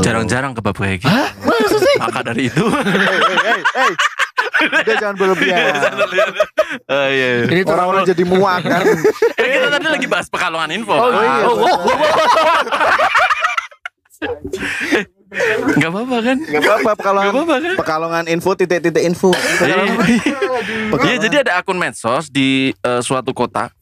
Jarang-jarang 0.02 0.58
kebab 0.58 0.74
kayak 0.74 1.06
gitu. 1.06 1.14
Hah? 1.14 1.30
Masa 1.46 1.76
sih? 1.78 1.96
Maka 2.02 2.20
dari 2.24 2.50
itu. 2.50 2.64
Hey, 2.66 3.18
hey, 3.30 3.60
hey. 3.62 3.92
Udah 4.64 4.96
jangan 4.98 5.14
berlebihan. 5.14 5.74
Oh, 6.90 7.06
iya. 7.06 7.46
Ini 7.46 7.62
tuh 7.62 7.74
Orang-orang 7.74 8.02
jadi 8.06 8.22
muak 8.26 8.60
kan. 8.66 8.82
Eh, 9.38 9.46
kita 9.54 9.68
tadi 9.70 9.86
lagi 9.86 10.06
bahas 10.10 10.26
pekalongan 10.26 10.70
info. 10.74 10.94
Oh, 10.98 11.10
iya. 11.14 11.46
Oh, 11.46 11.54
Oh, 11.54 11.62
oh, 11.62 11.78
oh, 11.78 12.62
Gak 15.74 15.90
apa-apa 15.90 16.16
kan? 16.20 16.36
Gak 16.40 16.60
apa-apa 16.60 16.82
Gak 16.84 16.96
pekalongan. 16.96 17.32
apa-apa 17.32 17.54
kan? 17.56 17.74
Pekalongan 17.76 18.24
info 18.26 18.50
titik-titik 18.54 19.02
info. 19.02 19.30
Iya, 19.60 19.76
Iya, 20.94 21.16
jadi 21.18 21.36
ada 21.42 21.52
akun 21.58 21.76
medsos 21.76 22.28
di 22.28 22.72
eh, 22.72 23.00
suatu 23.00 23.30
kota. 23.30 23.74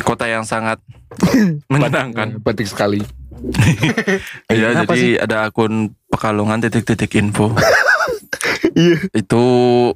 Kota 0.00 0.24
yang 0.24 0.42
sangat 0.42 0.78
menyenangkan. 1.72 2.38
Penting 2.40 2.68
sekali. 2.68 3.00
Iya, 4.50 4.84
jadi 4.84 5.16
ada 5.18 5.46
akun 5.46 5.94
Pekalongan 6.06 6.60
titik-titik 6.60 7.10
info. 7.16 7.50
Iya. 8.70 9.02
itu 9.12 9.44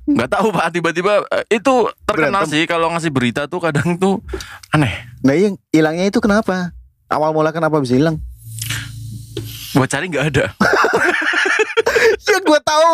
nggak 0.05 0.27
tahu 0.29 0.51
pak 0.51 0.75
tiba-tiba 0.75 1.23
eh, 1.31 1.47
itu 1.49 1.75
terkenal 2.03 2.43
Berantem. 2.43 2.53
sih 2.53 2.63
kalau 2.67 2.91
ngasih 2.91 3.09
berita 3.09 3.47
tuh 3.47 3.63
kadang 3.63 3.95
tuh 3.95 4.19
aneh 4.69 4.91
Nah 5.23 5.33
yang 5.33 5.55
hilangnya 5.71 6.11
itu 6.11 6.19
kenapa? 6.19 6.75
Awal 7.07 7.31
mula 7.31 7.55
kenapa 7.55 7.79
bisa 7.79 7.95
hilang? 7.95 8.19
Buat 9.73 9.89
cari 9.89 10.07
nggak 10.09 10.27
ada 10.29 10.47
Ya 12.25 12.39
gue 12.39 12.61
tahu, 12.61 12.93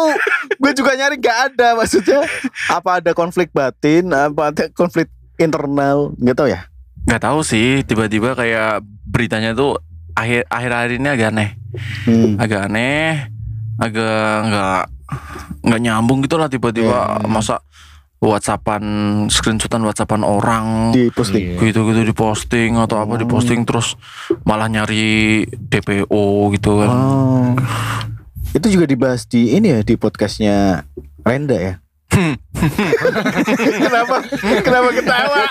gue 0.57 0.73
juga 0.73 0.95
nyari 0.95 1.17
gak 1.17 1.53
ada 1.53 1.75
maksudnya. 1.75 2.23
Apa 2.69 2.99
ada 2.99 3.11
konflik 3.11 3.51
batin? 3.51 4.07
Apa 4.09 4.51
ada 4.51 4.65
konflik 4.71 5.07
internal? 5.37 6.15
Gak 6.17 6.37
tahu 6.37 6.49
ya. 6.49 6.61
nggak 7.01 7.23
tahu 7.23 7.41
sih 7.41 7.81
tiba-tiba 7.83 8.35
kayak 8.35 8.85
beritanya 9.03 9.51
tuh 9.51 9.81
akhir 10.13 10.45
akhir 10.47 10.71
akhir 10.71 10.91
ini 10.95 11.09
agak 11.09 11.29
aneh 11.33 11.51
Hmm. 12.05 12.37
agak 12.37 12.61
aneh 12.69 13.33
agak 13.79 14.21
nggak 14.45 14.81
nggak 15.65 15.81
nyambung 15.81 16.21
gitu 16.21 16.37
lah 16.37 16.47
tiba-tiba 16.47 16.93
Iya. 17.17 17.25
masa 17.25 17.65
WhatsAppan 18.21 18.85
screenshotan 19.27 19.81
WhatsAppan 19.81 20.21
orang 20.21 20.93
Di 20.93 21.09
posting. 21.09 21.57
Iya. 21.57 21.61
gitu-gitu 21.63 22.05
diposting 22.05 22.77
atau 22.77 23.01
apa 23.01 23.17
Oh. 23.17 23.19
diposting 23.19 23.65
terus 23.65 23.97
malah 24.43 24.69
nyari 24.69 25.43
DPO 25.49 26.25
gitu 26.53 26.71
kan 26.79 26.91
Oh. 26.91 27.49
Itu 28.51 28.67
juga 28.69 28.85
dibahas 28.85 29.25
di 29.25 29.53
ini 29.53 29.71
ya 29.71 29.81
di 29.81 29.95
podcastnya 29.95 30.85
Renda 31.21 31.55
ya. 31.55 31.75
kenapa? 33.81 34.17
Kenapa 34.61 34.89
ketawa? 34.93 35.43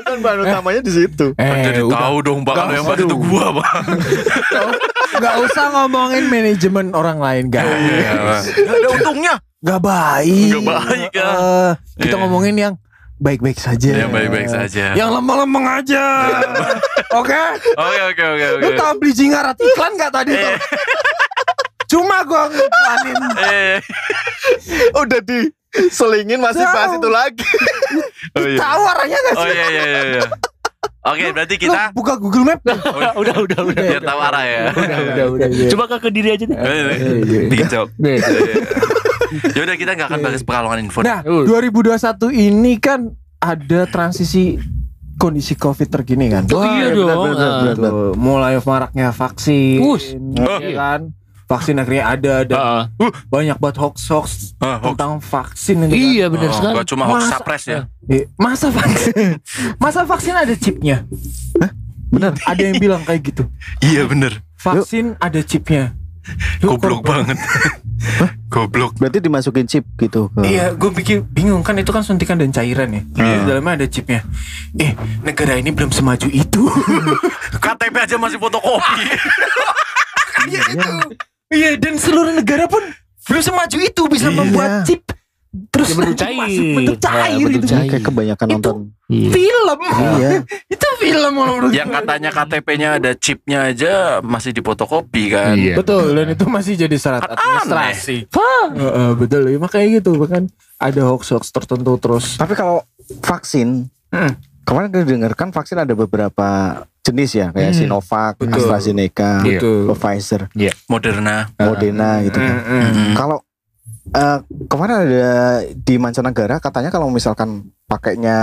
kan 0.00 0.16
bahan 0.16 0.38
utamanya 0.40 0.80
di 0.80 0.92
situ. 0.94 1.34
Eh, 1.34 1.62
Jadi 1.64 1.82
udah. 1.82 1.98
tahu 1.98 2.16
dong 2.22 2.40
pak 2.42 2.54
kalau 2.54 2.72
yang 2.72 2.86
bahas 2.86 3.02
itu 3.02 3.16
gua 3.18 3.46
pak 3.52 3.72
Gak 5.18 5.34
usah 5.42 5.64
ngomongin 5.72 6.24
manajemen 6.24 6.94
orang 6.94 7.18
lain 7.18 7.44
guys. 7.50 7.66
Nggak 8.46 8.76
ada 8.76 8.88
untungnya 8.88 9.34
Gak 9.58 9.80
baik. 9.80 10.54
Nggak 10.54 10.66
baik, 10.86 11.10
ya. 11.12 11.26
Eh, 11.26 11.70
kita 11.98 12.14
Iya. 12.14 12.22
ngomongin 12.22 12.54
yang 12.54 12.74
baik-baik 13.18 13.58
saja. 13.58 13.90
Yang 13.96 14.10
baik-baik 14.12 14.48
saja. 14.48 14.84
Yang 14.94 15.10
lemah-lemah 15.12 15.64
aja. 15.76 16.04
Oke. 17.18 17.34
Oke 17.72 17.98
oke 18.04 18.22
oke 18.28 18.46
Lu 18.60 18.70
tau 18.76 18.92
beli 18.94 19.12
jingarat 19.12 19.56
iklan 19.56 19.96
gak 19.96 20.12
tadi 20.12 20.30
tuh? 20.30 20.54
Cuma 21.88 22.20
gua 22.22 22.46
ngiklanin. 22.46 23.16
Eh, 23.40 23.76
Udah 24.94 25.18
diselingin 25.18 26.38
masih 26.38 26.62
Tahu. 26.62 26.74
bahas 26.76 26.92
itu 26.94 27.08
lagi. 27.08 27.46
oh 28.36 28.44
iya. 28.44 28.58
Tahu 28.60 28.82
arahnya 28.86 29.18
gak 29.18 29.34
Oh 29.34 29.42
sih? 29.42 29.50
iya 29.50 29.66
iya 29.66 29.82
iya. 29.82 30.00
iya. 30.14 30.22
Oke 31.00 31.24
berarti 31.32 31.54
Lu 31.56 31.62
kita 31.64 31.80
buka 31.90 32.12
Google 32.14 32.44
Map. 32.46 32.60
udah, 32.62 33.12
udah, 33.16 33.34
udah, 33.40 33.60
udah. 33.64 33.82
biar 33.82 34.02
tahu 34.04 34.20
arah 34.20 34.44
ya. 34.44 34.62
Udah, 34.70 34.98
udah, 35.02 35.24
udah. 35.32 35.46
Coba 35.72 35.84
ke 35.96 36.08
diri 36.12 36.28
aja 36.30 36.44
deh. 36.44 36.56
Bikin 37.48 37.66
joke. 37.66 37.90
Nih. 37.98 38.20
Ya 39.30 39.60
udah 39.62 39.76
kita 39.76 39.90
nggak 39.92 40.08
akan 40.08 40.20
bahas 40.20 40.42
pekalongan 40.42 40.78
info. 40.80 41.00
Nah, 41.00 41.20
Uh. 41.22 41.44
2021 41.44 42.30
ini 42.30 42.76
kan 42.76 43.08
ada 43.36 43.80
transisi 43.84 44.56
kondisi 45.14 45.54
Covid 45.54 45.88
terkini 45.88 46.26
kan. 46.26 46.46
Oh 46.48 46.62
iya 46.62 46.90
dong. 46.90 47.06
benar, 47.28 47.36
Ah. 47.36 47.60
benar. 47.68 47.90
Tuh, 47.90 48.12
mulai 48.14 48.54
maraknya 48.56 49.10
vaksin. 49.10 49.78
Us. 49.80 50.14
Ya 50.58 50.72
kan? 50.74 51.00
Vaksin 51.44 51.74
akhirnya 51.74 52.04
ada 52.06 52.34
dan 52.44 52.58
Ah, 52.58 52.82
banyak 53.26 53.56
banget 53.56 53.80
hoax-hoax 53.80 54.52
Ah, 54.58 54.76
hoax. 54.78 54.92
tentang 54.92 55.12
vaksin 55.18 55.76
itu 55.80 55.88
kan. 55.88 55.96
Iya 55.96 56.24
benar 56.28 56.48
Oh, 56.48 56.54
sekali. 56.54 56.74
Gak 56.76 56.86
cuma 56.86 57.04
hoax 57.04 57.16
Masa- 57.18 57.32
sapres 57.34 57.62
ya. 57.64 57.80
Eh, 58.06 58.24
Masa 58.36 58.66
vaksin? 58.68 59.28
Masa 59.82 60.00
vaksin 60.04 60.34
ada 60.34 60.54
chipnya? 60.54 61.08
Bener. 62.08 62.32
Ada 62.42 62.62
yang 62.62 62.76
bilang 62.76 63.00
kayak 63.02 63.20
gitu. 63.22 63.42
Iya 63.80 64.04
bener. 64.04 64.44
Vaksin 64.56 65.16
ada 65.16 65.40
chipnya. 65.40 65.96
Yuk, 66.60 66.76
Goblok 66.76 67.00
korban. 67.00 67.32
Goblok. 68.48 68.96
Berarti 68.96 69.18
dimasukin 69.18 69.64
chip 69.64 69.84
gitu. 69.96 70.30
ke- 70.30 70.42
Iya, 70.42 70.72
gue 70.72 70.90
pikir 70.92 71.22
bingung 71.22 71.60
kan 71.60 71.74
itu 71.74 71.88
kan 71.88 72.00
suntikan 72.00 72.34
dan 72.34 72.48
cairan 72.48 72.88
ya. 72.88 73.02
Iya. 73.14 73.34
Di 73.36 73.44
dalamnya 73.46 73.72
ada 73.74 73.86
chipnya. 73.86 74.20
Eh, 74.74 74.92
negara 75.20 75.54
ini 75.54 75.68
belum 75.68 75.90
semaju 75.90 76.26
itu. 76.26 76.62
KTP 77.62 77.94
aja 77.98 78.16
masih 78.16 78.36
fotokopi. 78.36 79.04
Iya 80.46 80.62
itu. 80.70 80.90
Iya, 81.48 81.70
dan 81.76 81.94
seluruh 81.96 82.32
negara 82.32 82.64
pun 82.64 82.80
belum 83.24 83.42
semaju 83.42 83.76
itu 83.78 84.02
bisa 84.06 84.28
Iya. 84.28 84.36
membuat 84.36 84.70
chip 84.84 85.02
terus 85.68 85.88
Ya, 85.88 85.94
bentuk 85.96 86.14
masuk 86.14 86.22
cair. 86.22 86.74
bentuk 86.76 86.94
Ya, 86.94 87.02
cair 87.02 87.38
bentuk 87.40 87.52
gitu. 87.56 87.66
cair. 87.68 87.88
Kayak 87.88 88.04
kebanyakan 88.04 88.46
Itu- 88.46 88.54
nonton. 88.54 88.76
Iya. 89.08 89.30
Film. 89.32 89.78
Iya. 89.80 90.30
itu 90.74 90.86
film 90.98 91.32
menurut 91.32 91.70
Yang 91.70 91.88
katanya 91.90 92.30
KTP-nya 92.30 92.88
ada 92.94 93.10
chipnya 93.14 93.58
aja 93.66 93.92
masih 94.20 94.52
difotokopi 94.52 95.22
kan. 95.28 95.56
Iya. 95.56 95.74
Betul, 95.74 96.12
dan 96.12 96.26
itu 96.28 96.44
masih 96.44 96.76
jadi 96.76 96.92
syarat 96.94 97.24
Kan 97.24 97.32
administrasi. 97.32 98.28
Heeh, 98.28 99.10
betul, 99.16 99.42
ya, 99.46 99.56
makanya 99.56 99.88
gitu 99.96 100.16
bahkan 100.16 100.44
ada 100.76 101.00
hoax-hoax 101.02 101.48
tertentu 101.48 101.96
terus. 101.96 102.36
Tapi 102.36 102.52
kalau 102.52 102.84
vaksin, 103.18 103.88
Hmm. 104.08 104.36
kemarin 104.62 104.88
kita 104.90 105.04
dengarkan 105.06 105.48
vaksin 105.50 105.78
ada 105.78 105.92
beberapa 105.92 106.48
jenis 107.00 107.30
ya, 107.34 107.48
kayak 107.48 107.72
Hmm. 107.72 107.80
Sinovac, 107.80 108.36
Betul. 108.36 108.52
AstraZeneca, 108.54 109.40
Iya. 109.40 109.56
Betul. 109.56 109.80
Pfizer, 109.90 110.42
Moderna. 110.86 111.48
Moderna 111.56 112.10
gitu 112.20 112.36
kan. 112.36 112.56
Mm-mm. 112.60 112.84
Mm. 112.84 113.14
Kalau 113.16 113.40
eh, 114.10 114.38
kemarin 114.66 114.96
ada 115.04 115.28
di 115.68 115.94
mancanegara 115.96 116.58
katanya 116.58 116.88
kalau 116.88 117.08
misalkan 117.08 117.68
pakainya 117.84 118.36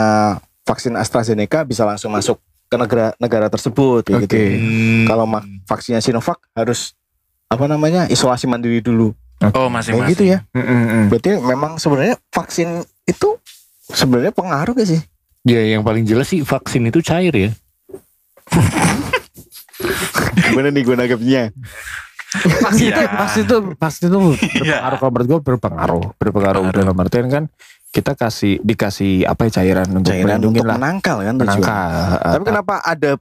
vaksin 0.66 0.98
AstraZeneca 0.98 1.62
bisa 1.64 1.86
langsung 1.86 2.10
masuk 2.12 2.42
ke 2.66 2.76
negara 2.76 3.14
negara 3.22 3.48
tersebut 3.48 4.02
kayak 4.02 4.26
gitu. 4.26 4.36
Oke. 4.36 4.46
Kalau 5.06 5.26
vaksinnya 5.70 6.02
Sinovac 6.02 6.42
harus 6.58 6.98
apa 7.46 7.70
namanya 7.70 8.10
isolasi 8.10 8.50
mandiri 8.50 8.82
dulu. 8.82 9.14
Oh 9.46 9.52
Kayak 9.52 9.70
masing-masing. 9.70 10.12
gitu 10.18 10.24
ya. 10.26 10.38
Mm-mm. 10.56 11.12
Berarti 11.14 11.38
memang 11.38 11.78
sebenarnya 11.78 12.18
vaksin 12.34 12.82
itu 13.06 13.38
sebenarnya 13.86 14.34
pengaruh 14.34 14.74
gak 14.74 14.90
sih? 14.90 15.02
Ya 15.46 15.62
yang 15.62 15.86
paling 15.86 16.10
jelas 16.10 16.26
sih 16.34 16.42
vaksin 16.42 16.90
itu 16.90 17.06
cair 17.06 17.30
ya. 17.30 17.52
Gimana 20.50 20.74
nih 20.74 20.82
gue 20.82 20.96
nangkepnya? 20.98 21.44
Pasti 22.34 22.84
itu, 22.86 22.98
Iya. 22.98 23.10
pasti 23.12 23.40
itu, 23.42 23.56
pasti 23.76 24.04
itu 24.06 24.20
Iya. 24.60 24.82
berpengaruh. 24.82 24.98
Kalau 24.98 25.12
menurut 25.12 25.28
gue 25.28 25.40
berpengaruh, 25.42 26.04
berpengaruh 26.16 26.64
dalam 26.70 26.96
artian 26.98 27.28
kan 27.28 27.44
kita 27.90 28.12
kasih 28.12 28.60
dikasih 28.60 29.24
apa 29.24 29.48
ya 29.48 29.52
cairan 29.56 29.88
untuk 29.94 30.12
Cairan 30.12 30.36
melindungi 30.36 30.60
untuk 30.60 30.68
lah. 30.68 30.76
menangkal 30.76 31.18
kan. 31.22 31.34
Menangkal. 31.38 31.92
Tapi 32.20 32.44
kenapa 32.44 32.74
ada 32.82 33.12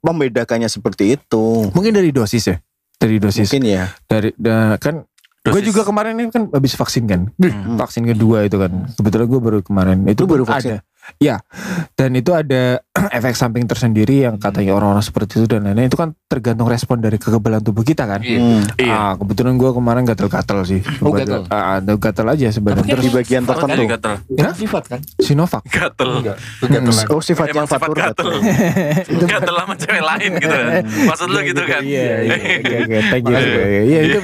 membedakannya 0.00 0.66
seperti 0.66 1.16
itu? 1.16 1.66
Mungkin 1.68 1.92
dari 1.92 2.10
dosis 2.10 2.46
ya. 2.46 2.56
dari 2.96 3.16
dosis 3.16 3.48
Mungkin 3.48 3.64
ya. 3.64 3.88
dari 4.04 4.28
da- 4.36 4.76
kan 4.76 5.08
gue 5.40 5.62
juga 5.64 5.82
kemarin 5.82 6.14
ini 6.14 6.28
kan 6.28 6.52
habis 6.52 6.76
vaksin 6.76 7.08
kan 7.08 7.32
Hmm. 7.34 7.80
vaksin 7.80 8.04
kedua 8.04 8.44
itu 8.44 8.54
kan 8.54 8.92
kebetulan 8.92 9.24
gue 9.24 9.40
baru 9.40 9.58
kemarin 9.60 10.04
itu 10.04 10.20
Lu 10.20 10.28
baru 10.28 10.44
vaksin? 10.44 10.76
ada 10.76 10.84
ya 11.18 11.42
dan 11.94 12.10
itu 12.14 12.30
ada 12.30 12.80
efek 13.16 13.34
samping 13.34 13.66
tersendiri 13.66 14.24
yang 14.24 14.36
katanya 14.36 14.72
orang-orang 14.72 15.02
seperti 15.02 15.42
itu 15.42 15.46
dan 15.46 15.66
lain-lain 15.66 15.88
itu 15.88 15.98
kan 15.98 16.14
tergantung 16.26 16.66
respon 16.66 16.98
dari 16.98 17.18
kekebalan 17.18 17.60
tubuh 17.60 17.82
kita 17.82 18.06
kan 18.06 18.20
Iya. 18.20 18.38
Hmm. 18.38 18.62
Iya. 18.76 18.92
Ah, 18.92 19.12
kebetulan 19.16 19.54
gue 19.56 19.70
kemarin 19.70 20.02
gatel-gatel 20.04 20.58
sih. 20.62 20.80
Oh, 21.00 21.10
gatel. 21.10 21.46
Ah, 21.48 21.78
ah, 21.78 21.96
gatel 21.96 22.26
aja 22.28 22.46
sebenarnya. 22.52 22.84
Kan 22.84 22.92
Terus 22.94 23.04
Di 23.04 23.10
bagian 23.10 23.42
tertentu. 23.42 23.82
gatel. 23.88 24.12
Ya? 24.36 24.50
Sifat 24.52 24.84
kan? 24.86 25.00
Sinovac. 25.18 25.62
Gatel. 25.66 26.10
Kegatelan. 26.60 27.06
Oh 27.10 27.22
sifat 27.22 27.46
yang 27.50 27.66
sifat 27.66 27.80
fatur 27.80 27.96
gatel. 27.96 28.28
Gatel 29.30 29.54
sama 29.56 29.74
cewek 29.74 30.02
lain 30.04 30.30
gitu 30.38 30.52
kan. 30.54 30.82
Maksud 30.84 31.28
lu 31.32 31.40
gitu 31.42 31.62
kan? 31.64 31.80
Iya, 31.80 32.02
iya, 32.22 32.36
iya, 32.60 32.78
iya, 32.86 33.00
thank 33.08 33.24
you. 33.24 33.36
Iya, 33.36 33.80
iya, 33.82 34.00
itu 34.06 34.18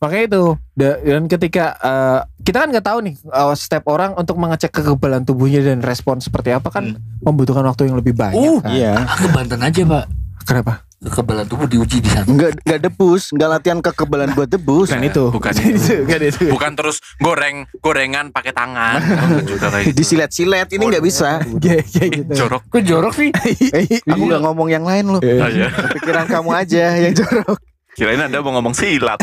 makanya, 0.00 0.22
itu. 0.26 0.42
Da- 0.72 0.98
Dan 1.04 1.28
ketika 1.28 1.64
eh, 1.78 2.20
kita 2.42 2.56
kan 2.64 2.68
nggak 2.72 2.86
tahu 2.86 2.98
nih 3.06 3.14
eh, 3.16 3.54
step 3.54 3.84
orang 3.86 4.16
untuk 4.16 4.36
mengecek 4.36 4.72
kekebalan 4.72 5.22
tubuhnya 5.22 5.62
dan 5.62 5.78
respon 5.78 5.91
seperti 5.96 6.50
apa 6.54 6.72
kan 6.72 6.96
membutuhkan 7.20 7.64
waktu 7.66 7.88
yang 7.88 7.96
lebih 8.00 8.16
banyak. 8.16 8.38
Uh, 8.40 8.58
kan. 8.64 8.72
Iya. 8.72 8.94
Ah, 8.96 9.16
ke 9.18 9.26
Banten 9.28 9.60
aja 9.60 9.82
pak. 9.84 10.04
Kenapa? 10.42 10.82
Kekebalan 11.02 11.50
tubuh 11.50 11.66
diuji 11.66 11.98
di 11.98 12.06
sana. 12.06 12.22
Enggak 12.30 12.62
enggak 12.62 12.80
debus, 12.86 13.34
enggak 13.34 13.48
latihan 13.58 13.78
kekebalan 13.82 14.38
buat 14.38 14.46
debus. 14.46 14.86
Bukan 14.86 15.02
itu. 15.02 15.24
bukan 15.34 15.54
itu. 15.58 15.92
Bukan 16.06 16.20
itu. 16.22 16.44
Bukan 16.46 16.70
terus 16.78 17.02
goreng 17.18 17.66
gorengan 17.82 18.30
pakai 18.30 18.54
tangan. 18.54 19.02
Oh, 19.02 19.42
juga 19.42 19.66
kayak 19.74 19.90
gitu. 19.90 19.98
Disilet-silet 19.98 20.68
ini 20.70 20.84
enggak 20.86 21.02
bisa. 21.02 21.42
Kayak 21.58 21.90
kayak 21.90 22.10
gitu. 22.22 22.32
Jorok. 22.46 22.62
Kok 22.70 22.82
jorok 22.86 23.14
sih? 23.18 23.34
Eh, 23.74 23.98
aku 24.06 24.22
nggak 24.30 24.42
ngomong 24.46 24.70
yang 24.70 24.86
lain 24.86 25.10
loh. 25.10 25.18
Oh, 25.18 25.48
iya. 25.50 25.74
Pikiran 25.74 26.30
kamu 26.30 26.50
aja 26.54 26.84
yang 26.94 27.14
jorok. 27.18 27.58
Kirain 27.92 28.22
anda 28.22 28.38
mau 28.40 28.56
ngomong 28.56 28.72
silat. 28.72 29.20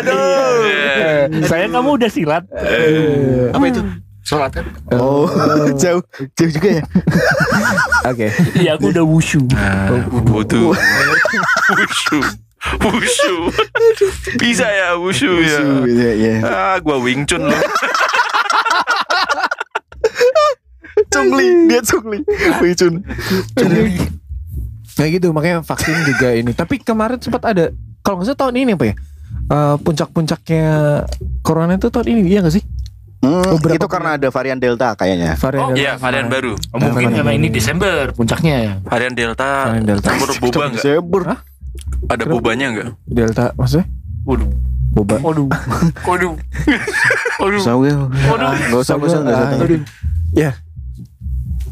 Aduh. 0.00 0.66
Iya. 0.66 1.28
Saya 1.46 1.68
kamu 1.68 2.00
udah 2.00 2.10
silat. 2.10 2.42
Apa 3.52 3.64
itu? 3.68 3.84
Sholat 4.30 4.54
kan? 4.54 4.64
Oh, 4.94 5.26
jauh, 5.82 5.98
jauh 6.38 6.50
juga 6.54 6.78
ya. 6.78 6.84
Oke. 8.14 8.30
Iya 8.62 8.78
aku 8.78 8.94
udah 8.94 9.02
wushu. 9.02 9.42
Nah, 9.50 9.90
Wudu. 10.30 10.70
Wushu. 11.74 12.18
Wushu. 12.78 13.34
Bisa 14.38 14.70
ya 14.70 14.94
wushu 14.94 15.34
ya. 15.42 15.58
Iya, 15.82 16.10
iya. 16.14 16.32
Ah, 16.46 16.76
gua 16.78 17.02
Wing 17.02 17.26
Chun 17.26 17.50
loh. 17.50 17.58
Cungli, 21.10 21.66
dia 21.66 21.82
cungli. 21.82 22.22
Wih, 22.62 22.74
Cun. 22.78 23.02
Nah 24.94 25.06
gitu 25.10 25.26
makanya 25.34 25.66
vaksin 25.66 26.06
juga 26.06 26.38
ini. 26.38 26.54
Tapi 26.54 26.78
kemarin 26.78 27.18
sempat 27.18 27.42
ada 27.50 27.74
kalau 28.06 28.22
nggak 28.22 28.30
salah 28.30 28.40
tahun 28.46 28.62
ini 28.62 28.78
apa 28.78 28.84
ya? 28.86 28.94
Eh, 29.50 29.76
puncak-puncaknya 29.82 30.66
corona 31.42 31.74
itu 31.74 31.90
tahun 31.90 32.06
ini 32.14 32.20
iya 32.30 32.46
gak 32.46 32.54
sih? 32.54 32.62
Hmm, 33.20 33.44
Beberapa 33.52 33.76
itu 33.76 33.86
karena 33.86 34.10
ada 34.16 34.28
varian 34.32 34.56
Delta 34.56 34.96
kayaknya. 34.96 35.36
Varian 35.36 35.60
Oh, 35.60 35.68
Delta 35.68 35.80
Iya, 35.80 35.92
varian 35.96 36.24
kemarin. 36.24 36.32
baru. 36.32 36.52
Oh, 36.56 36.78
mungkin 36.80 36.94
Varian 36.96 37.12
karena 37.14 37.32
ini 37.36 37.48
Desember 37.48 37.96
puncaknya 38.16 38.54
ya. 38.56 38.72
Varian 38.80 39.12
Delta. 39.12 39.50
Varian 39.68 39.84
Delta. 39.84 40.08
Campur 40.08 40.30
boba 40.40 40.62
enggak? 40.66 40.82
Sebur. 40.82 41.22
Ada 42.08 42.22
bobanya 42.24 42.66
enggak? 42.72 42.88
Delta 43.04 43.52
maksudnya? 43.54 43.84
Waduh. 44.24 44.48
Boba. 44.90 45.16
Waduh. 45.20 45.46
Waduh. 46.02 46.34
Waduh. 47.40 47.60
Usah 47.60 47.74
gue. 47.76 47.92
Waduh. 47.92 48.48
Enggak 48.56 48.80
usah, 48.80 48.94
enggak 48.96 49.08
usah, 49.08 49.20
enggak 49.20 49.36
usah. 49.36 49.80
Ya. 50.32 50.50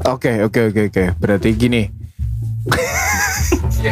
Oke, 0.05 0.33
oke, 0.45 0.61
oke, 0.69 0.81
oke. 0.87 1.05
Berarti 1.17 1.49
gini. 1.57 1.89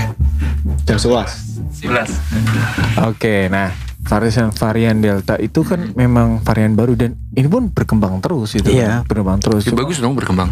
Jam 0.84 0.98
11. 1.00 1.80
11. 1.80 3.08
Oke, 3.08 3.48
nah 3.48 3.72
varian 4.06 4.48
varian 4.54 4.96
Delta 5.02 5.34
itu 5.36 5.66
kan 5.66 5.92
memang 5.92 6.40
varian 6.40 6.78
baru 6.78 6.94
dan 6.94 7.18
ini 7.34 7.46
pun 7.46 7.68
berkembang 7.68 8.22
terus 8.22 8.54
itu. 8.54 8.70
Iya. 8.70 9.02
Berkembang 9.04 9.42
terus. 9.42 9.66
Ya, 9.66 9.74
Cuma- 9.74 9.82
bagus 9.82 9.98
dong 9.98 10.14
berkembang. 10.14 10.50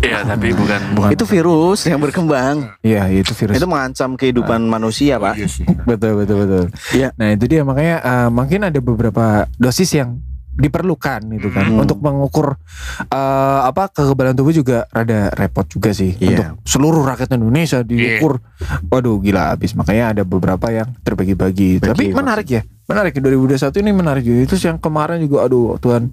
Iya, 0.00 0.24
tapi 0.24 0.56
bukan 0.56 0.80
Bukan. 0.96 1.10
Itu 1.12 1.24
virus 1.28 1.84
yang 1.84 2.00
berkembang. 2.00 2.72
Iya, 2.80 3.12
itu 3.12 3.36
virus. 3.36 3.60
Itu 3.60 3.68
mengancam 3.68 4.16
kehidupan 4.16 4.64
manusia, 4.64 5.20
Pak. 5.20 5.36
Iya 5.36 5.48
sih. 5.48 5.64
betul, 5.84 6.16
betul, 6.24 6.36
betul. 6.48 6.64
Iya. 6.96 7.12
Nah, 7.20 7.36
itu 7.36 7.44
dia 7.44 7.62
makanya 7.62 7.96
eh, 8.00 8.28
mungkin 8.32 8.64
ada 8.64 8.80
beberapa 8.80 9.44
dosis 9.60 9.92
yang 9.92 10.16
diperlukan 10.52 11.20
itu 11.30 11.48
kan 11.48 11.66
Hmm. 11.66 11.80
untuk 11.80 11.98
mengukur 11.98 12.58
eh, 13.02 13.60
apa 13.62 13.88
kekebalan 13.88 14.32
tubuh 14.32 14.50
juga 14.50 14.84
rada 14.88 15.30
repot 15.30 15.64
juga 15.64 15.90
sih 15.90 16.14
Iya. 16.14 16.52
untuk 16.52 16.64
seluruh 16.64 17.02
rakyat 17.04 17.32
Indonesia 17.32 17.80
diukur. 17.80 18.42
Waduh 18.82 19.18
gila 19.18 19.52
habis 19.52 19.72
makanya 19.72 20.12
ada 20.12 20.22
beberapa 20.22 20.68
yang 20.68 20.92
terbagi-bagi. 21.00 21.78
Bagi 21.78 21.88
Tapi 21.88 22.04
menarik 22.10 22.48
ya. 22.48 22.62
Menarik 22.84 23.14
2021 23.14 23.78
ini 23.78 23.90
menarik 23.90 24.22
juga. 24.22 24.40
Itu 24.44 24.58
yang 24.58 24.76
kemarin 24.76 25.22
juga 25.22 25.46
aduh 25.46 25.78
Tuhan 25.78 26.10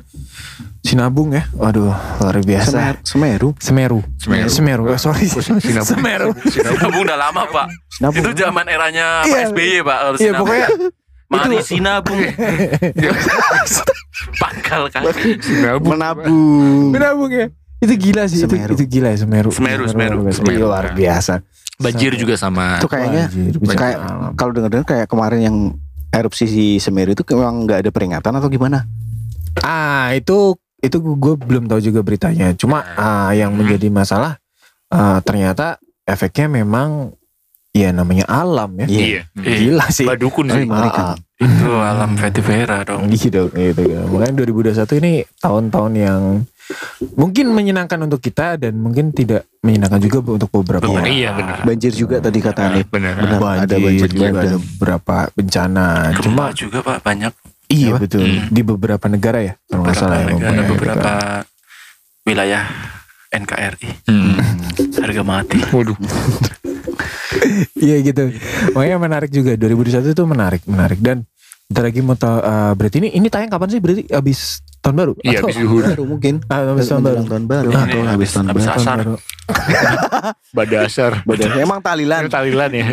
Sinabung 0.79 1.33
ya. 1.33 1.43
Waduh 1.51 1.91
luar 2.21 2.37
biasa. 2.39 3.01
Semeru. 3.01 3.51
Semeru. 3.57 3.99
Semeru. 4.15 4.47
Semeru. 4.47 4.83
Eh, 4.87 4.97
sorry. 4.97 5.25
Sinabung. 5.25 5.83
Semeru. 5.91 6.29
Sinabung 6.45 7.01
udah 7.01 7.17
lama, 7.19 7.43
Pak. 7.45 7.67
Sinabung. 7.89 8.21
Itu 8.21 8.29
zaman 8.37 8.65
eranya 8.65 9.25
Iya. 9.25 9.33
Pak 9.33 9.41
SBY, 9.51 9.75
Pak. 9.81 9.97
Iya 9.97 10.13
Sinabung. 10.15 10.39
pokoknya 10.45 10.67
Mari 11.27 11.59
itu- 11.59 11.75
Sinabung. 11.75 12.17
Pangkal 14.41 14.87
kaki. 14.91 15.31
Sinabung. 15.43 15.95
Menabung. 15.99 16.91
Menabung 16.95 17.31
ya. 17.31 17.47
Itu 17.77 17.93
gila 17.93 18.25
sih. 18.25 18.41
Itu, 18.41 18.49
Semeru. 18.49 18.73
itu 18.73 18.83
gila 18.89 19.13
ya 19.13 19.17
Semeru. 19.21 19.49
Semeru, 19.53 19.85
Semeru. 19.85 20.17
luar 20.17 20.25
biasa. 20.25 20.37
Semeru. 20.41 20.59
Luar 20.65 20.85
biasa. 20.95 21.33
Banjir 21.77 22.11
juga 22.17 22.33
sama. 22.39 22.81
Itu 22.81 22.89
kayaknya 22.89 23.29
kayak 23.77 23.97
kalau 24.33 24.51
dengar-dengar 24.55 24.87
kayak 24.87 25.05
kemarin 25.05 25.39
yang 25.45 25.57
erupsi 26.09 26.49
si 26.49 26.65
Semeru 26.81 27.13
itu 27.13 27.21
memang 27.37 27.69
nggak 27.69 27.79
ada 27.85 27.91
peringatan 27.93 28.33
atau 28.33 28.49
gimana? 28.49 28.87
Ah 29.61 30.09
itu 30.17 30.57
itu 30.81 30.97
gue 30.97 31.33
belum 31.37 31.69
tahu 31.69 31.77
juga 31.83 32.01
beritanya. 32.01 32.57
Cuma 32.57 32.81
ah, 32.97 33.29
yang 33.37 33.53
menjadi 33.53 33.93
masalah 33.93 34.41
ah, 34.89 35.21
ternyata 35.21 35.77
efeknya 36.01 36.49
memang 36.49 37.13
ya 37.77 37.89
namanya 37.91 38.25
alam 38.25 38.73
ya. 38.77 38.87
Iya. 38.87 39.21
Gila 39.33 39.85
sih. 39.87 40.03
Badukun 40.03 40.49
sih. 40.49 40.65
Ah. 40.67 41.13
Itu 41.37 41.69
alam 41.71 42.13
Vetivera 42.13 42.81
dong. 42.81 43.05
gitu 43.07 43.47
gitu 43.47 43.81
kan. 43.83 44.05
Makanya 44.07 44.33
2021 44.41 44.97
ini 44.97 45.11
tahun-tahun 45.37 45.93
yang 45.93 46.21
mungkin 47.13 47.45
menyenangkan 47.49 47.99
untuk 48.01 48.19
kita 48.19 48.57
dan 48.57 48.75
mungkin 48.75 49.11
tidak 49.11 49.45
menyenangkan 49.61 50.01
juga 50.01 50.17
untuk 50.33 50.49
beberapa 50.51 50.83
Betul. 50.83 50.97
orang. 50.97 51.07
Iya 51.07 51.29
benar. 51.31 51.57
Banjir 51.61 51.93
juga 51.93 52.17
tadi 52.17 52.39
kata 52.39 52.61
Anif. 52.67 52.87
Benar. 52.87 53.13
Benar, 53.15 53.39
Banjir, 53.39 53.63
ada 53.63 53.75
banjir 53.77 54.09
juga 54.09 54.27
ada 54.33 54.49
beberapa 54.57 55.15
bencana. 55.31 55.87
Gempa 56.11 56.25
Cuma 56.25 56.43
juga, 56.51 56.77
Pak, 56.81 56.97
banyak. 57.01 57.33
iya 57.67 57.87
Apa? 57.91 57.99
betul 58.01 58.23
Hmm. 58.23 58.47
di 58.49 58.61
beberapa 58.63 59.05
negara 59.07 59.39
ya 59.39 59.53
kalau 59.63 59.83
nggak 59.83 59.93
Beberapa 59.93 60.01
salah 60.01 60.17
ya. 60.17 60.25
negara, 60.25 60.33
ngomongnya 60.33 60.63
gitu 60.63 60.73
beberapa 60.73 61.11
kan. 61.13 61.43
wilayah 62.25 62.63
NKRI 63.29 63.89
Hmm. 64.03 64.35
harga 64.97 65.21
mati. 65.21 65.59
Waduh. 65.69 65.97
Iya 67.77 67.95
gitu. 68.01 68.23
Makanya 68.71 68.97
menarik 68.97 69.29
juga 69.29 69.53
2021 69.53 70.11
itu 70.11 70.23
menarik, 70.23 70.61
menarik 70.63 70.99
dan 70.99 71.23
bentar 71.67 71.83
lagi 71.83 71.99
mau 71.99 72.15
tahu 72.15 72.37
eh, 72.39 72.71
berarti 72.73 72.97
ini 72.97 73.09
ini 73.11 73.27
tayang 73.27 73.47
kapan 73.47 73.67
sih 73.67 73.79
berarti 73.79 74.07
habis 74.07 74.39
tahun 74.79 74.95
baru? 74.95 75.13
Iya 75.19 75.37
habis 75.41 75.55
zuhur. 75.57 75.83
Baru 75.83 76.03
mungkin. 76.07 76.33
Ah, 76.47 76.63
habis 76.65 76.87
tahun 76.87 77.03
baru. 77.03 77.21
Tahun 77.23 77.45
baru 77.45 77.69
atau 77.69 77.99
habis 78.01 78.07
habis- 78.07 78.31
tahun 78.31 78.45
baru. 78.47 78.59
asar. 78.63 78.77
Tahun 78.77 78.97
baru. 78.97 79.15
Badasar. 80.53 81.11
Badan 81.23 81.51
emang 81.59 81.79
talilan. 81.79 82.21
Itu 82.23 82.31
talilan 82.31 82.69
ya. 82.71 82.85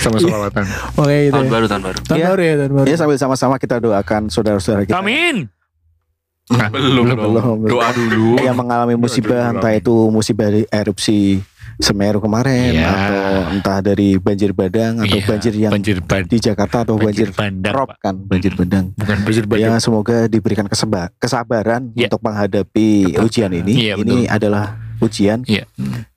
Sama 0.00 0.16
solawatan. 0.18 0.64
Makanya 0.94 1.20
gitu. 1.22 1.32
Tahun 1.32 1.46
ya. 1.46 1.52
baru, 1.52 1.66
tahun 1.66 1.82
baru. 1.82 1.98
Tahun 2.02 2.18
Iya. 2.18 2.26
baru 2.26 2.40
ya, 2.42 2.54
tahun 2.56 2.72
baru. 2.74 2.86
Ya 2.86 2.96
sambil 2.96 3.16
sama-sama 3.16 3.54
kita 3.56 3.76
doakan 3.78 4.22
saudara-saudara 4.28 4.84
kita 4.84 4.96
Amin. 4.96 5.48
Belum, 6.46 7.10
belum. 7.10 7.58
Doa 7.66 7.90
dulu. 7.90 8.38
yang 8.38 8.54
mengalami 8.54 8.94
musibah 8.94 9.50
entah 9.50 9.72
itu 9.72 9.90
musibah 10.08 10.46
erupsi 10.70 11.42
Semeru 11.76 12.18
kemarin 12.18 12.72
Iya. 12.72 12.88
atau 12.88 13.28
entah 13.52 13.78
dari 13.80 14.16
banjir 14.16 14.50
badang 14.50 14.96
atau 14.98 15.12
Iya, 15.12 15.24
banjir 15.26 15.52
yang 15.54 15.68
banjir 15.70 16.00
bad. 16.00 16.24
di 16.24 16.38
Jakarta 16.38 16.76
atau 16.82 16.96
banjir, 16.96 17.28
bandang. 17.30 17.74
rob 17.74 17.88
Pak. 17.88 17.98
kan 18.00 18.14
banjir 18.18 18.52
bandang 18.52 18.96
Bukan 18.96 19.16
banjir 19.22 19.44
ya 19.44 19.48
bandang. 19.68 19.72
semoga 19.78 20.24
diberikan 20.24 20.64
keseba- 20.64 21.12
kesabaran 21.14 21.92
Iya. 21.92 22.08
untuk 22.08 22.20
menghadapi 22.22 22.88
ujian 23.18 23.52
ini 23.52 23.72
Iya, 23.78 23.94
ini 23.96 24.24
betul. 24.24 24.32
adalah 24.32 24.64
ujian 24.98 25.38
Iya. 25.44 25.64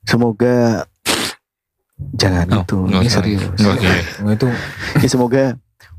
semoga 0.01 0.87
jangan 2.13 2.47
Oh, 2.49 2.63
itu 2.63 2.77
ini 2.89 3.07
serius 3.07 3.43
Oke. 3.59 3.91
Itu 4.29 4.47
Ya, 4.95 5.07
semoga 5.07 5.43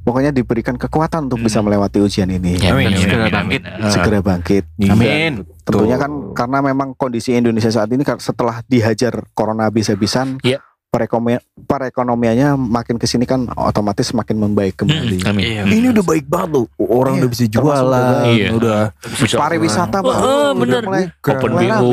pokoknya 0.01 0.30
diberikan 0.30 0.74
kekuatan 0.74 1.26
untuk 1.26 1.40
bisa 1.40 1.59
Hmm. 1.59 1.68
melewati 1.68 1.98
ujian 1.98 2.26
ini 2.26 2.57
Ya, 2.57 2.72
Amin, 2.72 2.88
amin, 2.88 2.98
segera 2.98 3.20
amin, 3.20 3.32
bangkit. 3.32 3.62
amin. 3.62 3.78
Ah. 3.78 3.90
segera 3.90 4.18
bangkit 4.20 4.64
Amin. 4.82 5.32
Tentunya 5.61 5.96
kan 5.96 6.11
karena 6.32 6.59
memang 6.61 6.88
kondisi 6.94 7.30
Indonesia 7.32 7.68
saat 7.68 7.88
ini 7.88 8.01
kan 8.01 8.16
setelah 8.16 8.59
dihajar 8.64 9.22
corona 9.30 9.64
habis-habisan, 9.64 10.40
Iya. 10.40 10.59
perekonomi- 10.88 11.38
perekonomiannya 11.62 12.59
makin 12.59 12.96
ke 12.96 13.07
sini 13.07 13.22
kan 13.22 13.46
otomatis 13.53 14.11
makin 14.11 14.36
membaik 14.36 14.74
kembali. 14.76 15.22
Hmm, 15.22 15.30
Amin. 15.30 15.44
Iya. 15.46 15.62
ini 15.64 15.86
udah 15.88 16.03
baik 16.03 16.26
banget 16.26 16.51
loh. 16.51 16.64
Orang 16.80 17.14
Iya, 17.14 17.20
udah 17.20 17.30
bisa 17.30 17.44
jualan. 17.46 18.24
Iya. 18.26 18.48
udah 18.51 18.78
Bisa- 19.14 19.38
Pariwisata 19.38 19.96
Oh, 19.96 20.03
Pak, 20.03 20.16
oh, 20.16 20.26
udah 20.26 20.51
bener. 20.57 20.82
mulai 20.82 21.05
Open 21.22 21.51
mulai 21.53 21.68
BO. 21.70 21.90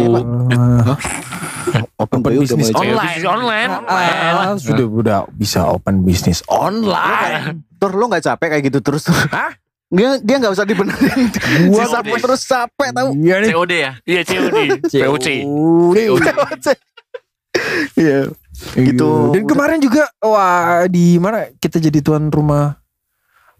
open, 1.93 2.18
Open 2.18 2.20
udah 2.24 2.55
mulai 2.55 2.66
Ya, 2.66 2.74
online. 2.74 3.05
bisnis 3.05 3.28
online. 3.28 3.72
Ah, 3.86 4.55
sudah 4.58 4.86
udah 4.88 5.20
bisa 5.30 5.60
open 5.68 5.95
bisnis 6.01 6.39
online. 6.47 7.66
Tur 7.78 7.91
lo 7.93 8.05
nggak 8.09 8.25
capek 8.25 8.47
kayak 8.57 8.63
gitu 8.73 8.80
terus? 8.82 9.05
Hah? 9.09 9.53
Dia 9.88 10.19
dia 10.19 10.36
nggak 10.36 10.51
usah 10.51 10.67
dibenerin. 10.67 11.32
Gua 11.71 11.88
COD. 11.88 11.93
sampai 11.95 12.17
terus 12.19 12.41
capek 12.43 12.89
tahu. 12.91 13.09
Iya 13.15 13.36
nih. 13.39 13.51
COD 13.55 13.71
ya 13.71 13.91
Iya 14.03 14.21
COD. 14.28 14.57
POC. 15.07 15.28
Iya. 17.95 18.19
Gitu. 18.75 19.09
Dan 19.32 19.43
kemarin 19.45 19.80
juga 19.80 20.09
wah 20.19 20.84
di 20.89 21.15
mana 21.21 21.47
kita 21.61 21.78
jadi 21.80 22.01
tuan 22.01 22.28
rumah 22.34 22.75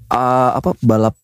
ah, 0.10 0.58
apa 0.58 0.74
balap 0.84 1.16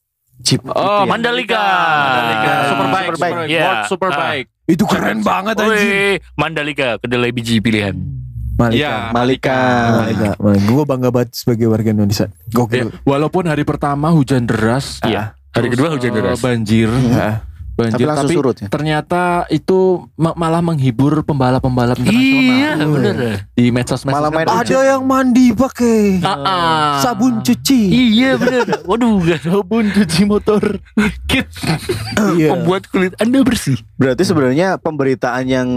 Jeep. 0.43 0.59
Oh, 0.67 1.07
Mandalika. 1.07 1.55
Mandalika 1.55 2.53
Superbike 2.67 3.07
Superbike. 3.07 3.15
Superbike 3.15 3.47
Iya. 3.49 3.63
World 3.63 3.83
Superbike 3.87 4.49
itu 4.63 4.83
keren 4.87 5.19
banget 5.19 5.55
anjing. 5.59 6.23
Mandalika 6.39 6.95
kedelai 6.99 7.31
biji 7.35 7.59
pilihan. 7.59 7.95
Iya 8.69 9.09
Malika. 9.09 9.59
Malika. 9.99 10.29
Malika. 10.37 10.61
Gue 10.63 10.83
bangga 10.83 11.09
banget 11.09 11.33
sebagai 11.33 11.65
warga 11.65 11.89
Indonesia. 11.89 12.29
Ya, 12.29 12.53
Gokil. 12.53 12.87
walaupun 13.01 13.43
hari 13.45 13.63
pertama 13.63 14.09
hujan 14.09 14.43
deras, 14.43 15.01
Iya. 15.01 15.33
Hari 15.51 15.67
terus, 15.67 15.73
kedua 15.75 15.89
hujan 15.91 16.09
eh, 16.09 16.15
deras. 16.15 16.37
banjir, 16.39 16.89
Ya. 16.89 17.45
banjir, 17.73 17.93
Tapi 17.95 18.05
langsung 18.05 18.25
tapi 18.25 18.35
surut 18.35 18.55
ya. 18.55 18.67
ternyata 18.69 19.21
itu 19.47 19.79
ma- 20.13 20.33
malah 20.33 20.61
menghibur 20.61 21.21
pembalap-pembalap 21.21 21.97
internasional 21.97 22.77
Iya, 22.77 22.85
bener. 22.87 23.15
di 23.51 23.65
medsos-medsos. 23.67 24.13
Malah 24.13 24.29
main 24.29 24.45
Ada 24.45 24.79
yang 24.87 25.01
mandi 25.03 25.49
pakai 25.51 26.21
Ah, 26.21 26.37
ah. 26.37 26.91
sabun 27.01 27.41
cuci. 27.41 27.81
Iya 28.13 28.37
bener. 28.37 28.81
Waduh, 28.83 29.17
gak 29.23 29.41
sabun 29.43 29.89
cuci 29.89 30.21
motor. 30.23 30.61
Kit 31.25 31.49
Iya. 32.37 32.53
membuat 32.53 32.85
kulit 32.87 33.17
Anda 33.17 33.41
bersih. 33.41 33.81
Berarti 33.95 34.21
sebenarnya 34.23 34.77
pemberitaan 34.77 35.45
yang 35.45 35.67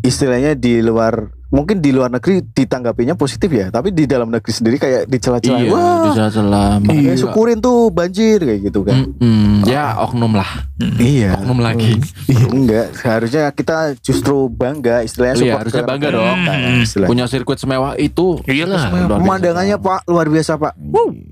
istilahnya 0.00 0.54
di 0.54 0.78
luar 0.78 1.30
mungkin 1.52 1.78
di 1.78 1.92
luar 1.92 2.08
negeri 2.08 2.40
ditanggapinya 2.42 3.12
positif 3.12 3.52
ya, 3.52 3.68
tapi 3.68 3.92
di 3.92 4.08
dalam 4.08 4.32
negeri 4.32 4.48
sendiri 4.48 4.80
kayak 4.80 5.04
dicela-cela. 5.04 5.60
Iya, 5.60 6.26
celah. 6.32 6.80
makanya 6.80 7.14
syukurin 7.14 7.60
tuh 7.60 7.92
banjir 7.92 8.40
kayak 8.40 8.60
gitu 8.64 8.80
kan. 8.82 9.12
Mm-mm. 9.20 9.68
Ya 9.68 10.00
oknum 10.00 10.32
lah, 10.32 10.48
Iya. 10.96 11.36
oknum 11.36 11.60
lagi. 11.60 12.00
Enggak, 12.48 12.96
seharusnya 12.96 13.52
kita 13.52 13.92
justru 14.00 14.48
bangga 14.48 15.04
istilahnya 15.04 15.36
Iya, 15.38 15.54
harusnya 15.60 15.84
bangga 15.84 16.08
dong. 16.08 16.38
Nah, 16.40 16.56
istilahnya. 16.80 17.10
Punya 17.12 17.24
sirkuit 17.28 17.60
semewah 17.60 18.00
itu. 18.00 18.40
Iyalah. 18.42 18.88
luar 18.88 19.04
biasa. 19.04 19.20
Pemandangannya 19.20 19.76
Pak 19.76 20.00
luar 20.08 20.26
biasa 20.26 20.52
Pak. 20.56 20.72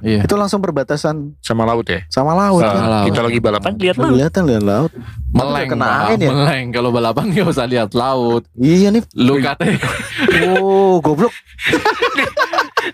Iya. 0.04 0.20
Itu 0.28 0.34
langsung 0.36 0.60
perbatasan 0.60 1.40
Sama 1.40 1.64
laut 1.64 1.88
ya. 1.88 2.04
sama 2.12 2.36
laut. 2.36 2.60
Nah, 2.60 2.72
kan. 2.76 2.84
laut. 2.84 3.06
kita 3.08 3.20
lagi 3.24 3.38
balapan 3.40 3.72
lihat 3.80 3.96
laut. 3.96 4.12
Kelihatan 4.12 4.42
lihat 4.44 4.64
laut. 4.64 4.92
Meleng, 5.30 5.70
angin 5.78 6.18
ya? 6.20 6.30
meleng. 6.34 6.66
Kalau 6.74 6.90
balapan 6.90 7.24
nggak 7.30 7.46
usah 7.48 7.64
lihat 7.64 7.90
laut. 7.94 8.42
Iya 8.52 8.90
nih. 8.90 9.02
Lu 9.14 9.38
kate, 9.38 9.78
Oh, 10.56 10.98
goblok. 11.00 11.32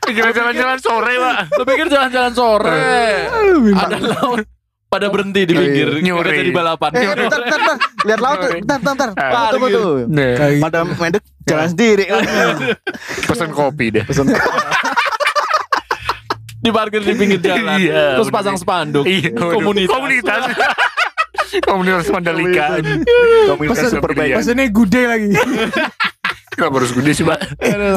Jalan-jalan 0.07 0.79
sore, 0.79 1.13
Pak. 1.15 1.35
lu 1.53 1.65
pikir 1.65 1.87
jalan-jalan 1.87 2.33
sore, 2.33 2.83
ada 3.73 3.99
laut, 3.99 4.43
pada 4.87 5.07
berhenti 5.09 5.43
di 5.43 5.53
pinggir, 5.53 5.89
Nyuri. 6.01 6.43
jadi 6.43 6.53
balapan. 6.53 6.91
Eh, 6.93 7.07
bentar, 7.09 7.41
bentar, 7.41 7.59
bentar. 7.59 7.77
Lihat 8.05 8.21
laut 8.21 8.37
tuh. 8.37 8.51
Bentar, 8.53 8.79
bentar, 8.79 9.09
bentar. 9.09 9.35
Ah, 9.35 9.49
Tunggu 9.51 9.67
tuh. 9.69 9.91
Pada 10.59 10.79
mendek 10.85 11.23
jalan 11.45 11.69
sendiri. 11.69 12.05
pesan 13.25 13.51
kopi 13.51 13.87
deh. 13.91 14.05
Pesan 14.05 14.27
di 16.57 16.75
parkir 16.75 16.99
di 16.99 17.15
pinggir 17.15 17.39
jalan, 17.39 17.79
Iya, 17.79 18.19
terus 18.19 18.27
pasang 18.27 18.59
spanduk, 18.59 19.07
Iya, 19.07 19.31
komunitas. 19.39 19.87
Komunitas. 19.89 20.43
Komunitas 21.63 22.11
Mandalika. 22.11 22.83
komunitas. 23.47 23.95
Pesannya 24.35 24.67
gude 24.69 25.03
lagi. 25.07 25.31
Kenapa 26.57 26.75
harus 26.81 26.93
gede 26.97 27.13
sih, 27.13 27.25
Pak? 27.25 27.39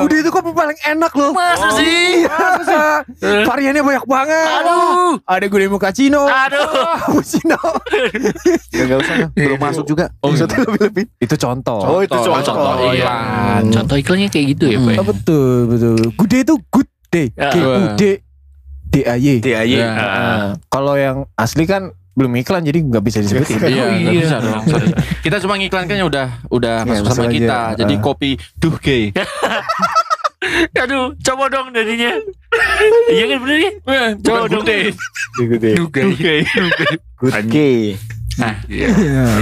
Gude 0.03 0.16
itu 0.20 0.30
kok 0.30 0.43
paling 0.43 0.80
enak 0.84 1.12
loh. 1.16 1.32
Masa 1.32 1.72
sih? 1.80 2.28
Masa? 2.28 3.07
Variannya 3.47 3.82
banyak 3.82 4.05
banget. 4.05 4.47
Aduh. 4.60 5.16
Ada 5.24 5.45
gude 5.47 5.72
mochaccino. 5.72 6.28
Aduh. 6.28 6.68
Cappuccino. 6.99 7.60
Ya 8.76 8.82
enggak 8.84 8.99
usah. 8.99 9.16
Belum 9.32 9.60
masuk 9.60 9.86
juga. 9.88 10.12
Oh, 10.20 10.30
Maksudnya 10.30 10.60
lebih-lebih. 10.68 11.05
Itu 11.18 11.36
contoh. 11.39 11.80
Oh, 11.82 11.99
itu 12.03 12.12
contoh. 12.12 12.43
contoh 12.43 12.91
Iya. 12.91 12.99
iklan. 12.99 13.64
Contoh 13.72 13.95
iklannya 13.95 14.28
kayak 14.28 14.45
gitu 14.57 14.64
ya, 14.70 14.78
Pak. 14.84 14.93
Ah, 14.99 15.05
betul, 15.07 15.55
betul. 15.72 15.97
Gude 16.16 16.38
itu 16.43 16.53
good 16.70 16.89
day. 17.10 17.28
Ya. 17.34 17.49
G 17.51 17.57
U 17.64 17.72
D 17.95 18.03
D 18.89 18.95
A 19.05 19.16
Y. 19.16 19.39
DAY. 19.39 19.72
Ya. 19.72 19.89
Ah. 19.93 20.45
Kalau 20.68 20.97
yang 20.97 21.30
asli 21.38 21.64
kan 21.64 21.93
belum 22.20 22.36
iklan 22.36 22.61
jadi 22.61 22.80
nggak 22.84 22.99
bisa 23.01 23.24
disebutin. 23.24 23.55
Iya, 23.63 23.80
Oh, 23.80 23.88
nggak 23.88 24.11
iya. 24.11 24.22
bisa 24.22 24.38
dong. 24.38 24.63
sorry. 24.67 24.88
Kita 25.24 25.36
cuma 25.39 25.55
ngiklankannya 25.55 26.03
udah 26.03 26.28
udah 26.49 26.76
Iya, 26.84 26.89
masuk 26.99 27.05
sama 27.07 27.15
masuk 27.24 27.32
kita. 27.32 27.57
aja. 27.65 27.78
Jadi 27.80 27.93
Ah. 27.95 28.01
kopi 28.03 28.30
duh 28.57 28.76
gay. 28.78 29.03
Aduh, 30.76 31.13
coba 31.17 31.43
dong 31.47 31.72
jadinya. 31.72 32.11
Iya 33.09 33.24
kan 33.26 33.38
bener 33.39 33.57
ya? 33.57 33.72
Coba 34.20 34.47
dong 34.47 34.63
deh. 34.63 34.91
Good 35.38 35.61
day. 35.61 35.74
Juga. 35.76 35.99
Good 37.15 37.47
day. 37.47 37.80
Iya. 38.67 38.88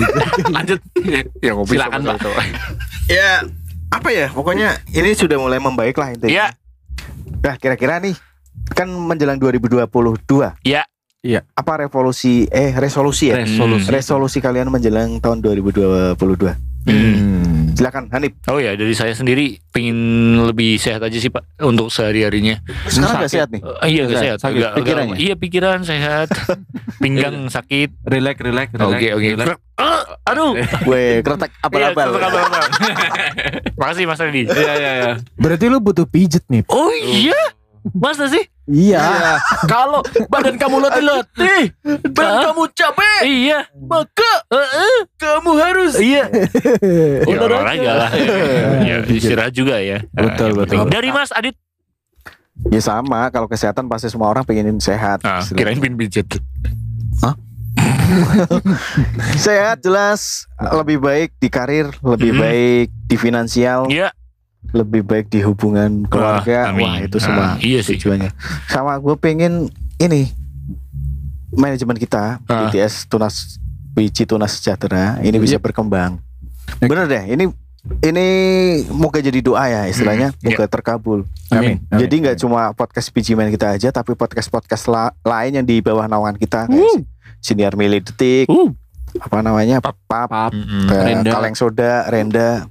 Lanjut. 0.56 0.80
Ya 1.40 1.52
ngopi 1.54 1.74
Silakan, 1.74 2.02
Pak. 2.04 2.18
Ya, 3.08 3.46
apa 3.90 4.10
ya? 4.10 4.28
Pokoknya 4.30 4.82
ini 4.90 5.14
sudah 5.14 5.38
mulai 5.38 5.58
membaik 5.58 5.94
lah 5.96 6.12
intinya. 6.12 6.30
Iya. 6.30 6.46
Nah, 7.40 7.56
kira-kira 7.56 8.02
nih 8.02 8.18
kan 8.68 8.90
menjelang 8.90 9.38
2022. 9.38 9.86
Iya. 10.62 10.84
Iya. 11.20 11.42
Apa 11.52 11.82
revolusi 11.82 12.46
eh 12.48 12.72
resolusi 12.72 13.34
ya? 13.34 13.42
Resolusi. 13.42 13.90
Resolusi 13.90 14.38
kalian 14.38 14.70
menjelang 14.70 15.18
tahun 15.18 15.42
2022. 15.42 16.14
Hmm. 16.88 17.76
Silakan 17.76 18.08
Hanif. 18.10 18.38
Oh 18.48 18.58
ya 18.58 18.74
dari 18.74 18.94
saya 18.94 19.12
sendiri 19.12 19.60
pengen 19.70 19.98
lebih 20.40 20.78
sehat 20.78 21.04
aja 21.04 21.14
sih 21.14 21.28
pak 21.28 21.44
untuk 21.60 21.90
sehari 21.90 22.22
harinya. 22.22 22.62
Sekarang 22.86 23.18
nggak 23.20 23.34
sehat 23.34 23.50
nih? 23.50 23.62
iya 23.86 24.02
gak 24.06 24.18
Sehat, 24.18 24.38
sakit. 24.40 24.62
Pikirannya? 24.78 25.18
iya 25.18 25.34
pikiran 25.34 25.82
sehat. 25.82 26.32
Pinggang 27.04 27.50
sakit. 27.50 27.98
Relax, 28.02 28.36
relax, 28.40 28.68
relax. 28.72 28.88
Oke 28.88 29.08
oke. 29.12 29.28
Ah, 29.76 30.02
Aduh. 30.28 30.54
Gue 30.88 31.22
kretek 31.22 31.52
Iya, 31.52 31.66
abal-abal. 31.66 32.08
tetap 32.08 32.30
abal-abal. 32.30 32.64
Makasih 33.76 34.04
Mas 34.06 34.22
Redi. 34.22 34.42
Iya, 34.46 34.74
iya, 34.74 34.92
iya. 34.96 35.12
Berarti 35.36 35.66
lu 35.68 35.78
butuh 35.78 36.06
pijet 36.06 36.46
nih. 36.48 36.62
Oh 36.68 36.90
iya. 36.96 37.38
Masa 37.92 38.26
sih? 38.28 38.42
Iya. 38.68 39.40
Kalau 39.64 40.04
badan 40.28 40.56
kamu 40.56 40.84
letih-letih, 40.84 41.62
badan 42.12 42.36
kamu 42.46 42.64
capek, 42.70 43.22
Iya. 43.24 43.60
maka 43.82 44.32
kamu 45.16 45.52
harus 45.56 45.96
Iya. 45.96 46.28
Ya, 47.24 47.38
Olahraga. 47.40 47.92
lah. 47.98 48.12
Ya, 48.84 48.98
istirahat 49.08 49.52
juga 49.52 49.80
ya. 49.80 50.04
Betul, 50.12 50.52
Yang 50.52 50.58
betul. 50.58 50.78
penting. 50.84 50.92
Dari 50.92 51.10
Mas 51.10 51.32
Adit. 51.32 51.56
Ya 52.68 52.82
sama, 52.82 53.30
kalau 53.30 53.46
kesehatan 53.46 53.88
pasti 53.88 54.10
semua 54.10 54.28
orang 54.28 54.44
pengenin 54.44 54.78
sehat. 54.78 55.24
Ah, 55.24 55.40
kirain 55.48 55.78
pin 55.78 55.96
pijet. 55.96 56.28
Sehat 59.38 59.80
jelas 59.80 60.48
lebih 60.60 60.98
baik 60.98 61.30
di 61.38 61.48
karir, 61.48 61.92
lebih 62.02 62.34
Mhm. 62.34 62.40
baik 62.40 62.88
di 63.06 63.16
finansial, 63.16 63.88
Iya. 63.88 64.10
Lebih 64.68 65.02
baik 65.02 65.28
di 65.28 65.40
hubungan 65.40 66.04
keluarga. 66.06 66.70
amin. 66.70 66.84
Wah, 66.84 66.98
itu 67.02 67.18
semua 67.18 67.46
Ah, 67.46 67.54
iya 67.60 67.80
sih. 67.80 67.96
tujuannya. 67.96 68.32
Sama 68.68 68.98
gue 68.98 69.16
pengen 69.16 69.72
ini 69.96 70.28
manajemen 71.50 71.96
kita 71.96 72.44
Ah. 72.44 72.68
BTS 72.68 73.08
Tunas 73.08 73.58
Wiji 73.94 74.24
Tunas 74.24 74.54
Sejahtera 74.54 75.18
ini 75.22 75.38
bisa 75.38 75.58
Yep. 75.58 75.64
berkembang. 75.64 76.20
Bener 76.80 77.08
deh, 77.08 77.24
ini 77.30 77.46
ini 78.04 78.26
moga 78.90 79.18
jadi 79.18 79.40
doa 79.40 79.64
ya 79.66 79.82
istilahnya, 79.88 80.36
Mhm. 80.36 80.44
moga 80.44 80.66
terkabul. 80.68 81.24
Amin. 81.48 81.80
Jadi 81.88 82.16
nggak 82.20 82.38
cuma 82.38 82.76
podcast 82.76 83.08
Pijiman 83.10 83.48
kita 83.48 83.72
aja, 83.72 83.90
tapi 83.90 84.12
podcast-podcast 84.12 84.84
la- 84.86 85.16
lain 85.24 85.56
yang 85.56 85.66
di 85.66 85.80
bawah 85.80 86.04
naungan 86.04 86.36
kita 86.36 86.68
kayak 86.68 86.84
si- 86.94 87.08
Siniar 87.40 87.80
Mili 87.80 88.04
Detik, 88.04 88.52
Uh. 88.52 88.76
apa 89.16 89.40
namanya, 89.40 89.80
Pap, 89.80 89.96
Pap, 90.04 90.52
Mm-mm. 90.52 90.84
eh, 90.86 91.00
Renda. 91.02 91.32
Kaleng 91.32 91.56
Soda, 91.56 92.04
Renda, 92.06 92.68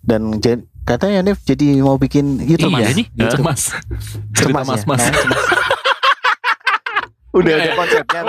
dan 0.00 0.38
jen- 0.38 0.69
katanya 0.90 1.18
Nif 1.22 1.38
jadi 1.42 1.78
mau 1.78 1.94
bikin 1.94 2.40
YouTube 2.40 2.72
Iya 2.72 2.90
mas. 2.90 2.96
nih. 2.96 3.06
Cerita 3.14 3.42
mas. 3.42 3.62
Cerita 4.32 4.60
Cemas 4.60 4.66
mas, 4.66 4.82
ya? 4.82 4.86
mas. 4.88 5.02
Udah 7.30 7.52
Iya, 7.54 7.62
ada 7.62 7.74
konsepnya. 7.78 8.20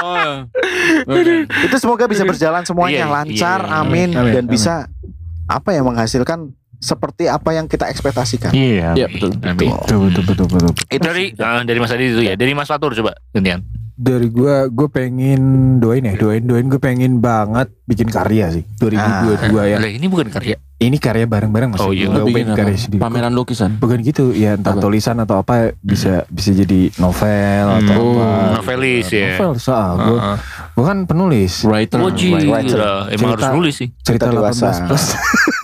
Oh. 0.00 0.34
Itu 1.68 1.76
semoga 1.76 2.08
bisa 2.08 2.24
berjalan 2.24 2.64
semuanya 2.64 3.04
Iya, 3.04 3.12
lancar, 3.12 3.60
iya, 3.60 3.68
iya. 3.68 3.80
amin, 3.84 4.08
Amin, 4.16 4.32
dan 4.32 4.44
amin. 4.48 4.52
bisa 4.52 4.74
apa 5.44 5.76
ya 5.76 5.84
menghasilkan 5.84 6.56
seperti 6.78 7.28
apa 7.28 7.52
yang 7.52 7.68
kita 7.68 7.90
ekspektasikan. 7.92 8.54
Iya. 8.56 8.96
Iya, 8.96 9.06
betul. 9.10 9.36
Amin. 9.44 9.68
Betul, 9.68 10.08
betul, 10.08 10.24
betul, 10.24 10.46
betul. 10.48 10.72
Itu 10.88 11.04
Dari 11.04 11.24
ah, 11.36 11.60
dari 11.60 11.76
Mas 11.76 11.92
Adit 11.92 12.16
itu 12.16 12.22
ya. 12.24 12.34
Dari 12.40 12.52
Mas 12.56 12.72
Fatur 12.72 12.96
coba 12.96 13.20
gantian. 13.36 13.60
Dari 13.98 14.30
gua, 14.30 14.70
gue 14.70 14.86
pengen 14.86 15.42
doain 15.76 16.00
ya, 16.00 16.14
doain, 16.14 16.38
doain. 16.40 16.62
Gue 16.64 16.78
pengen 16.78 17.18
banget 17.18 17.74
bikin 17.82 18.06
karya 18.06 18.46
sih. 18.48 18.62
2022 18.78 19.50
ya. 19.66 19.76
Lah 19.76 19.90
ini 19.90 20.06
bukan 20.06 20.30
karya. 20.30 20.54
Ini 20.78 20.94
karya 20.96 21.26
bareng-bareng 21.26 21.74
mas. 21.74 21.82
Oh, 21.82 21.90
iya. 21.90 22.06
Bikin 22.06 22.30
pengen 22.30 22.48
apa? 22.48 22.58
karya 22.62 22.78
sendiri. 22.78 23.00
Pameran 23.02 23.34
lukisan. 23.34 23.74
Bukan 23.74 23.98
gitu, 24.00 24.30
ya 24.30 24.54
entah 24.54 24.72
Apa? 24.72 24.80
tulisan 24.80 25.18
atau 25.18 25.42
apa 25.42 25.74
bisa 25.76 26.22
bisa 26.28 26.54
jadi 26.54 26.94
novel 26.94 27.64
atau 27.82 28.02
Hmm, 28.14 28.22
apa. 28.22 28.62
novelis 28.62 29.10
ya. 29.10 29.34
Novel 29.34 29.58
soal 29.58 29.92
gue, 29.98 30.14
Heeh. 30.14 30.36
gue 30.70 30.84
kan 30.86 30.98
penulis. 31.02 31.52
Writer. 31.66 31.98
Oh 31.98 32.14
writer. 32.14 32.78
emang 33.10 33.34
Cerita- 33.34 33.34
harus 33.34 33.48
nulis 33.52 33.74
sih. 33.74 33.88
Cerita 33.98 34.30
Cerita 34.30 34.38
dewasa. 34.38 34.66
18 34.78 34.86
plus. 34.86 35.04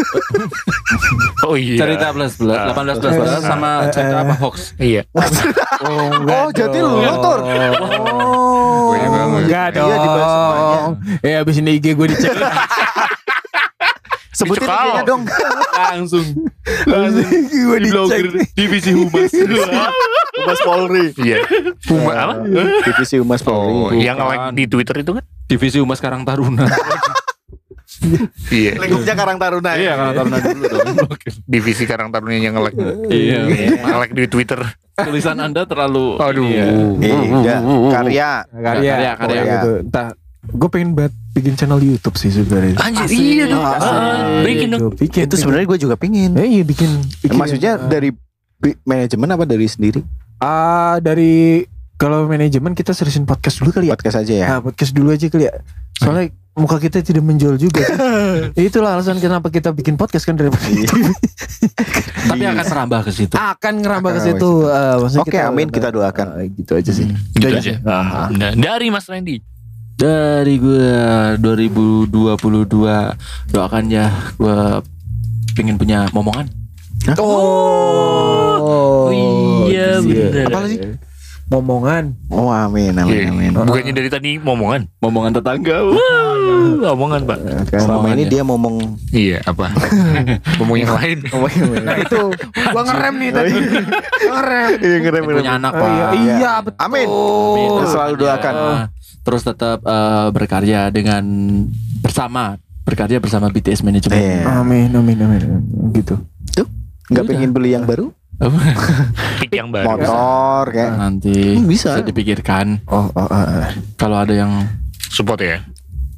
Oh 1.42 1.54
iya. 1.54 1.76
Cerita 1.78 2.10
plus 2.10 2.34
plus 2.34 2.50
Ah. 2.50 2.70
18 2.70 2.96
plus 2.96 3.14
plus 3.14 3.30
sama 3.40 3.70
cerita 3.88 4.22
apa 4.22 4.34
hoax. 4.36 4.72
Iya. 4.76 5.02
Oh, 6.24 6.48
jadi 6.48 6.80
lu 6.80 6.96
Tur. 7.20 7.40
Oh, 7.44 8.96
enggak 9.36 9.76
dong. 9.76 9.84
Iya, 9.84 9.96
dibahas 9.98 10.30
semuanya. 10.30 10.80
Eh 11.20 11.34
abis 11.36 11.54
ini 11.60 11.70
IG 11.76 11.92
gue 11.92 12.06
dicek 12.08 12.32
Sebutin. 14.34 14.66
IG-nya 14.66 15.02
dong. 15.04 15.22
Langsung 15.70 16.24
gue 17.52 17.78
dicek. 17.80 18.22
divisi 18.54 18.90
humas. 18.90 19.30
Humas 20.34 20.58
Polri. 20.60 21.14
Iya. 21.16 21.46
Puma 21.80 22.10
apa? 22.12 22.34
Divisi 22.82 23.14
Humas 23.16 23.38
Oh, 23.42 23.86
Polri. 23.86 24.02
yang 24.02 24.18
like 24.18 24.50
di 24.52 24.66
Twitter 24.66 24.98
itu 24.98 25.14
kan? 25.14 25.22
divisi 25.44 25.76
humas 25.78 26.00
Karang 26.00 26.24
Taruna. 26.24 26.64
Iya. 28.48 28.72
Lingkupnya 28.76 29.14
Karang 29.14 29.38
Taruna. 29.38 29.72
Iya, 29.74 29.92
Karang 29.94 30.14
Taruna 30.14 30.38
dulu 30.38 30.62
dong. 30.64 30.86
Divisi 31.52 31.84
Karang 31.84 32.08
Taruna 32.08 32.32
yang 32.32 32.54
nge-like. 32.54 32.76
Iya. 33.08 33.38
Nge-like 33.80 34.14
di 34.14 34.24
Twitter. 34.26 34.60
Tulisan 34.94 35.38
Anda 35.38 35.64
terlalu 35.64 36.16
Aduh. 36.16 36.46
Iya. 36.46 36.66
Iya, 37.00 37.56
karya. 37.90 38.30
Karya, 38.46 38.94
Karya, 38.94 39.10
karya. 39.16 39.42
gitu. 39.52 39.70
Entah, 39.82 40.06
gue 40.44 40.68
pengen 40.68 40.90
banget 40.92 41.12
bikin 41.32 41.54
channel 41.54 41.78
YouTube 41.78 42.14
sih 42.14 42.30
sebenarnya. 42.30 42.78
Anjir, 42.78 43.10
iya 43.10 43.44
dong. 43.48 43.58
Ah, 43.58 44.38
Bikin 44.40 44.68
dong. 44.70 44.94
Bikin. 44.94 45.26
Itu 45.26 45.34
sebenarnya 45.34 45.66
gue 45.66 45.78
juga 45.80 45.96
pingin. 45.96 46.36
Eh, 46.36 46.46
iya 46.52 46.62
bikin. 46.62 47.02
bikin 47.20 47.34
Maksudnya 47.34 47.74
Ah. 47.74 47.88
dari 47.90 48.14
manajemen 48.82 49.28
apa 49.28 49.44
dari 49.44 49.66
sendiri? 49.66 50.00
Ah 50.38 50.96
dari 50.98 51.64
kalau 51.94 52.24
manajemen 52.24 52.72
kita 52.72 52.90
seriusin 52.90 53.24
podcast 53.24 53.58
dulu 53.58 53.70
kali 53.72 53.88
ya. 53.88 53.92
Podcast 53.92 54.16
aja 54.16 54.32
ya. 54.32 54.46
Nah, 54.46 54.60
podcast 54.60 54.92
dulu 54.92 55.10
aja 55.10 55.26
kali 55.26 55.44
ya. 55.46 55.54
Soalnya 55.96 56.30
muka 56.54 56.78
kita 56.78 56.98
tidak 57.00 57.20
menjual 57.20 57.54
juga. 57.54 57.82
Itulah 58.56 58.94
alasan 58.94 59.18
kenapa 59.18 59.48
kita 59.48 59.70
bikin 59.70 59.94
podcast 59.94 60.22
kan 60.22 60.34
dari 60.34 60.50
Tapi 62.24 62.42
akan 62.42 62.64
merambah 62.64 63.00
ke 63.04 63.12
situ. 63.12 63.34
akan 63.34 63.72
ngerambah 63.78 64.10
ke 64.12 64.20
situ. 64.22 64.50
Maksudnya 64.98 65.24
Oke, 65.24 65.38
amin, 65.38 65.68
kita 65.68 65.90
doakan. 65.90 66.26
eh, 66.38 66.48
gitu 66.52 66.72
aja 66.74 66.90
sih. 66.90 67.06
Gitu 67.34 67.42
Itu 67.42 67.58
aja. 67.58 67.74
Ah. 67.84 68.26
Nah, 68.30 68.54
dari 68.54 68.88
Mas 68.88 69.04
Randy. 69.04 69.42
Dari 69.94 70.54
gue 70.56 70.90
2022 71.38 72.10
doakan 73.48 73.84
ya 73.86 74.10
gue 74.34 74.58
pengen 75.52 75.78
punya 75.78 76.10
momongan. 76.10 76.50
Oh, 77.14 79.12
iya, 79.66 80.00
bener. 80.00 80.48
Apa 80.48 80.66
sih? 80.66 80.78
Momongan. 81.44 82.16
Oh, 82.26 82.48
amin, 82.48 82.96
amin, 82.96 83.14
Iya. 83.14 83.28
amin. 83.30 83.50
Bukannya 83.54 83.92
dari 83.92 84.08
tadi 84.08 84.30
momongan. 84.36 84.88
Momongan 84.98 85.36
tetangga. 85.36 85.76
Wah, 85.84 86.33
omongan, 86.86 87.20
Pak. 87.24 87.38
Selama 87.72 88.12
ini 88.12 88.24
Semuanya. 88.24 88.24
dia 88.26 88.42
ngomong 88.42 88.76
Iya, 89.10 89.38
apa? 89.42 89.66
Ngomong 90.58 90.76
yang 90.76 90.92
lain. 90.94 91.18
Nah 91.82 91.96
itu 91.96 92.20
gua 92.70 92.82
ngerem 92.84 93.14
nih 93.18 93.30
tadi. 93.30 93.52
ngerem. 94.24 94.70
Iya, 94.84 94.96
ngerem, 95.00 95.22
punya 95.24 95.52
anak 95.56 95.72
pak. 95.72 95.88
Iya, 95.88 96.06
iya 96.14 96.52
betul. 96.60 96.80
Amin. 96.80 97.08
Amin. 97.08 97.70
Selalu 97.86 98.14
doakan. 98.18 98.54
Ya, 98.54 98.76
Terus 99.24 99.42
tetap 99.42 99.78
eh, 99.80 100.28
berkarya 100.30 100.80
dengan 100.88 101.24
bersama 101.98 102.60
berkarya 102.84 103.16
bersama 103.16 103.48
BTS 103.48 103.80
Management. 103.80 104.20
Iya. 104.20 104.44
Amin, 104.60 104.92
amin, 104.92 105.16
amin. 105.18 105.40
Gitu. 105.92 106.14
Nggak 107.04 107.20
Udah. 107.20 107.30
pengen 107.30 107.50
beli 107.52 107.76
yang 107.76 107.84
baru? 107.84 108.08
Pik 109.40 109.52
yang 109.52 109.68
baru. 109.70 109.94
Motor 109.94 110.64
kayak. 110.72 110.90
Nanti 110.96 111.54
Hmm, 111.54 111.68
bisa. 111.68 112.00
dipikirkan 112.00 112.80
Oh, 112.88 113.06
oh, 113.12 113.28
oh, 113.28 113.30
oh. 113.30 113.64
kalau 113.94 114.18
ada 114.18 114.32
yang 114.34 114.50
Support 115.04 115.38
ya. 115.38 115.62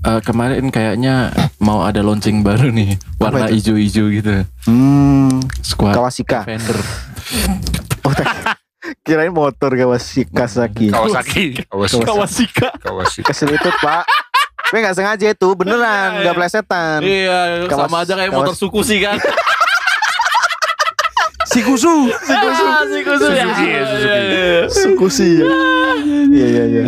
Eh, 0.07 0.21
kemarin 0.23 0.71
kayaknya 0.71 1.35
mau 1.59 1.83
ada 1.83 2.01
launching 2.01 2.41
baru 2.41 2.71
nih 2.71 2.97
warna 3.19 3.51
hijau-hijau 3.51 4.07
gitu. 4.13 4.47
Hmm, 4.65 5.43
Squad 5.61 5.95
Kawasika. 5.95 6.47
Fender. 6.47 6.79
Oh, 8.07 8.15
kirain 9.03 9.35
motor 9.35 9.75
Kawasika 9.75 10.47
Kawasaki. 10.47 10.87
Kawasaki. 10.95 11.45
Kawasaki. 11.67 12.05
Kawasika. 12.07 12.69
Kawasaki. 12.79 13.23
Keselitut, 13.27 13.75
Pak. 13.83 14.07
Gue 14.67 14.83
nggak 14.83 14.99
sengaja 14.99 15.27
itu, 15.31 15.49
beneran, 15.55 16.23
nggak 16.23 16.35
plesetan. 16.35 16.99
Iya, 16.99 17.71
Kawas- 17.71 17.87
sama 17.87 18.03
aja 18.03 18.15
kayak 18.15 18.31
kawas- 18.35 18.51
motor 18.51 18.55
suku 18.55 18.83
sih 18.83 18.99
kan. 18.99 19.19
Sikusu. 21.47 22.11
Ah, 22.29 22.85
Sikusu 22.85 23.29
ya. 23.33 23.39
Ya, 23.39 23.47
Suzuki. 23.49 23.71
Suku 24.69 25.07
sih. 25.09 25.35
Iya, 26.35 26.63
iya, 26.67 26.83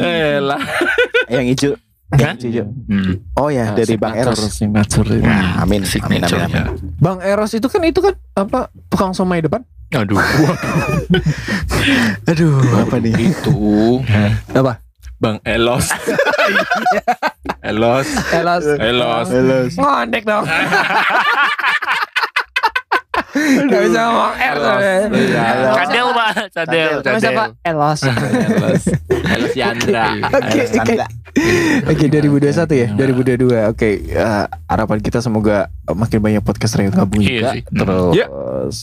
iya. 2.16 2.64
Hmm. 2.64 3.20
Oh 3.36 3.52
ya, 3.52 3.76
dari 3.76 4.00
Bang 4.00 4.16
Eros. 4.16 4.40
Signature. 4.48 5.20
Nah, 5.20 5.60
amin, 5.60 5.84
amin, 5.84 6.24
amin, 6.24 6.48
amin. 6.48 6.64
Bang 6.96 7.20
Eros 7.20 7.52
itu 7.52 7.68
kan 7.68 7.84
itu 7.84 8.00
kan 8.00 8.16
apa 8.32 8.72
tukang 8.88 9.12
somai 9.12 9.44
depan? 9.44 9.60
Aduh. 9.92 10.16
Aduh, 12.32 12.56
apa 12.80 12.96
nih? 13.00 13.32
Itu 13.32 14.00
Apa? 14.56 14.80
Bang 15.20 15.36
Elos. 15.48 15.92
Elos. 17.60 18.08
Elos. 18.32 18.64
Elos. 18.80 19.28
Halo. 19.28 19.58
Ngondek 19.76 20.24
dong. 20.24 20.48
Gak 23.48 23.80
bisa 23.82 24.00
ngomong 24.04 24.34
Elos. 24.36 24.80
Cadel, 25.74 26.06
Pak. 26.10 26.32
Cadel. 26.52 26.90
Cadel. 27.00 27.32
Pak. 27.32 27.48
Elos. 27.62 28.00
Elos. 28.04 28.84
Elos 29.08 29.54
Yandra. 29.54 30.06
Oke, 30.28 30.60
oke. 30.68 30.94
Oke, 31.86 32.04
2021 32.08 32.50
ya, 32.74 32.88
2022. 32.90 33.70
Oke, 33.70 33.88
eh, 34.02 34.44
harapan 34.66 34.98
kita 34.98 35.18
semoga 35.18 35.70
makin 35.86 36.18
banyak 36.18 36.42
podcaster 36.42 36.82
yang 36.82 36.90
gabung 36.90 37.22
Iya 37.22 37.30
juga. 37.30 37.50
Terus 37.70 38.14
Iya. 38.14 38.26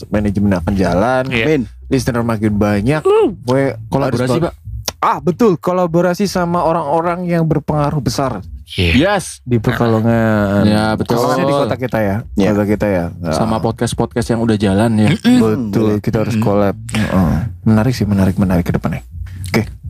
manajemen 0.08 0.52
akan 0.56 0.72
jalan, 0.72 1.22
Iya. 1.28 1.44
Amin. 1.44 1.62
listener 1.86 2.24
makin 2.24 2.56
banyak. 2.56 3.02
Gue 3.44 3.76
Kolaborasi, 3.86 4.40
Pak. 4.40 4.54
Ah, 4.96 5.18
betul, 5.20 5.54
kolaborasi 5.54 6.24
sama 6.24 6.64
orang-orang 6.64 7.28
yang 7.28 7.44
berpengaruh 7.44 8.00
besar 8.00 8.40
Iya. 8.74 9.14
Yes. 9.14 9.38
di 9.46 9.62
Pekalongan. 9.62 10.66
Ya, 10.66 10.98
betul. 10.98 11.22
Khususnya 11.22 11.46
di 11.46 11.54
kota 11.54 11.76
kita 11.78 11.98
ya. 12.02 12.16
Iya. 12.34 12.50
Kota 12.50 12.64
kita 12.66 12.86
ya. 12.90 13.04
Sama 13.30 13.62
podcast-podcast 13.62 14.34
yang 14.34 14.42
udah 14.42 14.56
jalan 14.58 14.90
ya. 14.98 15.10
Betul, 15.14 16.02
kita 16.02 16.26
harus 16.26 16.34
collab. 16.42 16.74
Heeh. 16.90 17.34
Menarik 17.62 17.94
sih, 17.94 18.02
menarik, 18.02 18.34
menarik 18.34 18.66
ke 18.66 18.74
depannya. 18.74 19.06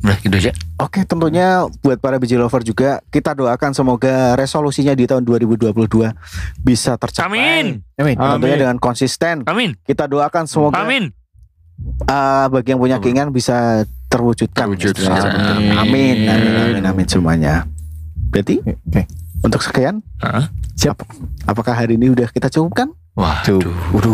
Udah 0.06 0.16
gitu 0.22 0.34
aja. 0.38 0.52
Oke, 0.78 1.02
tentunya 1.02 1.66
buat 1.82 1.98
para 1.98 2.20
biji 2.20 2.38
lover 2.38 2.62
juga 2.62 3.02
kita 3.10 3.34
doakan 3.34 3.74
semoga 3.74 4.38
resolusinya 4.38 4.94
di 4.94 5.02
tahun 5.08 5.26
2022 5.26 5.74
bisa 6.62 6.94
tercapai. 6.94 7.26
Amin. 7.26 7.66
Amin. 7.98 8.14
Tentunya 8.14 8.56
dengan 8.60 8.78
konsisten. 8.78 9.42
Amin. 9.50 9.74
Kita 9.82 10.06
doakan 10.06 10.46
semoga 10.46 10.78
Amin. 10.78 11.10
uh, 12.06 12.46
bagi 12.52 12.76
yang 12.76 12.80
punya 12.80 13.02
keinginan 13.02 13.34
bisa 13.34 13.82
terwujudkan. 14.06 14.70
Terwujud. 14.70 14.94
Amin. 15.10 15.74
Amin. 15.74 16.16
Amin. 16.30 16.54
Amin. 16.54 16.84
Amin 16.86 17.06
semuanya. 17.10 17.66
Berarti 18.28 18.60
Oke. 18.62 19.02
untuk 19.40 19.60
sekian, 19.60 20.02
Hah? 20.18 20.50
Siap. 20.76 21.00
apakah 21.44 21.72
hari 21.72 21.96
ini 21.96 22.12
udah 22.12 22.28
kita 22.28 22.48
cukupkan? 22.48 22.92
Wah. 23.16 23.40
Tuh. 23.40 23.64
Waduh. 23.96 24.12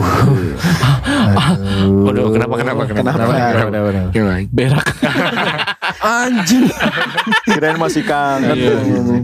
Waduh, 2.07 2.31
kenapa, 2.31 2.55
kenapa, 2.55 2.83
kenapa? 2.87 3.11
Kenapa? 3.19 4.01
Gimana? 4.15 4.47
Berak. 4.47 4.87
Anjing. 6.23 6.71
Kirain 7.43 7.79
masih 7.83 8.07
kangen. 8.07 8.55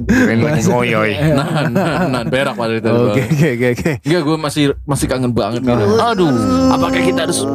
Keren 0.03 0.39
lagi 0.43 0.67
ngoyoy. 0.67 1.15
Nah, 1.31 1.71
nah, 1.71 2.11
nah, 2.11 2.23
berak 2.27 2.59
pada 2.59 2.75
itu. 2.75 2.91
Oke, 2.91 3.23
oke, 3.23 3.49
oke, 3.55 3.67
oke. 3.79 3.93
Enggak, 4.03 4.23
gue 4.27 4.37
masih 4.43 4.65
masih 4.83 5.07
kangen 5.07 5.31
banget. 5.31 5.63
gitu. 5.63 5.87
Aduh. 5.95 6.31
Apakah 6.75 6.99
kita 6.99 7.21
harus 7.23 7.47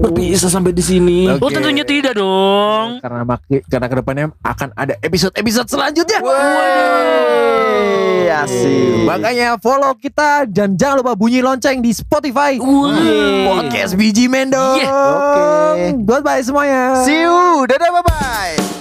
berpisah 0.00 0.48
sampai 0.48 0.72
di 0.72 0.80
sini? 0.80 1.28
Oh 1.28 1.52
tentunya 1.52 1.84
tidak 1.84 2.16
dong. 2.16 3.04
Karena 3.04 3.22
maki, 3.28 3.60
karena 3.68 3.86
ke 3.86 3.96
depannya 4.00 4.26
akan 4.40 4.68
ada 4.72 4.96
episode-episode 5.04 5.68
selanjutnya. 5.68 6.18
Wey, 6.24 8.32
asik. 8.32 9.04
Makanya 9.04 9.60
follow 9.60 9.92
kita 10.00 10.48
dan 10.48 10.80
jangan 10.80 11.04
lupa 11.04 11.12
bunyi 11.12 11.44
lonceng 11.44 11.84
di 11.84 11.92
Spotify. 11.92 12.56
Podcast 13.44 14.00
Biji 14.00 14.32
Mendong. 14.32 14.80
Yeah. 14.80 15.76
Oke. 15.76 16.08
Goodbye 16.08 16.40
semuanya. 16.40 17.04
See 17.04 17.20
you. 17.20 17.68
Dadah 17.68 17.92
bye 17.92 18.02
bye. 18.02 18.79